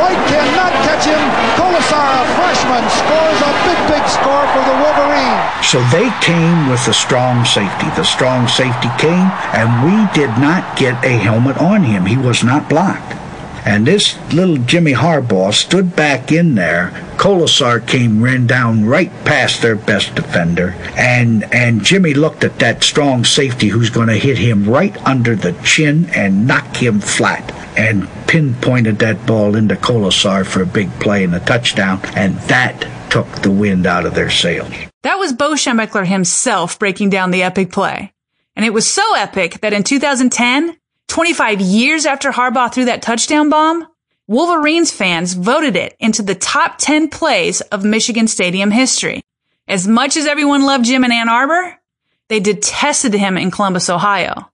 White 0.00 0.24
cannot 0.24 0.72
catch 0.88 1.04
him. 1.04 1.20
Kolesar, 1.60 2.08
a 2.16 2.24
freshman, 2.32 2.84
scores 2.96 3.40
a 3.44 3.52
big, 3.68 3.80
big 3.92 4.04
score 4.08 4.46
for 4.56 4.64
the 4.64 4.76
Wolverines. 4.80 5.44
So 5.68 5.84
they 5.92 6.08
came 6.24 6.72
with 6.72 6.80
the 6.88 6.96
strong 6.96 7.44
safety. 7.44 7.92
The 7.92 8.08
strong 8.08 8.48
safety 8.48 8.88
came, 8.96 9.28
and 9.52 9.68
we 9.84 10.08
did 10.16 10.32
not 10.40 10.64
get 10.80 10.96
a 11.04 11.12
helmet 11.20 11.58
on 11.58 11.84
him. 11.84 12.06
He 12.06 12.16
was 12.16 12.40
not 12.40 12.70
blocked. 12.70 13.20
And 13.64 13.86
this 13.86 14.18
little 14.32 14.58
Jimmy 14.58 14.92
Harbaugh 14.92 15.52
stood 15.52 15.96
back 15.96 16.30
in 16.30 16.54
there. 16.54 16.90
Kolesar 17.16 17.86
came 17.86 18.22
ran 18.22 18.46
down 18.46 18.84
right 18.84 19.10
past 19.24 19.62
their 19.62 19.76
best 19.76 20.14
defender, 20.14 20.74
and 20.96 21.44
and 21.54 21.82
Jimmy 21.82 22.12
looked 22.12 22.44
at 22.44 22.58
that 22.58 22.82
strong 22.82 23.24
safety 23.24 23.68
who's 23.68 23.90
going 23.90 24.08
to 24.08 24.14
hit 24.14 24.36
him 24.36 24.68
right 24.68 24.94
under 25.06 25.34
the 25.34 25.52
chin 25.64 26.10
and 26.14 26.46
knock 26.46 26.76
him 26.76 27.00
flat. 27.00 27.52
And 27.76 28.08
pinpointed 28.28 29.00
that 29.00 29.26
ball 29.26 29.56
into 29.56 29.74
Kolesar 29.74 30.46
for 30.46 30.62
a 30.62 30.66
big 30.66 30.90
play 31.00 31.24
and 31.24 31.34
a 31.34 31.40
touchdown, 31.40 32.00
and 32.14 32.36
that 32.48 32.88
took 33.10 33.26
the 33.42 33.50
wind 33.50 33.86
out 33.86 34.06
of 34.06 34.14
their 34.14 34.30
sails. 34.30 34.72
That 35.02 35.18
was 35.18 35.32
Bo 35.32 35.52
Schembechler 35.52 36.06
himself 36.06 36.78
breaking 36.78 37.10
down 37.10 37.30
the 37.30 37.42
epic 37.42 37.72
play. 37.72 38.12
And 38.56 38.64
it 38.64 38.72
was 38.72 38.88
so 38.88 39.14
epic 39.16 39.60
that 39.60 39.72
in 39.72 39.82
2010, 39.82 40.76
25 41.14 41.60
years 41.60 42.06
after 42.06 42.32
Harbaugh 42.32 42.74
threw 42.74 42.86
that 42.86 43.00
touchdown 43.00 43.48
bomb, 43.48 43.86
Wolverines 44.26 44.90
fans 44.90 45.34
voted 45.34 45.76
it 45.76 45.94
into 46.00 46.24
the 46.24 46.34
top 46.34 46.74
10 46.78 47.08
plays 47.08 47.60
of 47.60 47.84
Michigan 47.84 48.26
Stadium 48.26 48.72
history. 48.72 49.22
As 49.68 49.86
much 49.86 50.16
as 50.16 50.26
everyone 50.26 50.64
loved 50.64 50.86
Jim 50.86 51.04
in 51.04 51.12
Ann 51.12 51.28
Arbor, 51.28 51.78
they 52.26 52.40
detested 52.40 53.14
him 53.14 53.38
in 53.38 53.52
Columbus, 53.52 53.88
Ohio. 53.88 54.50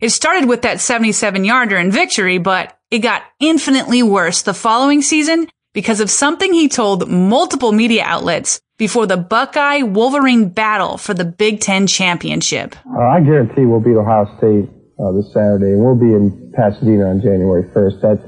It 0.00 0.10
started 0.10 0.46
with 0.50 0.60
that 0.62 0.82
77 0.82 1.46
yarder 1.46 1.78
in 1.78 1.90
victory, 1.90 2.36
but 2.36 2.78
it 2.90 2.98
got 2.98 3.22
infinitely 3.40 4.02
worse 4.02 4.42
the 4.42 4.52
following 4.52 5.00
season 5.00 5.48
because 5.72 6.00
of 6.00 6.10
something 6.10 6.52
he 6.52 6.68
told 6.68 7.08
multiple 7.08 7.72
media 7.72 8.04
outlets 8.04 8.60
before 8.76 9.06
the 9.06 9.16
Buckeye 9.16 9.80
Wolverine 9.80 10.50
battle 10.50 10.98
for 10.98 11.14
the 11.14 11.24
Big 11.24 11.60
Ten 11.60 11.86
championship. 11.86 12.76
Uh, 12.86 13.00
I 13.00 13.20
guarantee 13.20 13.64
we'll 13.64 13.80
beat 13.80 13.96
Ohio 13.96 14.30
State 14.36 14.68
uh, 15.02 15.12
this 15.12 15.32
Saturday, 15.32 15.72
and 15.72 15.84
we'll 15.84 15.96
be 15.96 16.14
in 16.14 16.52
Pasadena 16.54 17.10
on 17.10 17.20
January 17.20 17.64
1st. 17.64 18.00
That 18.00 18.18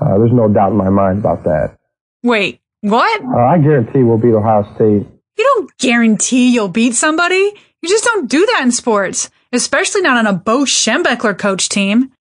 uh, 0.00 0.18
there's 0.18 0.32
no 0.32 0.48
doubt 0.48 0.72
in 0.72 0.76
my 0.76 0.88
mind 0.88 1.18
about 1.18 1.44
that. 1.44 1.76
Wait, 2.22 2.60
what? 2.80 3.20
Uh, 3.22 3.36
I 3.36 3.58
guarantee 3.58 4.02
we'll 4.02 4.18
beat 4.18 4.34
Ohio 4.34 4.62
State. 4.74 5.06
You 5.36 5.44
don't 5.44 5.76
guarantee 5.78 6.52
you'll 6.52 6.68
beat 6.68 6.94
somebody. 6.94 7.52
You 7.82 7.88
just 7.88 8.04
don't 8.04 8.30
do 8.30 8.46
that 8.46 8.62
in 8.62 8.72
sports, 8.72 9.30
especially 9.52 10.02
not 10.02 10.16
on 10.16 10.26
a 10.26 10.32
Bo 10.32 10.64
Schembechler 10.64 11.36
coach 11.36 11.68
team. 11.68 12.12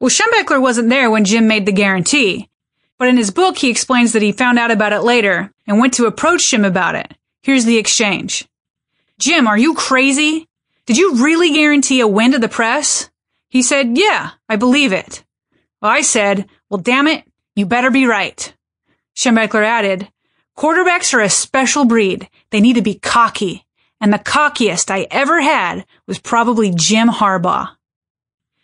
Well, 0.00 0.10
Schembechler 0.10 0.60
wasn't 0.60 0.90
there 0.90 1.10
when 1.10 1.24
Jim 1.24 1.46
made 1.46 1.66
the 1.66 1.72
guarantee, 1.72 2.50
but 2.98 3.08
in 3.08 3.16
his 3.16 3.30
book, 3.30 3.58
he 3.58 3.70
explains 3.70 4.12
that 4.12 4.22
he 4.22 4.32
found 4.32 4.58
out 4.58 4.70
about 4.70 4.92
it 4.92 5.00
later 5.00 5.50
and 5.66 5.78
went 5.78 5.94
to 5.94 6.06
approach 6.06 6.50
Jim 6.50 6.64
about 6.64 6.96
it. 6.96 7.14
Here's 7.42 7.64
the 7.64 7.78
exchange. 7.78 8.46
Jim, 9.18 9.46
are 9.46 9.58
you 9.58 9.74
crazy? 9.74 10.48
Did 10.86 10.98
you 10.98 11.22
really 11.24 11.52
guarantee 11.52 12.00
a 12.00 12.08
win 12.08 12.32
to 12.32 12.38
the 12.38 12.48
press? 12.48 13.08
He 13.54 13.62
said, 13.62 13.96
yeah, 13.96 14.32
I 14.48 14.56
believe 14.56 14.92
it. 14.92 15.22
Well, 15.80 15.92
I 15.92 16.00
said, 16.00 16.48
well, 16.68 16.80
damn 16.80 17.06
it, 17.06 17.22
you 17.54 17.66
better 17.66 17.88
be 17.88 18.04
right. 18.04 18.52
Schembechler 19.16 19.64
added, 19.64 20.08
quarterbacks 20.58 21.14
are 21.14 21.20
a 21.20 21.30
special 21.30 21.84
breed. 21.84 22.28
They 22.50 22.60
need 22.60 22.72
to 22.74 22.82
be 22.82 22.96
cocky. 22.96 23.64
And 24.00 24.12
the 24.12 24.18
cockiest 24.18 24.90
I 24.90 25.06
ever 25.08 25.40
had 25.40 25.86
was 26.08 26.18
probably 26.18 26.72
Jim 26.74 27.08
Harbaugh. 27.08 27.68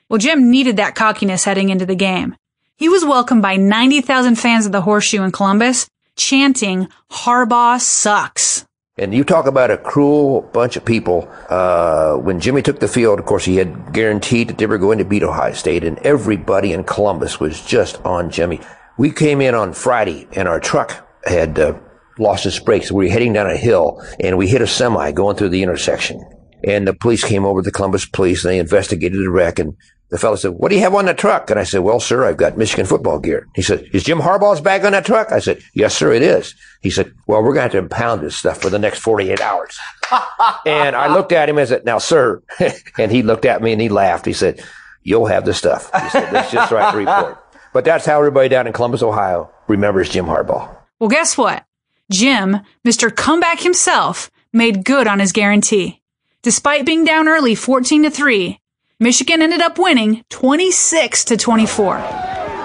Well, 0.08 0.18
Jim 0.18 0.50
needed 0.50 0.78
that 0.78 0.96
cockiness 0.96 1.44
heading 1.44 1.68
into 1.68 1.86
the 1.86 1.94
game. 1.94 2.34
He 2.74 2.88
was 2.88 3.04
welcomed 3.04 3.42
by 3.42 3.58
90,000 3.58 4.34
fans 4.34 4.66
of 4.66 4.72
the 4.72 4.80
Horseshoe 4.80 5.22
in 5.22 5.30
Columbus, 5.30 5.88
chanting, 6.16 6.88
Harbaugh 7.12 7.80
sucks. 7.80 8.66
And 9.00 9.14
you 9.14 9.24
talk 9.24 9.46
about 9.46 9.70
a 9.70 9.78
cruel 9.78 10.42
bunch 10.52 10.76
of 10.76 10.84
people. 10.84 11.26
Uh, 11.48 12.16
when 12.16 12.38
Jimmy 12.38 12.60
took 12.60 12.80
the 12.80 12.86
field, 12.86 13.18
of 13.18 13.24
course, 13.24 13.46
he 13.46 13.56
had 13.56 13.94
guaranteed 13.94 14.48
that 14.48 14.58
they 14.58 14.66
were 14.66 14.76
going 14.76 14.98
to 14.98 15.06
beat 15.06 15.22
Ohio 15.22 15.54
State, 15.54 15.84
and 15.84 15.98
everybody 16.00 16.74
in 16.74 16.84
Columbus 16.84 17.40
was 17.40 17.64
just 17.64 17.98
on 18.04 18.28
Jimmy. 18.28 18.60
We 18.98 19.10
came 19.10 19.40
in 19.40 19.54
on 19.54 19.72
Friday, 19.72 20.28
and 20.32 20.46
our 20.46 20.60
truck 20.60 21.08
had 21.24 21.58
uh, 21.58 21.78
lost 22.18 22.44
its 22.44 22.58
brakes. 22.58 22.92
We 22.92 23.06
were 23.06 23.10
heading 23.10 23.32
down 23.32 23.46
a 23.46 23.56
hill, 23.56 24.04
and 24.20 24.36
we 24.36 24.48
hit 24.48 24.60
a 24.60 24.66
semi 24.66 25.12
going 25.12 25.36
through 25.36 25.48
the 25.48 25.62
intersection. 25.62 26.22
And 26.62 26.86
the 26.86 26.92
police 26.92 27.24
came 27.24 27.46
over, 27.46 27.62
the 27.62 27.72
Columbus 27.72 28.04
police, 28.04 28.44
and 28.44 28.52
they 28.52 28.58
investigated 28.58 29.18
the 29.18 29.30
wreck. 29.30 29.58
And 29.58 29.78
the 30.10 30.18
fellow 30.18 30.36
said, 30.36 30.52
what 30.52 30.70
do 30.70 30.74
you 30.74 30.82
have 30.82 30.94
on 30.94 31.06
the 31.06 31.14
truck? 31.14 31.50
And 31.50 31.58
I 31.58 31.62
said, 31.62 31.78
well, 31.80 32.00
sir, 32.00 32.24
I've 32.24 32.36
got 32.36 32.58
Michigan 32.58 32.84
football 32.84 33.18
gear. 33.20 33.46
He 33.54 33.62
said, 33.62 33.88
is 33.92 34.02
Jim 34.02 34.18
Harbaugh's 34.18 34.60
bag 34.60 34.84
on 34.84 34.92
that 34.92 35.06
truck? 35.06 35.30
I 35.30 35.38
said, 35.38 35.62
yes, 35.72 35.94
sir, 35.96 36.12
it 36.12 36.22
is. 36.22 36.54
He 36.82 36.90
said, 36.90 37.12
well, 37.26 37.42
we're 37.42 37.54
going 37.54 37.56
to 37.56 37.62
have 37.62 37.72
to 37.72 37.78
impound 37.78 38.20
this 38.20 38.36
stuff 38.36 38.60
for 38.60 38.70
the 38.70 38.78
next 38.78 38.98
48 38.98 39.40
hours. 39.40 39.78
and 40.66 40.96
I 40.96 41.14
looked 41.14 41.32
at 41.32 41.48
him 41.48 41.58
and 41.58 41.68
said, 41.68 41.84
now, 41.84 41.98
sir, 41.98 42.42
and 42.98 43.12
he 43.12 43.22
looked 43.22 43.44
at 43.44 43.62
me 43.62 43.72
and 43.72 43.80
he 43.80 43.88
laughed. 43.88 44.26
He 44.26 44.32
said, 44.32 44.62
you'll 45.02 45.26
have 45.26 45.44
the 45.44 45.54
stuff. 45.54 45.90
He 46.02 46.10
said, 46.10 46.32
let's 46.32 46.50
just 46.50 46.72
write 46.72 46.90
the 46.92 46.98
report. 46.98 47.38
But 47.72 47.84
that's 47.84 48.04
how 48.04 48.18
everybody 48.18 48.48
down 48.48 48.66
in 48.66 48.72
Columbus, 48.72 49.02
Ohio 49.02 49.50
remembers 49.68 50.08
Jim 50.08 50.26
Harbaugh. 50.26 50.76
Well, 50.98 51.10
guess 51.10 51.38
what? 51.38 51.64
Jim, 52.10 52.60
Mr. 52.84 53.14
Comeback 53.14 53.60
himself, 53.60 54.30
made 54.52 54.84
good 54.84 55.06
on 55.06 55.20
his 55.20 55.30
guarantee. 55.30 56.02
Despite 56.42 56.84
being 56.84 57.04
down 57.04 57.28
early 57.28 57.54
14 57.54 58.02
to 58.02 58.10
3, 58.10 58.59
Michigan 59.02 59.40
ended 59.40 59.62
up 59.62 59.78
winning 59.78 60.22
26 60.28 61.24
to 61.24 61.36
24. 61.38 61.96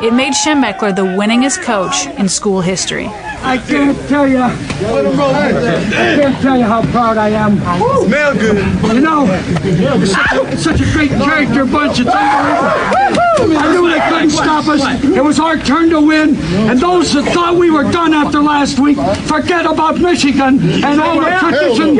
It 0.03 0.13
made 0.13 0.33
Schembechler 0.33 0.93
the 0.93 1.03
winningest 1.03 1.63
coach 1.63 2.07
in 2.19 2.27
school 2.27 2.59
history. 2.59 3.05
I 3.07 3.57
can't 3.57 3.97
tell 4.09 4.27
you. 4.27 4.39
I 4.39 4.53
can't 4.53 6.41
tell 6.41 6.57
you 6.57 6.65
how 6.65 6.81
proud 6.91 7.15
I 7.17 7.29
am. 7.29 7.57
Smell 8.05 8.33
good. 8.33 8.57
You 8.93 8.99
know, 8.99 9.25
it's 9.29 10.11
such 10.11 10.33
a, 10.33 10.51
it's 10.51 10.63
such 10.63 10.81
a 10.81 10.91
great 10.91 11.11
character 11.11 11.63
bunch. 11.63 12.01
It's 12.01 12.09
unbelievable. 12.09 13.57
I 13.57 13.71
knew 13.71 13.89
they 13.89 14.01
couldn't 14.09 14.31
stop 14.31 14.67
us. 14.67 14.81
It 15.05 15.23
was 15.23 15.39
our 15.39 15.55
turn 15.55 15.89
to 15.91 16.01
win. 16.01 16.35
And 16.69 16.77
those 16.81 17.13
that 17.13 17.33
thought 17.33 17.55
we 17.55 17.71
were 17.71 17.89
done 17.89 18.13
after 18.13 18.41
last 18.41 18.77
week, 18.77 18.97
forget 19.23 19.65
about 19.65 20.01
Michigan 20.01 20.59
and 20.83 20.99
all 20.99 21.21
the 21.21 21.31
tradition. 21.39 21.95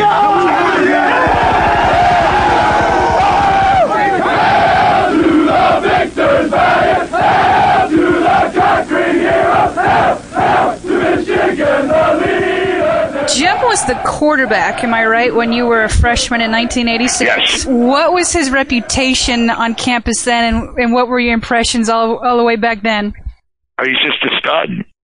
Jim 13.33 13.57
was 13.63 13.83
the 13.85 13.99
quarterback, 14.05 14.83
am 14.83 14.93
I 14.93 15.05
right, 15.05 15.33
when 15.33 15.51
you 15.51 15.65
were 15.65 15.83
a 15.83 15.89
freshman 15.89 16.41
in 16.41 16.51
1986? 16.51 17.21
Yes. 17.21 17.65
What 17.65 18.13
was 18.13 18.31
his 18.31 18.49
reputation 18.49 19.49
on 19.49 19.75
campus 19.75 20.23
then, 20.25 20.53
and, 20.53 20.77
and 20.77 20.93
what 20.93 21.07
were 21.07 21.19
your 21.19 21.33
impressions 21.33 21.89
all, 21.89 22.17
all 22.17 22.37
the 22.37 22.43
way 22.43 22.55
back 22.55 22.83
then? 22.83 23.13
Oh, 23.79 23.85
he's 23.85 23.97
just 23.97 24.23
a 24.23 24.37
stud. 24.37 24.69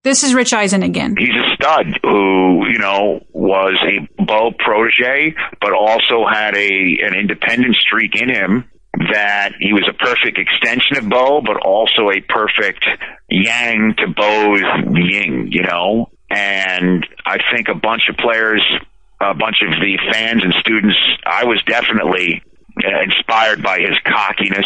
This 0.04 0.24
is 0.24 0.34
Rich 0.34 0.54
Eisen 0.54 0.82
again. 0.82 1.16
He's 1.18 1.30
a 1.30 1.56
stud 1.56 2.00
who, 2.04 2.66
you 2.68 2.80
know, 2.80 3.20
was 3.32 3.78
a 3.84 4.24
Bo 4.24 4.52
protege, 4.58 5.36
but 5.62 5.74
also 5.74 6.26
had 6.26 6.56
a 6.56 6.98
an 7.02 7.16
independent 7.16 7.76
streak 7.76 8.16
in 8.16 8.30
him 8.30 8.70
that 8.98 9.54
he 9.60 9.74
was 9.74 9.88
a 9.90 9.94
perfect 9.94 10.38
extension 10.38 10.98
of 10.98 11.10
Bo, 11.10 11.42
but 11.42 11.58
also 11.58 12.10
a 12.10 12.22
perfect 12.22 12.86
yang 13.30 13.94
to 13.98 14.08
Bo's 14.08 14.62
yin, 14.96 15.50
you 15.52 15.64
know? 15.64 16.10
And 16.30 17.06
I 17.26 17.38
think 17.54 17.68
a 17.70 17.76
bunch 17.76 18.04
of 18.10 18.18
players, 18.18 18.64
a 19.22 19.34
bunch 19.34 19.58
of 19.62 19.80
the 19.80 19.98
fans 20.12 20.44
and 20.44 20.54
students, 20.60 20.98
I 21.26 21.46
was 21.46 21.62
definitely 21.68 22.42
uh, 22.84 23.02
inspired 23.02 23.64
by 23.64 23.80
his 23.80 23.98
cockiness. 24.06 24.66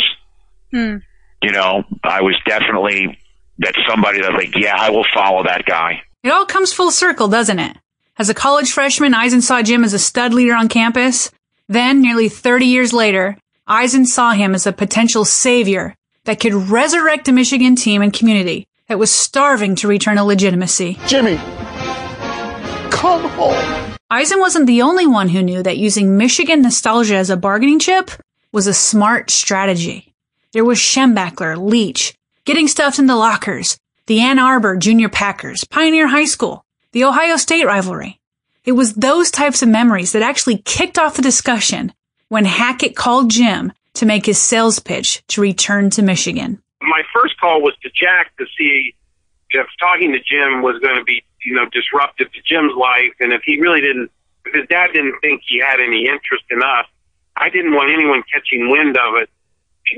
Hmm. 0.72 0.98
You 1.42 1.52
know, 1.52 1.84
I 2.04 2.22
was 2.22 2.36
definitely 2.46 3.20
that 3.60 3.76
somebody 3.88 4.22
that 4.22 4.34
like, 4.34 4.56
yeah, 4.56 4.76
I 4.78 4.90
will 4.90 5.06
follow 5.14 5.44
that 5.44 5.66
guy. 5.66 6.02
It 6.24 6.32
all 6.32 6.46
comes 6.46 6.72
full 6.72 6.92
circle, 6.92 7.28
doesn't 7.28 7.60
it? 7.60 7.78
As 8.18 8.30
a 8.30 8.34
college 8.34 8.72
freshman, 8.72 9.14
Eisen 9.14 9.42
saw 9.42 9.62
Jim 9.62 9.84
as 9.84 9.94
a 9.94 10.00
stud 10.00 10.34
leader 10.34 10.56
on 10.56 10.70
campus. 10.70 11.32
Then, 11.68 12.02
nearly 12.02 12.30
30 12.30 12.66
years 12.68 12.94
later, 12.94 13.38
Eisen 13.68 14.06
saw 14.06 14.32
him 14.32 14.54
as 14.54 14.68
a 14.68 14.74
potential 14.74 15.24
savior 15.24 15.96
that 16.26 16.42
could 16.42 16.54
resurrect 16.54 17.30
a 17.30 17.32
Michigan 17.32 17.78
team 17.78 18.02
and 18.02 18.12
community 18.12 18.68
that 18.90 19.00
was 19.00 19.10
starving 19.10 19.76
to 19.76 19.88
return 19.88 20.18
a 20.18 20.26
legitimacy. 20.26 21.00
Jimmy, 21.08 21.38
come 22.92 23.24
home. 23.30 23.96
Eisen 24.12 24.42
wasn't 24.42 24.68
the 24.68 24.82
only 24.82 25.08
one 25.08 25.30
who 25.30 25.42
knew 25.42 25.64
that 25.64 25.78
using 25.78 26.18
Michigan 26.18 26.62
nostalgia 26.62 27.16
as 27.16 27.30
a 27.30 27.38
bargaining 27.38 27.80
chip 27.80 28.12
was 28.52 28.68
a 28.68 28.74
smart 28.74 29.32
strategy. 29.32 30.14
There 30.52 30.66
was 30.66 30.78
Schembechler, 30.78 31.58
Leach, 31.58 32.14
getting 32.44 32.68
stuffed 32.68 33.00
in 33.00 33.08
the 33.08 33.16
lockers, 33.16 33.78
the 34.08 34.20
Ann 34.20 34.40
Arbor 34.40 34.76
Junior 34.76 35.08
Packers, 35.08 35.64
Pioneer 35.64 36.08
High 36.08 36.26
School, 36.26 36.66
the 36.92 37.06
Ohio 37.06 37.38
State 37.38 37.66
rivalry. 37.66 38.20
It 38.66 38.74
was 38.74 38.94
those 38.94 39.32
types 39.32 39.64
of 39.64 39.70
memories 39.70 40.12
that 40.12 40.22
actually 40.22 40.58
kicked 40.58 41.00
off 41.00 41.16
the 41.16 41.22
discussion 41.22 41.94
when 42.34 42.46
Hackett 42.46 42.96
called 42.96 43.30
Jim 43.30 43.72
to 43.94 44.08
make 44.08 44.26
his 44.26 44.42
sales 44.42 44.80
pitch 44.80 45.22
to 45.28 45.40
return 45.40 45.92
to 45.92 46.02
Michigan. 46.02 46.60
My 46.82 47.04
first 47.14 47.40
call 47.40 47.62
was 47.62 47.76
to 47.84 47.92
Jack 47.94 48.36
to 48.38 48.46
see 48.58 48.96
if 49.52 49.68
talking 49.80 50.12
to 50.14 50.18
Jim 50.18 50.64
was 50.64 50.82
going 50.82 50.98
to 50.98 51.04
be, 51.04 51.24
you 51.46 51.54
know, 51.54 51.66
disruptive 51.72 52.34
to 52.34 52.42
Jim's 52.44 52.74
life, 52.76 53.14
and 53.20 53.34
if 53.34 53.44
he 53.46 53.62
really 53.62 53.82
didn't, 53.82 54.10
if 54.48 54.54
his 54.56 54.68
dad 54.68 54.90
didn't 54.94 55.14
think 55.22 55.44
he 55.46 55.60
had 55.60 55.80
any 55.80 56.08
interest 56.08 56.44
in 56.50 56.64
us, 56.64 56.88
I 57.38 57.52
didn't 57.52 57.76
want 57.76 57.94
anyone 57.94 58.24
catching 58.34 58.68
wind 58.72 58.98
of 58.98 59.14
it 59.22 59.30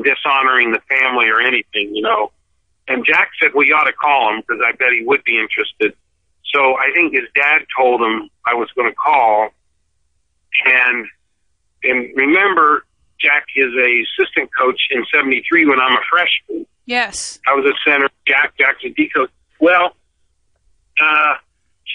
dishonoring 0.04 0.74
the 0.74 0.82
family 0.90 1.30
or 1.30 1.40
anything, 1.40 1.96
you 1.96 2.02
know. 2.02 2.34
And 2.90 3.06
Jack 3.06 3.30
said, 3.42 3.52
we 3.56 3.72
ought 3.72 3.86
to 3.86 3.94
call 3.94 4.34
him 4.34 4.42
because 4.42 4.62
I 4.62 4.74
bet 4.74 4.92
he 4.92 5.06
would 5.06 5.24
be 5.24 5.40
interested. 5.40 5.96
So 6.54 6.76
I 6.76 6.92
think 6.94 7.14
his 7.14 7.30
dad 7.34 7.60
told 7.80 8.02
him 8.02 8.30
I 8.46 8.56
was 8.56 8.70
going 8.76 8.90
to 8.90 8.96
call. 8.96 9.52
And, 10.66 11.08
and 11.84 12.16
remember, 12.16 12.86
Jack 13.20 13.46
is 13.56 13.74
a 13.74 14.04
assistant 14.04 14.50
coach 14.58 14.80
in 14.92 15.06
73 15.14 15.66
when 15.66 15.80
I'm 15.80 15.94
a 15.94 16.02
freshman. 16.10 16.66
Yes. 16.86 17.40
I 17.48 17.54
was 17.54 17.66
a 17.66 17.74
center. 17.90 18.10
Jack 18.28 18.58
Jackson 18.58 18.94
D 18.96 19.10
coach. 19.16 19.30
Well, 19.60 19.96
uh, 21.02 21.34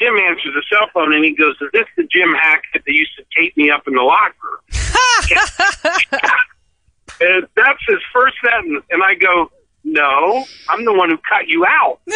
Jim 0.01 0.16
answers 0.16 0.55
the 0.55 0.62
cell 0.70 0.89
phone 0.93 1.14
and 1.14 1.24
he 1.24 1.33
goes, 1.33 1.57
"Is 1.61 1.70
this 1.72 1.87
the 1.97 2.03
Jim 2.05 2.35
Hackett 2.35 2.70
that 2.74 2.83
they 2.87 2.93
used 2.93 3.16
to 3.16 3.24
tape 3.37 3.57
me 3.57 3.70
up 3.70 3.87
in 3.87 3.95
the 3.95 4.03
locker?" 4.03 4.61
and 7.20 7.47
that's 7.55 7.81
his 7.87 8.01
first 8.12 8.37
sentence, 8.43 8.85
and 8.91 9.03
I 9.03 9.14
go, 9.14 9.51
"No, 9.85 10.45
I'm 10.68 10.85
the 10.85 10.93
one 10.93 11.11
who 11.11 11.18
cut 11.18 11.49
you 11.49 11.64
out." 11.66 12.01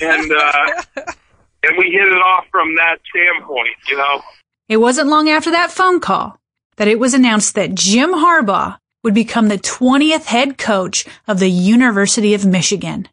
and 0.00 0.32
uh, 0.32 0.82
and 1.64 1.76
we 1.76 1.90
hit 1.90 2.08
it 2.08 2.22
off 2.22 2.46
from 2.50 2.74
that 2.76 2.98
standpoint, 3.10 3.76
you 3.88 3.96
know. 3.96 4.22
It 4.68 4.78
wasn't 4.78 5.08
long 5.08 5.28
after 5.28 5.50
that 5.50 5.70
phone 5.70 6.00
call 6.00 6.38
that 6.76 6.88
it 6.88 6.98
was 6.98 7.14
announced 7.14 7.54
that 7.54 7.74
Jim 7.74 8.10
Harbaugh 8.10 8.78
would 9.02 9.14
become 9.14 9.48
the 9.48 9.58
20th 9.58 10.24
head 10.24 10.58
coach 10.58 11.06
of 11.26 11.38
the 11.38 11.50
University 11.50 12.34
of 12.34 12.46
Michigan. 12.46 13.08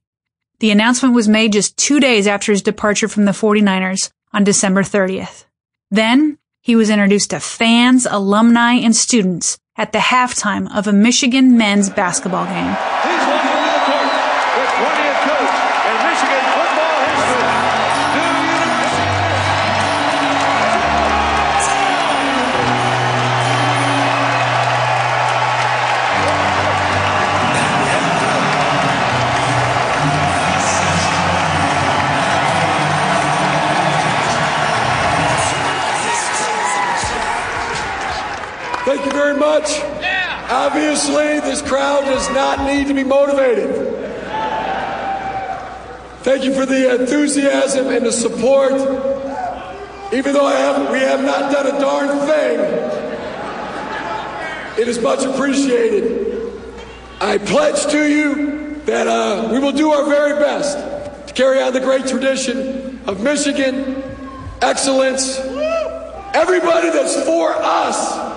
The 0.59 0.71
announcement 0.71 1.15
was 1.15 1.27
made 1.27 1.53
just 1.53 1.77
two 1.77 1.99
days 1.99 2.27
after 2.27 2.51
his 2.51 2.61
departure 2.61 3.07
from 3.07 3.25
the 3.25 3.31
49ers 3.31 4.11
on 4.33 4.43
December 4.43 4.83
30th. 4.83 5.45
Then 5.89 6.37
he 6.61 6.75
was 6.75 6.89
introduced 6.89 7.31
to 7.31 7.39
fans, 7.39 8.05
alumni, 8.05 8.73
and 8.73 8.95
students 8.95 9.57
at 9.77 9.93
the 9.93 9.99
halftime 9.99 10.69
of 10.75 10.87
a 10.87 10.93
Michigan 10.93 11.57
men's 11.57 11.89
basketball 11.89 12.45
game. 12.45 13.18
Very 39.29 39.39
much. 39.39 39.79
Obviously, 40.49 41.39
this 41.41 41.61
crowd 41.61 42.05
does 42.05 42.27
not 42.29 42.65
need 42.65 42.87
to 42.87 42.93
be 42.93 43.03
motivated. 43.03 43.69
Thank 46.21 46.43
you 46.43 46.53
for 46.53 46.65
the 46.65 46.99
enthusiasm 46.99 47.87
and 47.87 48.05
the 48.05 48.11
support. 48.11 48.73
Even 50.11 50.33
though 50.33 50.45
I 50.45 50.55
have, 50.55 50.91
we 50.91 50.99
have 50.99 51.23
not 51.23 51.51
done 51.51 51.67
a 51.67 51.79
darn 51.79 52.07
thing, 52.27 52.59
it 54.81 54.87
is 54.87 54.99
much 54.99 55.23
appreciated. 55.23 56.51
I 57.21 57.37
pledge 57.37 57.85
to 57.91 58.09
you 58.09 58.81
that 58.85 59.07
uh, 59.07 59.49
we 59.51 59.59
will 59.59 59.71
do 59.71 59.91
our 59.91 60.05
very 60.05 60.39
best 60.39 61.27
to 61.27 61.33
carry 61.33 61.61
on 61.61 61.73
the 61.73 61.79
great 61.79 62.07
tradition 62.07 62.99
of 63.05 63.21
Michigan 63.21 64.01
excellence. 64.61 65.39
Everybody 66.33 66.89
that's 66.89 67.23
for 67.25 67.53
us 67.53 68.28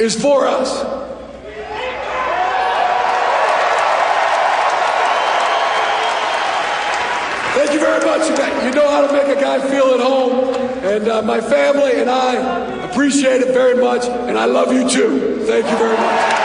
is 0.00 0.20
for 0.20 0.46
us. 0.46 0.82
Thank 7.54 7.72
you 7.72 7.80
very 7.80 8.04
much. 8.06 8.64
You 8.64 8.70
know 8.70 8.88
how 8.88 9.06
to 9.06 9.12
make 9.12 9.36
a 9.36 9.38
guy 9.38 9.60
feel 9.68 9.92
at 9.92 10.00
home. 10.00 10.54
And 10.82 11.08
uh, 11.08 11.20
my 11.20 11.40
family 11.40 12.00
and 12.00 12.08
I 12.08 12.36
appreciate 12.84 13.42
it 13.42 13.52
very 13.52 13.78
much. 13.78 14.06
And 14.06 14.38
I 14.38 14.46
love 14.46 14.72
you 14.72 14.88
too. 14.88 15.44
Thank 15.44 15.70
you 15.70 15.76
very 15.76 15.96
much. 15.96 16.36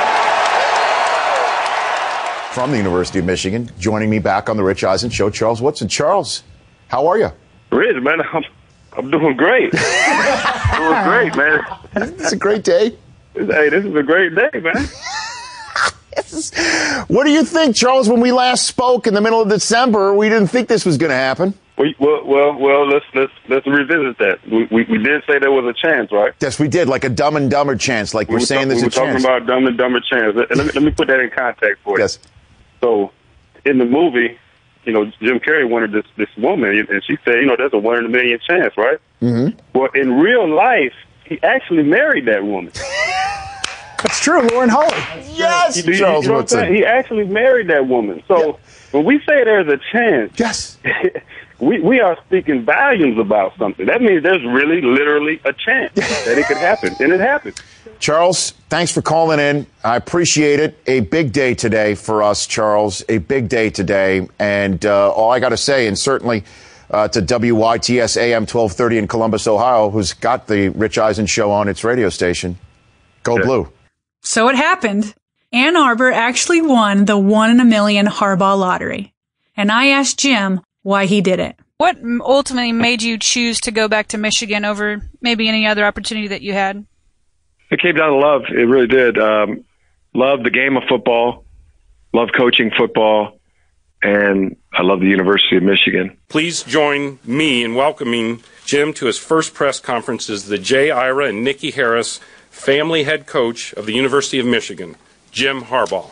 From 2.54 2.72
the 2.72 2.78
University 2.78 3.20
of 3.20 3.26
Michigan, 3.26 3.72
joining 3.80 4.10
me 4.10 4.20
back 4.20 4.50
on 4.50 4.58
the 4.58 4.64
Rich 4.64 4.84
Eisen 4.84 5.10
Show, 5.10 5.30
Charles 5.30 5.62
Woodson. 5.62 5.88
Charles, 5.88 6.44
how 6.90 7.08
are 7.08 7.18
you? 7.18 7.30
Rich, 7.72 8.04
man, 8.04 8.22
I'm, 8.34 8.44
I'm 8.98 9.10
doing 9.12 9.38
great. 9.38 9.72
doing 10.76 11.04
great, 11.04 11.36
man. 11.36 11.62
It's 11.96 12.34
a 12.34 12.38
great 12.38 12.64
day. 12.64 12.98
Hey, 13.36 13.70
this 13.70 13.86
is 13.86 13.96
a 13.96 14.04
great 14.04 14.34
day, 14.36 14.50
man. 14.60 14.88
What 17.08 17.26
do 17.26 17.32
you 17.32 17.44
think, 17.44 17.76
Charles? 17.76 18.10
When 18.10 18.20
we 18.20 18.32
last 18.32 18.66
spoke 18.66 19.06
in 19.08 19.14
the 19.14 19.22
middle 19.22 19.42
of 19.42 19.50
December, 19.50 20.14
we 20.14 20.28
didn't 20.28 20.48
think 20.48 20.68
this 20.68 20.86
was 20.86 20.98
going 20.98 21.10
to 21.10 21.16
happen. 21.16 21.54
Well, 21.78 21.92
well, 22.00 22.58
well, 22.58 22.88
let's 22.88 23.06
let's 23.14 23.32
let's 23.50 23.68
revisit 23.68 24.18
that. 24.20 24.40
We, 24.50 24.64
we 24.72 24.84
we 24.86 24.98
did 24.98 25.24
say 25.28 25.40
there 25.40 25.52
was 25.52 25.66
a 25.66 25.74
chance, 25.74 26.12
right? 26.12 26.34
Yes, 26.42 26.58
we 26.60 26.68
did, 26.68 26.88
like 26.88 27.04
a 27.04 27.10
dumb 27.10 27.36
and 27.36 27.50
dumber 27.52 27.76
chance, 27.76 28.14
like 28.14 28.28
We 28.30 28.36
we're 28.36 28.40
were 28.40 28.46
saying 28.46 28.70
there's 28.70 28.82
we 28.82 28.84
a 28.84 28.88
were 28.88 28.92
chance. 28.92 29.24
talking 29.24 29.26
about 29.38 29.46
dumb 29.48 29.68
and 29.68 29.78
dumber 29.78 30.00
chance. 30.00 30.36
Let, 30.36 30.56
let 30.56 30.66
me, 30.68 30.72
let 30.74 30.84
me 30.84 30.92
put 30.92 31.08
that 31.08 31.20
in 31.20 31.30
context 31.32 31.84
for 31.84 31.98
you. 31.98 32.04
Yes. 32.04 32.18
So, 32.82 33.12
in 33.66 33.78
the 33.78 33.86
movie, 33.86 34.38
you 34.86 34.94
know, 34.94 35.06
Jim 35.22 35.40
Carrey 35.40 35.70
wanted 35.70 35.92
this 35.92 36.06
this 36.18 36.30
woman, 36.38 36.88
and 36.90 37.04
she 37.06 37.18
said, 37.26 37.36
you 37.36 37.46
know, 37.46 37.56
there's 37.58 37.74
a 37.74 37.78
one 37.78 37.98
in 38.00 38.06
a 38.06 38.10
million 38.10 38.40
chance, 38.46 38.76
right? 38.78 39.00
Mm-hmm. 39.22 39.58
Well, 39.78 39.90
in 39.94 40.14
real 40.14 40.48
life, 40.54 40.94
he 41.26 41.42
actually 41.44 41.84
married 41.84 42.26
that 42.26 42.44
woman. 42.46 42.72
That's 44.04 44.20
true, 44.20 44.42
Lauren 44.48 44.70
Holly. 44.70 44.94
Yes, 45.34 45.78
You- 45.86 45.94
you- 45.94 46.00
Charles 46.00 46.26
you 46.26 46.32
know 46.32 46.38
Woodson. 46.38 46.74
He 46.74 46.86
actually 46.86 47.26
married 47.26 47.68
that 47.70 47.88
woman. 47.88 48.24
So 48.28 48.60
when 48.92 49.06
we 49.06 49.20
say 49.20 49.44
there's 49.44 49.68
a 49.68 49.80
chance, 49.92 50.32
yes, 50.38 50.78
we 51.60 51.80
we 51.80 52.00
are 52.02 52.18
speaking 52.28 52.64
volumes 52.64 53.18
about 53.20 53.58
something. 53.58 53.86
That 53.86 54.02
means 54.02 54.24
there's 54.24 54.44
really, 54.46 54.82
literally 54.82 55.40
a 55.46 55.54
chance 55.54 55.94
that 55.96 56.38
it 56.38 56.46
could 56.48 56.58
happen, 56.58 56.96
and 57.00 57.12
it 57.14 57.20
happened. 57.20 57.56
Charles, 58.00 58.52
thanks 58.70 58.92
for 58.92 59.02
calling 59.02 59.40
in. 59.40 59.66
I 59.84 59.96
appreciate 59.96 60.60
it. 60.60 60.78
A 60.86 61.00
big 61.00 61.32
day 61.32 61.54
today 61.56 61.96
for 61.96 62.22
us, 62.24 62.46
Charles. 62.46 63.04
A 63.08 63.20
big 63.20 63.48
day 63.48 63.70
today. 63.70 64.28
And 64.38 64.86
uh, 64.86 65.12
all 65.12 65.32
I 65.32 65.40
got 65.40 65.50
to 65.50 65.58
say, 65.58 65.88
and 65.88 65.98
certainly 65.98 66.44
uh, 66.92 67.08
to 67.08 67.22
WYTS 67.22 68.18
AM 68.18 68.42
1230 68.42 68.98
in 68.98 69.08
Columbus, 69.08 69.48
Ohio, 69.48 69.90
who's 69.90 70.12
got 70.14 70.48
the 70.48 70.70
Rich 70.70 70.98
Eisen 70.98 71.26
show 71.26 71.52
on 71.52 71.70
its 71.70 71.86
radio 71.86 72.10
station, 72.10 72.58
go 73.24 73.42
blue. 73.42 73.70
So 74.26 74.50
it 74.50 74.56
happened. 74.56 75.14
Ann 75.54 75.78
Arbor 75.78 76.12
actually 76.12 76.62
won 76.62 77.06
the 77.06 77.18
one 77.18 77.52
in 77.52 77.60
a 77.60 77.66
million 77.66 78.08
Harbaugh 78.08 78.58
lottery. 78.58 79.14
And 79.56 79.72
I 79.72 79.90
asked 79.90 80.20
Jim 80.20 80.62
why 80.82 81.06
he 81.06 81.22
did 81.22 81.40
it. 81.40 81.56
What 81.78 81.98
ultimately 82.22 82.72
made 82.72 83.04
you 83.04 83.20
choose 83.20 83.60
to 83.62 83.72
go 83.72 83.88
back 83.88 84.08
to 84.10 84.18
Michigan 84.18 84.66
over 84.66 85.08
maybe 85.22 85.48
any 85.48 85.68
other 85.68 85.86
opportunity 85.86 86.30
that 86.30 86.42
you 86.42 86.54
had? 86.54 86.86
It 87.70 87.80
came 87.82 87.96
down 87.96 88.12
to 88.12 88.18
love. 88.18 88.42
It 88.50 88.66
really 88.66 88.88
did. 88.88 89.20
Um, 89.20 89.64
love 90.14 90.44
the 90.44 90.50
game 90.50 90.76
of 90.76 90.84
football, 90.90 91.46
love 92.12 92.30
coaching 92.36 92.72
football, 92.76 93.40
and 94.02 94.56
I 94.74 94.82
love 94.82 95.02
the 95.02 95.08
University 95.08 95.58
of 95.58 95.64
Michigan. 95.64 96.18
Please 96.30 96.64
join 96.64 97.20
me 97.24 97.64
in 97.64 97.76
welcoming 97.76 98.42
Jim 98.66 98.94
to 98.94 99.06
his 99.06 99.18
first 99.18 99.54
press 99.54 99.80
conference 99.80 100.30
as 100.30 100.46
the 100.46 100.58
J. 100.58 100.90
Ira 100.92 101.28
and 101.28 101.44
Nicki 101.44 101.72
Harris 101.72 102.20
family 102.56 103.04
head 103.04 103.28
coach 103.28 103.74
of 103.74 103.86
the 103.86 103.94
University 103.94 104.40
of 104.40 104.46
Michigan, 104.46 104.96
Jim 105.32 105.62
Harbaugh. 105.62 106.10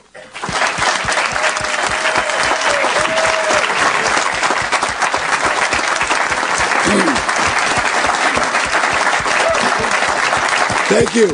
Thank 10.90 11.16
you. 11.16 11.28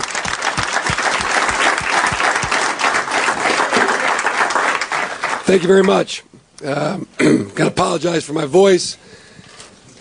Thank 5.44 5.64
you 5.64 5.68
very 5.68 5.84
much. 5.84 6.24
Um, 6.64 7.08
Got 7.18 7.56
to 7.56 7.68
apologize 7.68 8.24
for 8.24 8.34
my 8.34 8.46
voice. 8.46 8.98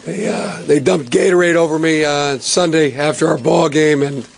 They 0.04 0.28
uh, 0.28 0.62
they 0.62 0.78
dumped 0.78 1.11
Gatorade 1.11 1.56
over 1.56 1.78
me 1.78 2.04
uh, 2.04 2.38
Sunday 2.38 2.94
after 2.94 3.26
our 3.26 3.38
ball 3.38 3.68
game, 3.68 4.02
and 4.02 4.28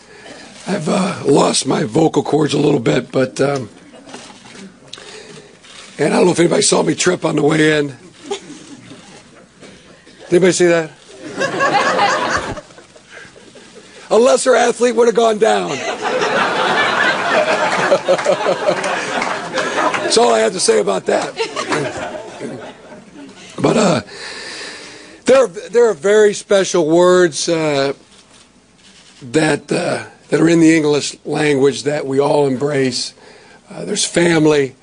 I've 0.70 0.88
uh, 0.88 1.22
lost 1.26 1.66
my 1.66 1.82
vocal 1.82 2.22
cords 2.22 2.54
a 2.54 2.58
little 2.58 2.78
bit. 2.78 3.10
But 3.10 3.40
um, 3.40 3.68
and 5.98 6.14
I 6.14 6.16
don't 6.16 6.26
know 6.26 6.32
if 6.32 6.38
anybody 6.38 6.62
saw 6.62 6.84
me 6.84 6.94
trip 6.94 7.24
on 7.24 7.34
the 7.34 7.42
way 7.42 7.78
in. 7.78 7.88
Did 7.88 7.96
anybody 10.30 10.52
see 10.52 10.66
that? 10.66 10.92
A 14.10 14.18
lesser 14.18 14.54
athlete 14.54 14.94
would 14.94 15.08
have 15.08 15.16
gone 15.16 15.38
down. 15.38 15.70
That's 20.00 20.18
all 20.18 20.32
I 20.32 20.38
have 20.38 20.52
to 20.52 20.60
say 20.60 20.78
about 20.78 21.06
that. 21.06 21.34
But 23.60 23.76
uh, 23.76 24.02
there, 25.24 25.44
are, 25.44 25.48
there 25.48 25.90
are 25.90 25.94
very 25.94 26.32
special 26.32 26.86
words 26.88 27.48
uh, 27.48 27.92
that 29.22 29.70
uh, 29.72 30.06
that 30.30 30.40
are 30.40 30.48
in 30.48 30.60
the 30.60 30.74
English 30.74 31.16
language 31.24 31.82
that 31.82 32.06
we 32.06 32.18
all 32.18 32.46
embrace. 32.46 33.14
Uh, 33.68 33.84
there's 33.84 34.04
family, 34.04 34.74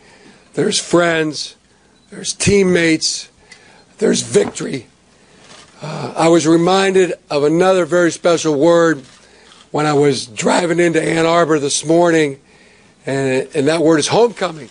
there's 0.53 0.79
friends, 0.79 1.55
there's 2.09 2.33
teammates, 2.33 3.29
there's 3.97 4.21
victory. 4.21 4.87
Uh, 5.81 6.13
I 6.15 6.27
was 6.27 6.45
reminded 6.45 7.13
of 7.29 7.43
another 7.43 7.85
very 7.85 8.11
special 8.11 8.59
word 8.59 9.03
when 9.71 9.85
I 9.85 9.93
was 9.93 10.25
driving 10.25 10.79
into 10.79 11.01
Ann 11.01 11.25
Arbor 11.25 11.59
this 11.59 11.85
morning, 11.85 12.39
and, 13.05 13.47
and 13.55 13.67
that 13.67 13.81
word 13.81 13.99
is 13.99 14.07
homecoming. 14.07 14.69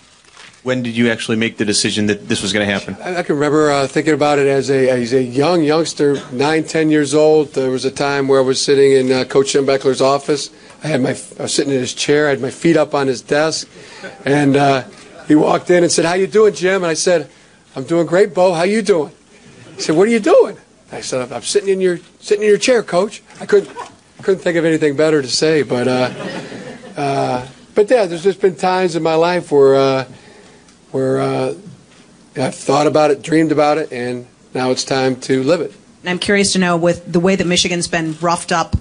When 0.67 0.83
did 0.83 0.97
you 0.97 1.09
actually 1.09 1.37
make 1.37 1.55
the 1.55 1.63
decision 1.63 2.07
that 2.07 2.27
this 2.27 2.41
was 2.41 2.51
going 2.51 2.67
to 2.67 2.73
happen? 2.73 2.97
I, 3.01 3.19
I 3.19 3.23
can 3.23 3.35
remember 3.35 3.71
uh, 3.71 3.87
thinking 3.87 4.13
about 4.13 4.37
it 4.37 4.47
as 4.47 4.69
a 4.69 4.89
as 4.89 5.13
a 5.13 5.23
young 5.23 5.63
youngster, 5.63 6.21
nine, 6.33 6.65
ten 6.65 6.89
years 6.89 7.13
old. 7.13 7.53
There 7.53 7.71
was 7.71 7.85
a 7.85 7.89
time 7.89 8.27
where 8.27 8.41
I 8.41 8.43
was 8.43 8.61
sitting 8.61 8.91
in 8.91 9.09
uh, 9.09 9.23
Coach 9.23 9.53
Schembechler's 9.53 10.01
office. 10.01 10.49
I 10.83 10.87
had 10.87 11.01
my 11.01 11.11
I 11.39 11.43
was 11.43 11.53
sitting 11.53 11.71
in 11.71 11.79
his 11.79 11.93
chair. 11.93 12.27
I 12.27 12.31
had 12.31 12.41
my 12.41 12.49
feet 12.49 12.75
up 12.75 12.93
on 12.93 13.07
his 13.07 13.21
desk, 13.21 13.69
and 14.25 14.57
uh, 14.57 14.83
he 15.25 15.35
walked 15.35 15.69
in 15.69 15.83
and 15.83 15.89
said, 15.89 16.03
"How 16.03 16.15
you 16.15 16.27
doing, 16.27 16.53
Jim?" 16.53 16.83
And 16.83 16.91
I 16.91 16.95
said, 16.95 17.29
"I'm 17.73 17.85
doing 17.85 18.05
great, 18.05 18.33
Bo. 18.33 18.51
How 18.51 18.63
you 18.63 18.81
doing?" 18.81 19.13
He 19.77 19.81
said, 19.83 19.95
"What 19.95 20.09
are 20.09 20.11
you 20.11 20.19
doing?" 20.19 20.57
I 20.91 20.99
said, 20.99 21.21
"I'm, 21.21 21.31
I'm 21.31 21.43
sitting 21.43 21.69
in 21.69 21.79
your 21.79 21.99
sitting 22.19 22.43
in 22.43 22.49
your 22.49 22.57
chair, 22.57 22.83
Coach." 22.83 23.23
I 23.39 23.45
couldn't 23.45 23.71
couldn't 24.21 24.41
think 24.41 24.57
of 24.57 24.65
anything 24.65 24.97
better 24.97 25.21
to 25.21 25.29
say, 25.29 25.63
but 25.63 25.87
uh, 25.87 26.11
uh, 26.97 27.47
but 27.73 27.89
yeah, 27.89 28.05
there's 28.05 28.23
just 28.23 28.41
been 28.41 28.57
times 28.57 28.97
in 28.97 29.01
my 29.01 29.15
life 29.15 29.49
where 29.49 30.05
where 30.91 31.19
uh, 31.19 31.53
I've 32.35 32.55
thought 32.55 32.87
about 32.87 33.11
it, 33.11 33.21
dreamed 33.21 33.51
about 33.51 33.77
it, 33.77 33.91
and 33.91 34.27
now 34.53 34.71
it's 34.71 34.83
time 34.83 35.19
to 35.21 35.43
live 35.43 35.61
it. 35.61 35.73
And 36.01 36.09
I'm 36.09 36.19
curious 36.19 36.53
to 36.53 36.59
know, 36.59 36.77
with 36.77 37.11
the 37.11 37.19
way 37.19 37.35
that 37.35 37.47
Michigan's 37.47 37.87
been 37.87 38.15
roughed 38.21 38.51
up 38.51 38.75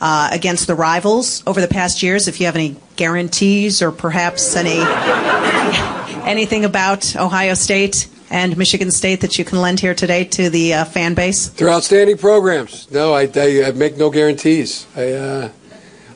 uh, 0.00 0.28
against 0.32 0.66
the 0.66 0.74
rivals 0.74 1.42
over 1.46 1.60
the 1.60 1.68
past 1.68 2.02
years, 2.02 2.28
if 2.28 2.40
you 2.40 2.46
have 2.46 2.56
any 2.56 2.76
guarantees 2.96 3.82
or 3.82 3.92
perhaps 3.92 4.56
any 4.56 4.80
anything 6.28 6.64
about 6.64 7.16
Ohio 7.16 7.54
State 7.54 8.08
and 8.28 8.56
Michigan 8.56 8.90
State 8.90 9.20
that 9.20 9.38
you 9.38 9.44
can 9.44 9.60
lend 9.60 9.80
here 9.80 9.94
today 9.94 10.24
to 10.24 10.50
the 10.50 10.74
uh, 10.74 10.84
fan 10.84 11.14
base? 11.14 11.48
They're 11.50 11.70
outstanding 11.70 12.18
programs. 12.18 12.90
No, 12.90 13.14
I, 13.14 13.30
I, 13.34 13.64
I 13.66 13.72
make 13.72 13.96
no 13.96 14.10
guarantees. 14.10 14.86
I, 14.96 15.12
uh, 15.12 15.50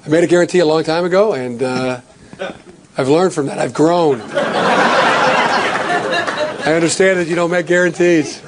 I 0.04 0.08
made 0.08 0.24
a 0.24 0.26
guarantee 0.26 0.58
a 0.58 0.66
long 0.66 0.82
time 0.82 1.04
ago, 1.04 1.34
and 1.34 1.62
uh, 1.62 2.00
I've 2.98 3.08
learned 3.08 3.32
from 3.32 3.46
that. 3.46 3.58
I've 3.58 3.74
grown. 3.74 4.20
I 6.70 6.74
understand 6.74 7.18
that 7.18 7.26
you 7.26 7.34
don't 7.34 7.50
make 7.50 7.66
guarantees. 7.66 8.38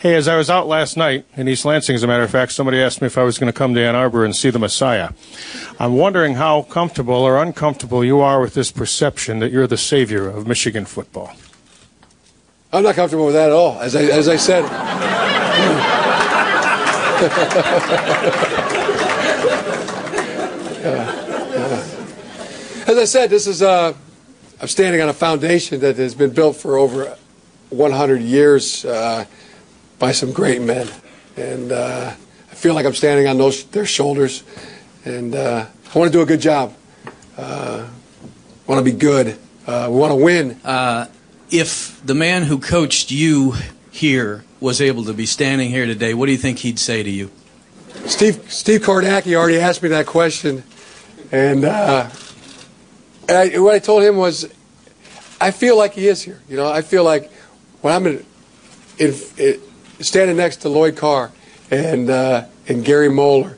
Hey, 0.00 0.14
as 0.14 0.26
I 0.26 0.38
was 0.38 0.48
out 0.48 0.66
last 0.66 0.96
night 0.96 1.26
in 1.36 1.46
East 1.46 1.66
Lansing, 1.66 1.94
as 1.94 2.02
a 2.02 2.06
matter 2.06 2.22
of 2.22 2.30
fact, 2.30 2.52
somebody 2.52 2.80
asked 2.80 3.02
me 3.02 3.08
if 3.08 3.18
I 3.18 3.24
was 3.24 3.36
going 3.36 3.52
to 3.52 3.56
come 3.56 3.74
to 3.74 3.84
Ann 3.84 3.94
Arbor 3.94 4.24
and 4.24 4.34
see 4.34 4.48
the 4.48 4.58
Messiah. 4.58 5.10
I'm 5.78 5.96
wondering 5.96 6.36
how 6.36 6.62
comfortable 6.62 7.14
or 7.14 7.42
uncomfortable 7.42 8.02
you 8.02 8.20
are 8.20 8.40
with 8.40 8.54
this 8.54 8.72
perception 8.72 9.40
that 9.40 9.52
you're 9.52 9.66
the 9.66 9.76
savior 9.76 10.26
of 10.26 10.46
Michigan 10.46 10.86
football. 10.86 11.36
I'm 12.72 12.84
not 12.84 12.94
comfortable 12.94 13.26
with 13.26 13.34
that 13.34 13.50
at 13.50 13.52
all. 13.52 13.78
As 13.80 13.94
I, 13.94 14.04
as 14.04 14.26
I 14.26 14.36
said, 14.36 14.64
as 22.88 22.96
I 22.96 23.04
said, 23.04 23.28
this 23.28 23.46
is 23.46 23.60
uh, 23.60 23.92
I'm 24.60 24.68
standing 24.68 25.00
on 25.00 25.08
a 25.08 25.14
foundation 25.14 25.80
that 25.80 25.96
has 25.96 26.14
been 26.14 26.30
built 26.30 26.56
for 26.56 26.76
over 26.76 27.16
100 27.70 28.22
years 28.22 28.84
uh, 28.84 29.24
by 29.98 30.12
some 30.12 30.32
great 30.32 30.62
men, 30.62 30.88
and 31.36 31.72
uh, 31.72 32.12
I 32.50 32.54
feel 32.54 32.74
like 32.74 32.86
I'm 32.86 32.94
standing 32.94 33.26
on 33.26 33.36
those 33.36 33.64
their 33.64 33.84
shoulders, 33.84 34.44
and 35.04 35.34
uh, 35.34 35.66
I 35.92 35.98
want 35.98 36.10
to 36.10 36.16
do 36.16 36.22
a 36.22 36.26
good 36.26 36.40
job. 36.40 36.72
Uh, 37.36 37.88
want 38.66 38.84
to 38.84 38.90
be 38.90 38.96
good. 38.96 39.36
Uh, 39.66 39.88
we 39.90 39.96
want 39.96 40.12
to 40.12 40.16
win. 40.16 40.60
Uh, 40.64 41.06
if 41.50 42.00
the 42.06 42.14
man 42.14 42.44
who 42.44 42.58
coached 42.58 43.10
you 43.10 43.54
here 43.90 44.44
was 44.60 44.80
able 44.80 45.04
to 45.04 45.12
be 45.12 45.26
standing 45.26 45.68
here 45.68 45.84
today, 45.84 46.14
what 46.14 46.26
do 46.26 46.32
you 46.32 46.38
think 46.38 46.60
he'd 46.60 46.78
say 46.78 47.02
to 47.02 47.10
you? 47.10 47.30
Steve 48.06 48.52
Steve 48.52 48.82
Kornacki 48.82 49.34
already 49.34 49.58
asked 49.58 49.82
me 49.82 49.88
that 49.88 50.06
question, 50.06 50.62
and, 51.32 51.64
uh, 51.64 52.08
and 53.28 53.54
I, 53.54 53.58
what 53.58 53.74
I 53.74 53.78
told 53.78 54.02
him 54.02 54.16
was, 54.16 54.52
I 55.40 55.50
feel 55.50 55.76
like 55.76 55.94
he 55.94 56.06
is 56.08 56.22
here. 56.22 56.40
You 56.48 56.56
know, 56.56 56.70
I 56.70 56.82
feel 56.82 57.04
like 57.04 57.30
when 57.80 57.94
I'm 57.94 58.06
in, 58.06 58.24
in, 58.98 59.14
in 59.38 59.60
standing 60.00 60.36
next 60.36 60.58
to 60.58 60.68
Lloyd 60.68 60.96
Carr 60.96 61.32
and 61.70 62.10
uh, 62.10 62.46
and 62.68 62.84
Gary 62.84 63.08
Moeller, 63.08 63.56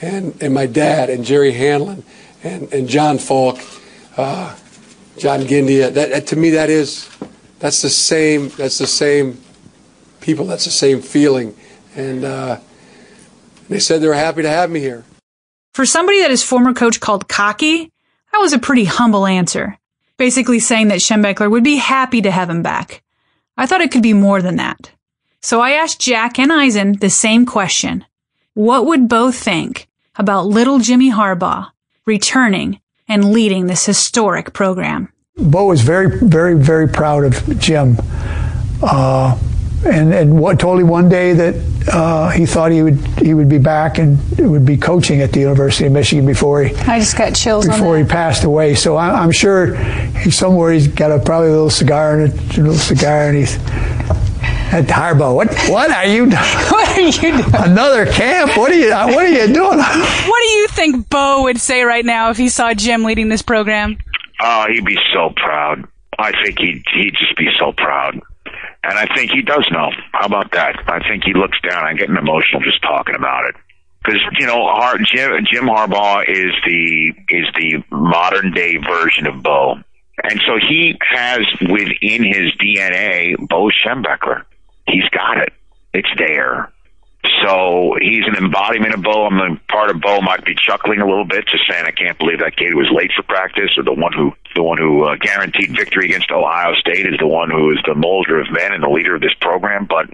and 0.00 0.40
and 0.42 0.54
my 0.54 0.66
dad 0.66 1.10
and 1.10 1.24
Jerry 1.24 1.52
Hanlon 1.52 2.04
and 2.42 2.72
and 2.72 2.88
Jon 2.88 3.18
Falk, 3.18 3.58
uh, 4.16 4.56
John 5.18 5.40
Gindia. 5.40 5.92
That, 5.92 6.10
that 6.10 6.26
to 6.28 6.36
me 6.36 6.50
that 6.50 6.70
is 6.70 7.08
that's 7.58 7.82
the 7.82 7.90
same 7.90 8.48
that's 8.50 8.78
the 8.78 8.86
same 8.86 9.40
people. 10.20 10.46
That's 10.46 10.64
the 10.64 10.70
same 10.70 11.02
feeling, 11.02 11.56
and. 11.94 12.24
Uh, 12.24 12.60
they 13.70 13.78
said 13.78 14.02
they 14.02 14.08
were 14.08 14.14
happy 14.14 14.42
to 14.42 14.48
have 14.48 14.68
me 14.68 14.80
here. 14.80 15.04
For 15.74 15.86
somebody 15.86 16.20
that 16.22 16.30
his 16.30 16.42
former 16.42 16.74
coach 16.74 16.98
called 16.98 17.28
cocky, 17.28 17.92
that 18.32 18.38
was 18.38 18.52
a 18.52 18.58
pretty 18.58 18.84
humble 18.84 19.26
answer. 19.26 19.78
Basically 20.16 20.58
saying 20.58 20.88
that 20.88 20.98
Schembechler 20.98 21.50
would 21.50 21.64
be 21.64 21.76
happy 21.76 22.20
to 22.22 22.30
have 22.30 22.50
him 22.50 22.62
back. 22.62 23.02
I 23.56 23.66
thought 23.66 23.80
it 23.80 23.90
could 23.90 24.02
be 24.02 24.12
more 24.12 24.42
than 24.42 24.56
that. 24.56 24.90
So 25.42 25.60
I 25.60 25.70
asked 25.70 26.00
Jack 26.00 26.38
and 26.38 26.52
Eisen 26.52 26.98
the 26.98 27.10
same 27.10 27.46
question. 27.46 28.04
What 28.54 28.86
would 28.86 29.08
Bo 29.08 29.30
think 29.30 29.88
about 30.16 30.46
little 30.46 30.78
Jimmy 30.78 31.10
Harbaugh 31.10 31.70
returning 32.04 32.80
and 33.08 33.32
leading 33.32 33.66
this 33.66 33.86
historic 33.86 34.52
program? 34.52 35.12
Bo 35.36 35.66
was 35.66 35.80
very, 35.80 36.18
very, 36.18 36.54
very 36.54 36.88
proud 36.88 37.24
of 37.24 37.58
Jim. 37.58 37.96
Uh, 38.82 39.38
and 39.84 40.12
and 40.12 40.38
what, 40.38 40.60
told 40.60 40.80
him 40.80 40.88
one 40.88 41.08
day 41.08 41.32
that 41.32 41.54
uh, 41.92 42.28
he 42.30 42.44
thought 42.44 42.70
he 42.70 42.82
would 42.82 42.98
he 43.18 43.34
would 43.34 43.48
be 43.48 43.58
back 43.58 43.98
and 43.98 44.18
would 44.38 44.66
be 44.66 44.76
coaching 44.76 45.20
at 45.20 45.32
the 45.32 45.40
University 45.40 45.86
of 45.86 45.92
Michigan 45.92 46.26
before 46.26 46.64
he 46.64 46.74
I 46.82 46.98
just 46.98 47.16
got 47.16 47.34
chills 47.34 47.66
before 47.66 47.96
he 47.96 48.04
passed 48.04 48.44
away. 48.44 48.74
So 48.74 48.96
I, 48.96 49.22
am 49.22 49.32
sure 49.32 49.74
he's 49.74 50.36
somewhere. 50.36 50.72
He's 50.72 50.88
got 50.88 51.10
a 51.10 51.18
probably 51.18 51.48
a 51.48 51.52
little 51.52 51.70
cigar 51.70 52.20
and 52.20 52.32
a, 52.32 52.36
a 52.36 52.60
little 52.60 52.74
cigar, 52.74 53.28
and 53.28 53.38
he's 53.38 53.56
at 53.56 54.84
Harbaugh. 54.86 55.34
What 55.34 55.54
what 55.68 55.90
are 55.90 56.06
you? 56.06 56.26
what 56.30 56.88
are 56.98 57.00
you 57.00 57.12
doing? 57.12 57.44
Another 57.54 58.06
camp? 58.06 58.56
What 58.56 58.70
are 58.70 58.74
you 58.74 58.90
What 58.90 59.24
are 59.24 59.28
you 59.28 59.52
doing? 59.52 59.78
What 60.30 60.42
do 60.42 60.48
you 60.48 60.68
think 60.68 61.08
Bo 61.08 61.42
would 61.44 61.60
say 61.60 61.82
right 61.82 62.04
now 62.04 62.30
if 62.30 62.36
he 62.36 62.48
saw 62.48 62.74
Jim 62.74 63.04
leading 63.04 63.28
this 63.28 63.42
program? 63.42 63.98
Oh, 64.40 64.66
he'd 64.68 64.84
be 64.84 64.98
so 65.12 65.30
proud. 65.36 65.86
I 66.18 66.32
think 66.44 66.58
he'd 66.58 66.82
he'd 66.94 67.14
just 67.14 67.36
be 67.36 67.48
so 67.58 67.72
proud. 67.72 68.20
And 68.82 68.98
I 68.98 69.06
think 69.14 69.30
he 69.30 69.42
does 69.42 69.66
know. 69.70 69.90
How 70.12 70.26
about 70.26 70.52
that? 70.52 70.76
I 70.86 71.06
think 71.06 71.24
he 71.24 71.34
looks 71.34 71.58
down. 71.60 71.84
I'm 71.84 71.96
getting 71.96 72.16
emotional 72.16 72.62
just 72.62 72.82
talking 72.82 73.14
about 73.14 73.48
it. 73.48 73.56
Because 74.02 74.20
you 74.38 74.46
know, 74.46 74.64
Har- 74.66 74.98
Jim, 74.98 75.32
Jim 75.50 75.64
Harbaugh 75.64 76.24
is 76.26 76.52
the 76.64 77.12
is 77.28 77.46
the 77.54 77.84
modern 77.90 78.52
day 78.52 78.78
version 78.78 79.26
of 79.26 79.42
Bo, 79.42 79.74
and 80.22 80.40
so 80.46 80.56
he 80.56 80.98
has 81.02 81.40
within 81.60 82.24
his 82.24 82.52
DNA 82.58 83.36
Bo 83.46 83.68
Schembechler. 83.68 84.44
He's 84.86 85.04
got 85.10 85.38
it. 85.38 85.52
It's 85.92 86.08
there. 86.16 86.72
So 87.44 87.96
he's 88.00 88.24
an 88.26 88.36
embodiment 88.36 88.94
of 88.94 89.02
Bo. 89.02 89.26
I'm 89.26 89.36
the 89.36 89.60
part 89.68 89.90
of 89.90 90.00
Bo 90.00 90.20
might 90.22 90.44
be 90.44 90.54
chuckling 90.54 91.00
a 91.00 91.06
little 91.06 91.26
bit, 91.26 91.46
just 91.46 91.64
saying, 91.68 91.84
"I 91.86 91.90
can't 91.90 92.18
believe 92.18 92.38
that 92.40 92.56
kid 92.56 92.74
was 92.74 92.88
late 92.90 93.10
for 93.14 93.22
practice," 93.22 93.76
or 93.76 93.82
the 93.82 93.92
one 93.92 94.12
who 94.12 94.32
the 94.54 94.62
one 94.62 94.78
who 94.78 95.04
uh, 95.04 95.16
guaranteed 95.16 95.76
victory 95.76 96.06
against 96.06 96.30
Ohio 96.30 96.74
State 96.74 97.06
is 97.06 97.18
the 97.18 97.26
one 97.26 97.50
who 97.50 97.72
is 97.72 97.78
the 97.86 97.94
molder 97.94 98.40
of 98.40 98.50
men 98.50 98.72
and 98.72 98.82
the 98.82 98.88
leader 98.88 99.14
of 99.14 99.20
this 99.20 99.34
program. 99.40 99.86
But 99.86 100.06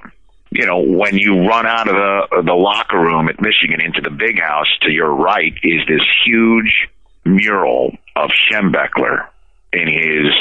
you 0.50 0.66
know, 0.66 0.80
when 0.80 1.16
you 1.16 1.46
run 1.46 1.66
out 1.66 1.88
of 1.88 1.94
the 1.94 2.42
the 2.42 2.54
locker 2.54 2.98
room 2.98 3.28
at 3.28 3.40
Michigan 3.40 3.80
into 3.80 4.00
the 4.00 4.10
big 4.10 4.40
house, 4.40 4.68
to 4.82 4.90
your 4.90 5.14
right 5.14 5.54
is 5.62 5.86
this 5.86 6.02
huge 6.24 6.88
mural 7.24 7.96
of 8.16 8.30
Schembechler 8.30 9.26
in 9.72 9.86
his 9.86 10.32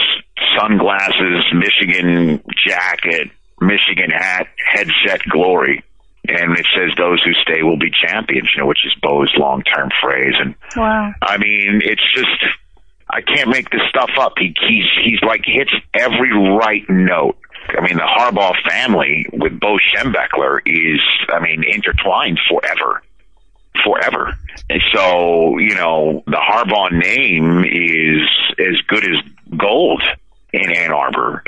sunglasses, 0.57 1.45
Michigan 1.53 2.43
jacket, 2.65 3.29
Michigan 3.59 4.09
hat, 4.09 4.47
headset 4.57 5.21
glory 5.29 5.83
and 6.29 6.57
it 6.57 6.65
says 6.73 6.91
those 6.97 7.21
who 7.23 7.33
stay 7.33 7.63
will 7.63 7.77
be 7.77 7.91
champions, 7.91 8.49
you 8.55 8.61
know, 8.61 8.67
which 8.67 8.85
is 8.85 8.93
Bo's 9.01 9.33
long 9.37 9.63
term 9.63 9.89
phrase. 10.01 10.33
And 10.39 10.55
wow. 10.75 11.13
I 11.21 11.37
mean, 11.37 11.81
it's 11.83 12.03
just 12.13 12.29
I 13.09 13.21
can't 13.21 13.49
make 13.49 13.69
this 13.69 13.81
stuff 13.89 14.11
up. 14.19 14.33
He 14.37 14.55
he's 14.67 14.85
he's 15.03 15.21
like 15.21 15.41
hits 15.45 15.71
every 15.93 16.33
right 16.33 16.83
note. 16.89 17.37
I 17.69 17.81
mean, 17.81 17.97
the 17.97 18.03
Harbaugh 18.03 18.53
family 18.67 19.25
with 19.33 19.59
Bo 19.59 19.77
Schembechler 19.77 20.59
is, 20.65 21.01
I 21.29 21.39
mean, 21.39 21.63
intertwined 21.63 22.39
forever, 22.47 23.01
forever. 23.83 24.37
And 24.69 24.81
so, 24.93 25.57
you 25.57 25.73
know, 25.73 26.23
the 26.27 26.37
Harbaugh 26.37 26.91
name 26.91 27.65
is 27.65 28.29
as 28.59 28.81
good 28.87 29.03
as 29.03 29.57
gold 29.57 30.03
in 30.53 30.75
Ann 30.75 30.91
Arbor. 30.91 31.43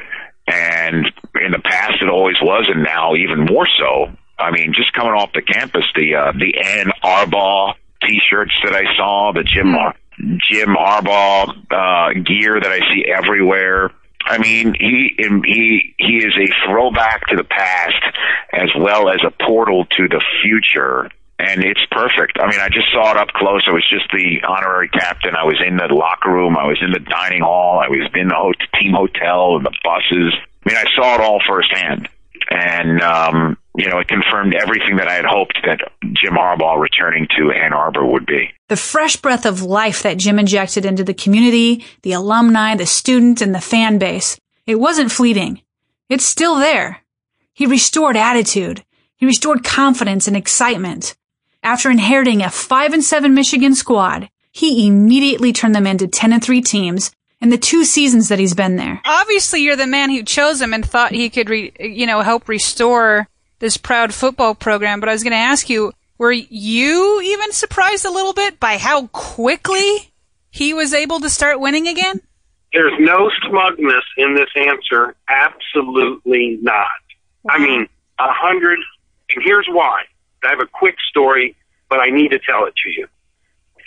And 0.48 1.06
in 1.36 1.52
the 1.52 1.62
past, 1.64 2.02
it 2.02 2.10
always 2.10 2.38
was, 2.42 2.66
and 2.68 2.84
now 2.84 3.16
even 3.16 3.46
more 3.46 3.68
so. 3.78 4.12
I 4.40 4.52
mean, 4.52 4.74
just 4.76 4.94
coming 4.94 5.14
off 5.14 5.32
the 5.34 5.42
campus, 5.42 5.86
the 5.96 6.16
uh, 6.16 6.32
the 6.34 6.58
Ann 6.64 6.92
Arbaugh 7.04 7.74
T-shirts 8.04 8.56
that 8.64 8.74
I 8.74 8.96
saw, 8.96 9.32
the 9.34 9.44
Jim 9.44 9.68
mm. 9.74 9.94
Jim 10.50 10.70
Harbaugh 10.70 11.50
uh, 11.72 12.14
gear 12.22 12.60
that 12.60 12.72
I 12.72 12.80
see 12.94 13.06
everywhere. 13.06 13.92
I 14.24 14.38
mean, 14.40 14.76
he 14.80 15.16
he 15.18 15.96
he 15.98 16.18
is 16.18 16.34
a 16.38 16.48
throwback 16.68 17.28
to 17.28 17.36
the 17.36 17.44
past 17.44 18.04
as 18.52 18.70
well 18.78 19.10
as 19.10 19.20
a 19.26 19.32
portal 19.46 19.86
to 19.86 20.08
the 20.08 20.22
future. 20.44 21.10
and 21.40 21.64
it's 21.64 21.86
perfect. 21.92 22.38
I 22.40 22.50
mean, 22.50 22.60
I 22.60 22.68
just 22.68 22.92
saw 22.92 23.12
it 23.12 23.18
up 23.18 23.30
close. 23.30 23.64
I 23.68 23.72
was 23.72 23.86
just 23.88 24.10
the 24.12 24.42
honorary 24.48 24.90
captain. 24.90 25.36
I 25.36 25.44
was 25.44 25.62
in 25.66 25.78
the 25.78 25.88
locker 25.94 26.32
room. 26.32 26.58
I 26.58 26.66
was 26.66 26.80
in 26.82 26.92
the 26.92 27.00
dining 27.00 27.42
hall. 27.42 27.80
I 27.80 27.90
was 27.90 28.10
in 28.16 28.28
the 28.30 28.36
ho- 28.36 28.54
team 28.80 28.94
hotel 28.94 29.56
and 29.58 29.66
the 29.66 29.74
buses. 29.84 30.34
I 30.66 30.70
mean, 30.70 30.78
I 30.78 30.86
saw 30.96 31.16
it 31.16 31.22
all 31.22 31.40
firsthand, 31.48 32.10
and 32.50 33.02
um, 33.02 33.58
you 33.78 33.88
know, 33.88 34.00
it 34.00 34.08
confirmed 34.08 34.56
everything 34.56 34.98
that 34.98 35.08
I 35.08 35.14
had 35.14 35.26
hoped 35.26 35.60
that 35.64 35.80
Jim 36.02 36.34
Harbaugh 36.34 36.82
returning 36.82 37.28
to 37.38 37.52
Ann 37.52 37.74
Arbor 37.74 38.04
would 38.04 38.26
be. 38.26 38.50
The 38.70 38.76
fresh 38.76 39.18
breath 39.18 39.46
of 39.46 39.62
life 39.62 40.02
that 40.02 40.18
Jim 40.18 40.40
injected 40.40 40.84
into 40.84 41.04
the 41.04 41.14
community, 41.14 41.86
the 42.02 42.14
alumni, 42.14 42.76
the 42.76 42.88
students, 42.88 43.40
and 43.40 43.54
the 43.54 43.62
fan 43.62 44.00
base, 44.00 44.40
it 44.66 44.80
wasn't 44.80 45.12
fleeting. 45.12 45.62
It's 46.10 46.26
still 46.26 46.56
there. 46.56 47.04
He 47.54 47.68
restored 47.68 48.18
attitude. 48.18 48.84
He 49.16 49.28
restored 49.28 49.64
confidence 49.64 50.28
and 50.28 50.36
excitement. 50.36 51.16
After 51.62 51.92
inheriting 51.92 52.42
a 52.42 52.50
5 52.50 52.94
and 52.94 53.04
7 53.04 53.34
Michigan 53.34 53.76
squad, 53.76 54.30
he 54.52 54.88
immediately 54.88 55.54
turned 55.54 55.76
them 55.76 55.86
into 55.86 56.08
10 56.08 56.34
and 56.34 56.44
3 56.44 56.62
teams 56.62 57.12
in 57.40 57.50
the 57.50 57.58
two 57.60 57.86
seasons 57.86 58.30
that 58.30 58.40
he's 58.40 58.56
been 58.56 58.76
there. 58.76 59.02
Obviously, 59.06 59.62
you're 59.62 59.76
the 59.76 59.86
man 59.86 60.10
who 60.10 60.24
chose 60.24 60.60
him 60.60 60.74
and 60.74 60.84
thought 60.84 61.12
he 61.12 61.30
could, 61.30 61.50
re- 61.50 61.74
you 61.80 62.08
know, 62.08 62.22
help 62.22 62.50
restore 62.50 63.28
this 63.60 63.78
proud 63.78 64.14
football 64.14 64.56
program. 64.56 65.00
But 65.00 65.10
I 65.10 65.14
was 65.14 65.24
going 65.24 65.32
to 65.32 65.38
ask 65.38 65.70
you, 65.70 65.94
were 66.18 66.32
you 66.32 67.22
even 67.22 67.52
surprised 67.52 68.06
a 68.06 68.12
little 68.12 68.34
bit 68.34 68.60
by 68.60 68.78
how 68.78 69.08
quickly 69.08 70.12
he 70.50 70.74
was 70.74 70.94
able 70.94 71.20
to 71.20 71.30
start 71.30 71.60
winning 71.60 71.88
again? 71.88 72.22
There's 72.74 73.00
no 73.00 73.30
smugness 73.48 74.04
in 74.18 74.36
this 74.36 74.50
answer. 74.56 75.16
Absolutely 75.28 76.60
not. 76.62 76.88
I 77.50 77.60
mean, 77.60 77.88
a 78.20 78.28
hundred, 78.28 78.80
and 79.30 79.44
here's 79.44 79.68
why. 79.70 80.04
I 80.44 80.50
have 80.50 80.60
a 80.60 80.68
quick 80.68 80.96
story, 81.10 81.56
but 81.90 82.00
I 82.00 82.10
need 82.10 82.32
to 82.32 82.40
tell 82.40 82.66
it 82.66 82.74
to 82.84 82.90
you. 82.90 83.08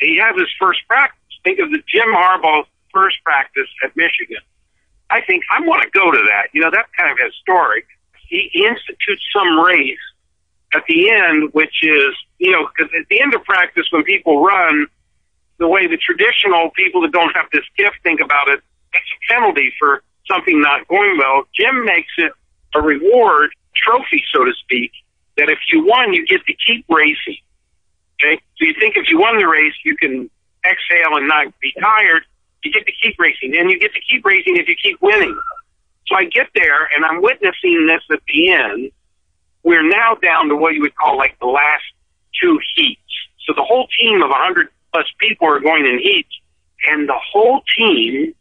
He 0.01 0.19
has 0.19 0.35
his 0.39 0.49
first 0.59 0.81
practice. 0.89 1.19
Think 1.45 1.59
of 1.59 1.71
the 1.71 1.83
Jim 1.87 2.09
Harbaugh 2.09 2.65
first 2.93 3.17
practice 3.25 3.69
at 3.85 3.95
Michigan. 3.97 4.43
I 5.11 5.21
think 5.23 5.45
I 5.51 5.61
want 5.61 5.83
to 5.83 5.91
go 5.91 6.11
to 6.11 6.19
that. 6.29 6.49
You 6.53 6.63
know, 6.63 6.71
that's 6.73 6.89
kind 6.97 7.11
of 7.11 7.19
historic. 7.19 7.87
He 8.31 8.65
institutes 8.67 9.23
some 9.35 9.59
race 9.59 9.99
at 10.73 10.85
the 10.89 11.11
end, 11.11 11.53
which 11.53 11.83
is, 11.83 12.15
you 12.39 12.53
know, 12.53 12.69
because 12.69 12.93
at 12.99 13.09
the 13.11 13.21
end 13.21 13.35
of 13.35 13.43
practice, 13.45 13.87
when 13.91 14.05
people 14.05 14.43
run, 14.43 14.87
the 15.59 15.67
way 15.67 15.87
the 15.89 15.99
traditional 15.99 16.71
people 16.71 17.03
that 17.03 17.11
don't 17.13 17.35
have 17.35 17.47
this 17.53 17.65
gift 17.77 17.97
think 18.05 18.21
about 18.21 18.49
it, 18.49 18.61
it's 18.95 19.05
a 19.05 19.35
penalty 19.35 19.73
for 19.79 20.03
something 20.31 20.61
not 20.61 20.87
going 20.87 21.19
well. 21.19 21.43
Jim 21.55 21.85
makes 21.85 22.13
it 22.19 22.33
a 22.75 22.81
reward 22.81 23.51
trophy, 23.75 24.23
so 24.33 24.45
to 24.45 24.53
speak, 24.63 24.93
that 25.37 25.51
if 25.51 25.59
you 25.73 25.85
won, 25.85 26.13
you 26.13 26.25
get 26.25 26.45
to 26.47 26.55
keep 26.67 26.85
racing. 26.89 27.39
Okay? 28.23 28.41
So 28.59 28.65
you 28.65 28.75
think 28.79 28.97
if 28.97 29.11
you 29.11 29.19
won 29.19 29.39
the 29.39 29.49
race, 29.49 29.75
you 29.85 29.97
can 29.97 30.31
exhale 30.65 31.17
and 31.17 31.27
not 31.27 31.53
be 31.61 31.73
tired. 31.81 32.23
You 32.63 32.73
get 32.73 32.87
to 32.87 32.93
keep 33.03 33.19
racing. 33.19 33.57
And 33.57 33.71
you 33.71 33.79
get 33.81 33.93
to 33.95 34.01
keep 34.09 34.25
racing 34.25 34.57
if 34.57 34.69
you 34.69 34.77
keep 34.81 35.03
winning. 35.03 35.37
So 36.11 36.17
I 36.17 36.25
get 36.25 36.49
there 36.55 36.89
and 36.95 37.05
I'm 37.05 37.23
witnessing 37.23 37.87
this 37.87 38.03
at 38.11 38.21
the 38.27 38.51
end. 38.51 38.91
We're 39.63 39.89
now 39.89 40.17
down 40.17 40.49
to 40.49 40.57
what 40.57 40.75
you 40.75 40.83
would 40.83 40.97
call 40.97 41.17
like 41.17 41.39
the 41.39 41.47
last 41.47 41.85
two 42.43 42.59
heats. 42.75 43.01
So 43.47 43.53
the 43.55 43.63
whole 43.63 43.87
team 44.01 44.21
of 44.23 44.31
100 44.31 44.69
plus 44.93 45.07
people 45.19 45.47
are 45.49 45.61
going 45.61 45.87
in 45.87 46.01
heats. 46.01 46.29
And 46.89 47.09
the 47.09 47.19
whole 47.33 47.61
team, 47.77 48.35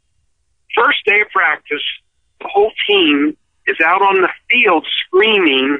first 0.75 0.99
day 1.05 1.21
of 1.21 1.29
practice, 1.29 1.83
the 2.41 2.47
whole 2.47 2.71
team 2.89 3.37
is 3.67 3.77
out 3.85 4.01
on 4.01 4.21
the 4.21 4.29
field 4.49 4.87
screaming 5.05 5.79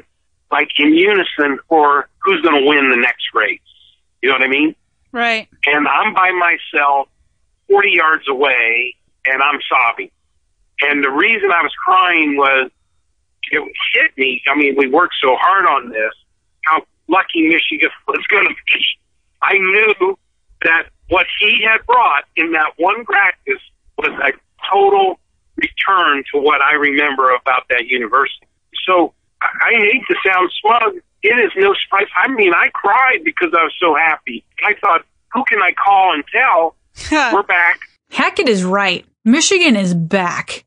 like 0.52 0.68
in 0.78 0.94
unison 0.94 1.58
for 1.68 2.08
who's 2.22 2.40
going 2.42 2.60
to 2.60 2.68
win 2.68 2.90
the 2.90 2.96
next 2.96 3.24
race. 3.34 3.60
You 4.22 4.28
know 4.28 4.34
what 4.34 4.42
I 4.42 4.48
mean? 4.48 4.74
Right. 5.12 5.48
And 5.66 5.88
I'm 5.88 6.14
by 6.14 6.30
myself 6.30 7.08
40 7.68 7.90
yards 7.90 8.28
away 8.28 8.94
and 9.26 9.42
I'm 9.42 9.60
sobbing. 9.68 10.10
And 10.82 11.04
the 11.04 11.10
reason 11.10 11.50
I 11.50 11.62
was 11.62 11.72
crying 11.84 12.36
was 12.36 12.70
it 13.50 13.72
hit 13.94 14.16
me. 14.16 14.42
I 14.50 14.56
mean, 14.56 14.74
we 14.76 14.88
worked 14.88 15.14
so 15.20 15.36
hard 15.38 15.66
on 15.66 15.90
this, 15.90 16.12
how 16.64 16.82
lucky 17.08 17.48
Michigan 17.48 17.90
was 18.08 18.24
going 18.28 18.46
to 18.46 18.54
be. 18.72 18.84
I 19.42 19.54
knew 19.54 20.18
that 20.62 20.84
what 21.08 21.26
he 21.40 21.64
had 21.66 21.84
brought 21.86 22.24
in 22.36 22.52
that 22.52 22.72
one 22.76 23.04
practice 23.04 23.60
was 23.98 24.10
a 24.22 24.32
total 24.70 25.18
return 25.56 26.22
to 26.32 26.40
what 26.40 26.60
I 26.60 26.74
remember 26.74 27.30
about 27.30 27.64
that 27.70 27.86
university. 27.86 28.46
So 28.86 29.12
I 29.42 29.72
hate 29.78 30.02
to 30.08 30.14
sound 30.26 30.50
smug. 30.60 30.96
It 31.22 31.38
is 31.38 31.50
no 31.56 31.74
surprise. 31.74 32.06
I 32.16 32.28
mean, 32.28 32.52
I 32.54 32.68
cried 32.72 33.24
because 33.24 33.50
I 33.56 33.64
was 33.64 33.74
so 33.80 33.94
happy. 33.94 34.44
I 34.64 34.74
thought, 34.80 35.04
who 35.32 35.44
can 35.44 35.58
I 35.60 35.72
call 35.72 36.14
and 36.14 36.24
tell 36.32 36.76
we're 37.32 37.42
back? 37.42 37.80
Hackett 38.10 38.48
is 38.48 38.64
right. 38.64 39.04
Michigan 39.24 39.76
is 39.76 39.94
back. 39.94 40.64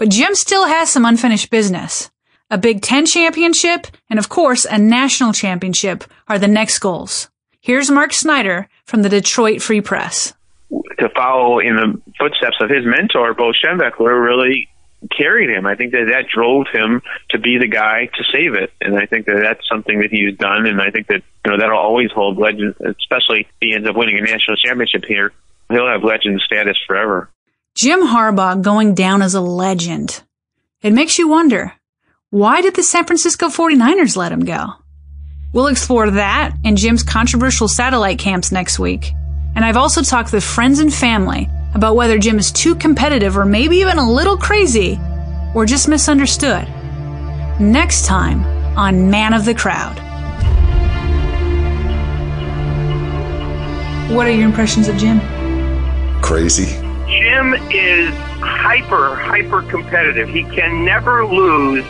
But 0.00 0.08
Jim 0.08 0.34
still 0.34 0.64
has 0.66 0.90
some 0.90 1.04
unfinished 1.04 1.50
business. 1.50 2.10
A 2.50 2.56
Big 2.56 2.80
Ten 2.80 3.04
championship 3.04 3.86
and, 4.08 4.18
of 4.18 4.30
course, 4.30 4.64
a 4.64 4.78
national 4.78 5.34
championship 5.34 6.04
are 6.26 6.38
the 6.38 6.48
next 6.48 6.78
goals. 6.78 7.28
Here's 7.60 7.90
Mark 7.90 8.14
Snyder 8.14 8.70
from 8.86 9.02
the 9.02 9.10
Detroit 9.10 9.60
Free 9.60 9.82
Press. 9.82 10.32
To 10.70 11.10
follow 11.10 11.58
in 11.58 11.76
the 11.76 12.00
footsteps 12.18 12.56
of 12.62 12.70
his 12.70 12.86
mentor, 12.86 13.34
Bo 13.34 13.52
Schembechler, 13.52 14.24
really 14.24 14.70
carried 15.14 15.50
him. 15.50 15.66
I 15.66 15.74
think 15.74 15.92
that 15.92 16.06
that 16.10 16.28
drove 16.34 16.68
him 16.72 17.02
to 17.32 17.38
be 17.38 17.58
the 17.58 17.68
guy 17.68 18.06
to 18.06 18.24
save 18.32 18.54
it, 18.54 18.72
and 18.80 18.96
I 18.96 19.04
think 19.04 19.26
that 19.26 19.38
that's 19.42 19.68
something 19.68 20.00
that 20.00 20.10
he's 20.10 20.34
done. 20.38 20.64
And 20.64 20.80
I 20.80 20.90
think 20.90 21.08
that 21.08 21.22
you 21.44 21.50
know 21.50 21.58
that'll 21.58 21.78
always 21.78 22.10
hold 22.10 22.38
legend, 22.38 22.74
especially 22.80 23.40
if 23.40 23.46
he 23.60 23.74
ends 23.74 23.86
up 23.86 23.96
winning 23.96 24.16
a 24.16 24.22
national 24.22 24.56
championship 24.56 25.04
here. 25.04 25.34
He'll 25.68 25.88
have 25.88 26.02
legend 26.02 26.40
status 26.40 26.78
forever. 26.86 27.28
Jim 27.80 28.00
Harbaugh 28.00 28.60
going 28.60 28.92
down 28.92 29.22
as 29.22 29.32
a 29.32 29.40
legend. 29.40 30.22
It 30.82 30.92
makes 30.92 31.18
you 31.18 31.28
wonder, 31.28 31.72
why 32.28 32.60
did 32.60 32.76
the 32.76 32.82
San 32.82 33.06
Francisco 33.06 33.46
49ers 33.46 34.18
let 34.18 34.32
him 34.32 34.44
go? 34.44 34.74
We'll 35.54 35.68
explore 35.68 36.10
that 36.10 36.52
and 36.62 36.76
Jim's 36.76 37.02
controversial 37.02 37.68
satellite 37.68 38.18
camps 38.18 38.52
next 38.52 38.78
week. 38.78 39.10
And 39.56 39.64
I've 39.64 39.78
also 39.78 40.02
talked 40.02 40.30
with 40.30 40.44
friends 40.44 40.78
and 40.78 40.92
family 40.92 41.48
about 41.74 41.96
whether 41.96 42.18
Jim 42.18 42.38
is 42.38 42.52
too 42.52 42.74
competitive 42.74 43.38
or 43.38 43.46
maybe 43.46 43.76
even 43.76 43.96
a 43.96 44.12
little 44.12 44.36
crazy 44.36 45.00
or 45.54 45.64
just 45.64 45.88
misunderstood. 45.88 46.68
Next 47.58 48.04
time 48.04 48.44
on 48.76 49.10
Man 49.10 49.32
of 49.32 49.46
the 49.46 49.54
Crowd. 49.54 49.96
What 54.14 54.26
are 54.26 54.32
your 54.32 54.44
impressions 54.44 54.86
of 54.86 54.98
Jim? 54.98 55.18
Crazy. 56.20 56.89
Jim 57.10 57.54
is 57.70 58.14
hyper, 58.40 59.16
hyper 59.16 59.62
competitive. 59.62 60.28
He 60.28 60.44
can 60.44 60.84
never 60.84 61.26
lose, 61.26 61.84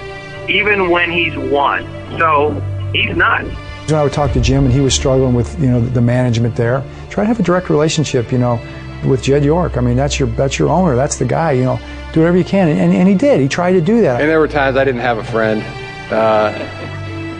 even 0.48 0.90
when 0.90 1.10
he's 1.10 1.36
won. 1.36 1.84
So 2.18 2.52
he's 2.92 3.14
nuts. 3.14 3.48
When 3.86 3.98
I 3.98 4.02
would 4.02 4.12
talk 4.12 4.32
to 4.32 4.40
Jim 4.40 4.64
and 4.64 4.72
he 4.72 4.80
was 4.80 4.94
struggling 4.94 5.34
with 5.34 5.60
you 5.60 5.70
know 5.70 5.80
the 5.80 6.00
management 6.00 6.56
there, 6.56 6.82
try 7.10 7.24
to 7.24 7.28
have 7.28 7.40
a 7.40 7.42
direct 7.42 7.70
relationship. 7.70 8.32
You 8.32 8.38
know, 8.38 8.60
with 9.04 9.22
Jed 9.22 9.44
York. 9.44 9.76
I 9.76 9.80
mean, 9.80 9.96
that's 9.96 10.18
your 10.18 10.28
that's 10.30 10.58
your 10.58 10.68
owner. 10.68 10.96
That's 10.96 11.18
the 11.18 11.24
guy. 11.24 11.52
You 11.52 11.64
know, 11.64 11.80
do 12.12 12.20
whatever 12.20 12.38
you 12.38 12.44
can, 12.44 12.68
and, 12.68 12.92
and 12.92 13.08
he 13.08 13.14
did. 13.14 13.40
He 13.40 13.48
tried 13.48 13.72
to 13.72 13.80
do 13.80 14.00
that. 14.02 14.20
And 14.20 14.30
there 14.30 14.40
were 14.40 14.48
times 14.48 14.76
I 14.76 14.84
didn't 14.84 15.00
have 15.02 15.18
a 15.18 15.24
friend. 15.24 15.62
Uh, 16.12 16.52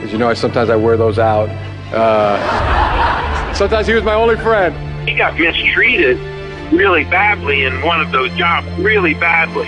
as 0.02 0.12
you 0.12 0.18
know, 0.18 0.28
I, 0.28 0.34
sometimes 0.34 0.70
I 0.70 0.76
wear 0.76 0.96
those 0.96 1.18
out. 1.18 1.48
Uh, 1.92 3.54
sometimes 3.54 3.86
he 3.86 3.94
was 3.94 4.04
my 4.04 4.14
only 4.14 4.36
friend. 4.36 5.08
He 5.08 5.16
got 5.16 5.38
mistreated 5.38 6.18
really 6.70 7.04
badly 7.04 7.64
in 7.64 7.82
one 7.82 8.00
of 8.00 8.12
those 8.12 8.30
jobs, 8.32 8.66
really 8.78 9.14
badly. 9.14 9.66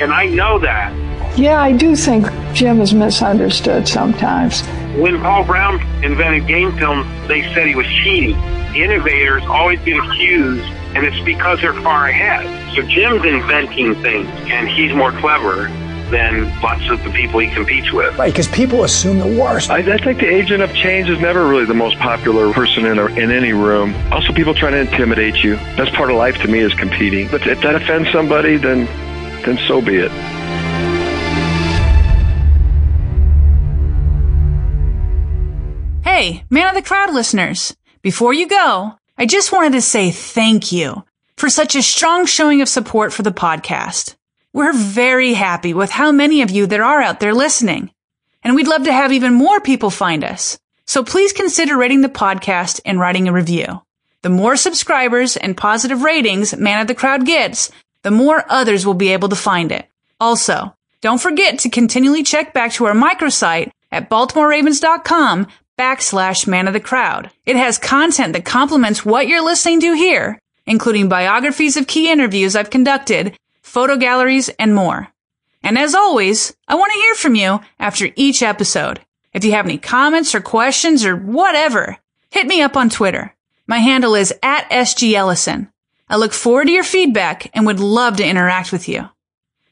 And 0.00 0.12
I 0.12 0.26
know 0.26 0.58
that. 0.58 0.92
Yeah, 1.38 1.60
I 1.60 1.72
do 1.72 1.96
think 1.96 2.26
Jim 2.52 2.80
is 2.80 2.94
misunderstood 2.94 3.88
sometimes. 3.88 4.62
When 4.96 5.20
Paul 5.20 5.44
Brown 5.44 5.80
invented 6.04 6.46
game 6.46 6.76
film, 6.76 7.08
they 7.26 7.42
said 7.54 7.66
he 7.66 7.74
was 7.74 7.86
cheating. 7.86 8.36
The 8.72 8.82
innovators 8.82 9.42
always 9.44 9.80
get 9.80 9.96
accused, 9.96 10.64
and 10.94 11.04
it's 11.04 11.20
because 11.24 11.60
they're 11.60 11.74
far 11.74 12.08
ahead. 12.08 12.46
So 12.74 12.82
Jim's 12.82 13.24
inventing 13.24 13.94
things, 14.02 14.28
and 14.50 14.68
he's 14.68 14.92
more 14.92 15.12
clever 15.12 15.68
than 16.10 16.48
lots 16.60 16.88
of 16.90 17.02
the 17.04 17.10
people 17.10 17.40
he 17.40 17.50
competes 17.50 17.92
with. 17.92 18.16
Right, 18.18 18.32
because 18.32 18.48
people 18.48 18.84
assume 18.84 19.18
the 19.18 19.40
worst. 19.40 19.70
I, 19.70 19.78
I 19.78 19.98
think 19.98 20.20
the 20.20 20.28
agent 20.28 20.62
of 20.62 20.72
change 20.74 21.08
is 21.08 21.20
never 21.20 21.46
really 21.46 21.64
the 21.64 21.74
most 21.74 21.98
popular 21.98 22.52
person 22.52 22.86
in, 22.86 22.98
a, 22.98 23.06
in 23.06 23.30
any 23.30 23.52
room. 23.52 23.94
Also, 24.12 24.32
people 24.32 24.54
trying 24.54 24.72
to 24.72 24.80
intimidate 24.80 25.42
you. 25.42 25.56
That's 25.76 25.90
part 25.90 26.10
of 26.10 26.16
life 26.16 26.36
to 26.42 26.48
me 26.48 26.60
is 26.60 26.74
competing. 26.74 27.28
But 27.28 27.46
if 27.46 27.60
that 27.62 27.74
offends 27.74 28.10
somebody, 28.10 28.56
then 28.56 28.86
then 29.44 29.58
so 29.68 29.80
be 29.80 29.96
it. 29.96 30.10
Hey, 36.02 36.44
Man 36.48 36.68
of 36.68 36.74
the 36.74 36.82
Crowd 36.82 37.12
listeners, 37.12 37.76
before 38.00 38.32
you 38.32 38.46
go, 38.46 38.94
I 39.18 39.26
just 39.26 39.52
wanted 39.52 39.72
to 39.72 39.82
say 39.82 40.10
thank 40.10 40.72
you 40.72 41.04
for 41.36 41.50
such 41.50 41.74
a 41.74 41.82
strong 41.82 42.26
showing 42.26 42.62
of 42.62 42.68
support 42.68 43.12
for 43.12 43.22
the 43.22 43.32
podcast. 43.32 44.14
We're 44.54 44.72
very 44.72 45.34
happy 45.34 45.74
with 45.74 45.90
how 45.90 46.12
many 46.12 46.40
of 46.40 46.50
you 46.52 46.68
there 46.68 46.84
are 46.84 47.02
out 47.02 47.18
there 47.18 47.34
listening. 47.34 47.90
And 48.44 48.54
we'd 48.54 48.68
love 48.68 48.84
to 48.84 48.92
have 48.92 49.12
even 49.12 49.34
more 49.34 49.60
people 49.60 49.90
find 49.90 50.22
us. 50.22 50.60
So 50.86 51.02
please 51.02 51.32
consider 51.32 51.76
rating 51.76 52.02
the 52.02 52.08
podcast 52.08 52.80
and 52.84 53.00
writing 53.00 53.26
a 53.26 53.32
review. 53.32 53.82
The 54.22 54.28
more 54.28 54.54
subscribers 54.54 55.36
and 55.36 55.56
positive 55.56 56.02
ratings 56.02 56.56
Man 56.56 56.80
of 56.80 56.86
the 56.86 56.94
Crowd 56.94 57.26
gets, 57.26 57.72
the 58.02 58.12
more 58.12 58.44
others 58.48 58.86
will 58.86 58.94
be 58.94 59.12
able 59.12 59.28
to 59.30 59.34
find 59.34 59.72
it. 59.72 59.86
Also, 60.20 60.72
don't 61.00 61.20
forget 61.20 61.58
to 61.58 61.68
continually 61.68 62.22
check 62.22 62.54
back 62.54 62.70
to 62.74 62.84
our 62.84 62.94
microsite 62.94 63.72
at 63.90 64.08
baltimoreravens.com 64.08 65.48
backslash 65.76 66.46
man 66.46 66.68
of 66.68 66.74
the 66.74 66.80
crowd. 66.80 67.28
It 67.44 67.56
has 67.56 67.76
content 67.76 68.34
that 68.34 68.44
complements 68.44 69.04
what 69.04 69.26
you're 69.26 69.44
listening 69.44 69.80
to 69.80 69.94
here, 69.94 70.38
including 70.64 71.08
biographies 71.08 71.76
of 71.76 71.88
key 71.88 72.08
interviews 72.08 72.54
I've 72.54 72.70
conducted, 72.70 73.36
photo 73.74 73.96
galleries, 73.96 74.48
and 74.50 74.72
more. 74.72 75.08
And 75.64 75.76
as 75.76 75.96
always, 75.96 76.54
I 76.68 76.76
want 76.76 76.92
to 76.92 76.98
hear 77.00 77.14
from 77.16 77.34
you 77.34 77.58
after 77.80 78.08
each 78.14 78.40
episode. 78.40 79.00
If 79.32 79.44
you 79.44 79.50
have 79.50 79.66
any 79.66 79.78
comments 79.78 80.32
or 80.32 80.40
questions 80.40 81.04
or 81.04 81.16
whatever, 81.16 81.98
hit 82.30 82.46
me 82.46 82.62
up 82.62 82.76
on 82.76 82.88
Twitter. 82.88 83.34
My 83.66 83.78
handle 83.78 84.14
is 84.14 84.32
at 84.44 84.70
SGEllison. 84.70 85.72
I 86.08 86.16
look 86.16 86.32
forward 86.32 86.66
to 86.66 86.72
your 86.72 86.84
feedback 86.84 87.50
and 87.52 87.66
would 87.66 87.80
love 87.80 88.18
to 88.18 88.26
interact 88.26 88.70
with 88.70 88.88
you. 88.88 89.08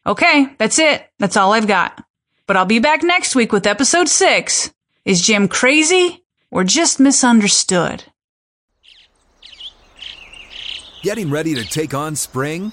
Okay, 0.04 0.48
that's 0.58 0.80
it. 0.80 1.08
That's 1.20 1.36
all 1.36 1.52
I've 1.52 1.68
got. 1.68 2.04
But 2.48 2.56
I'll 2.56 2.64
be 2.64 2.80
back 2.80 3.04
next 3.04 3.36
week 3.36 3.52
with 3.52 3.68
episode 3.68 4.08
six. 4.08 4.72
Is 5.04 5.24
Jim 5.24 5.46
crazy 5.46 6.24
or 6.50 6.64
just 6.64 6.98
misunderstood? 6.98 8.02
Getting 11.02 11.30
ready 11.30 11.54
to 11.54 11.64
take 11.64 11.94
on 11.94 12.16
spring? 12.16 12.72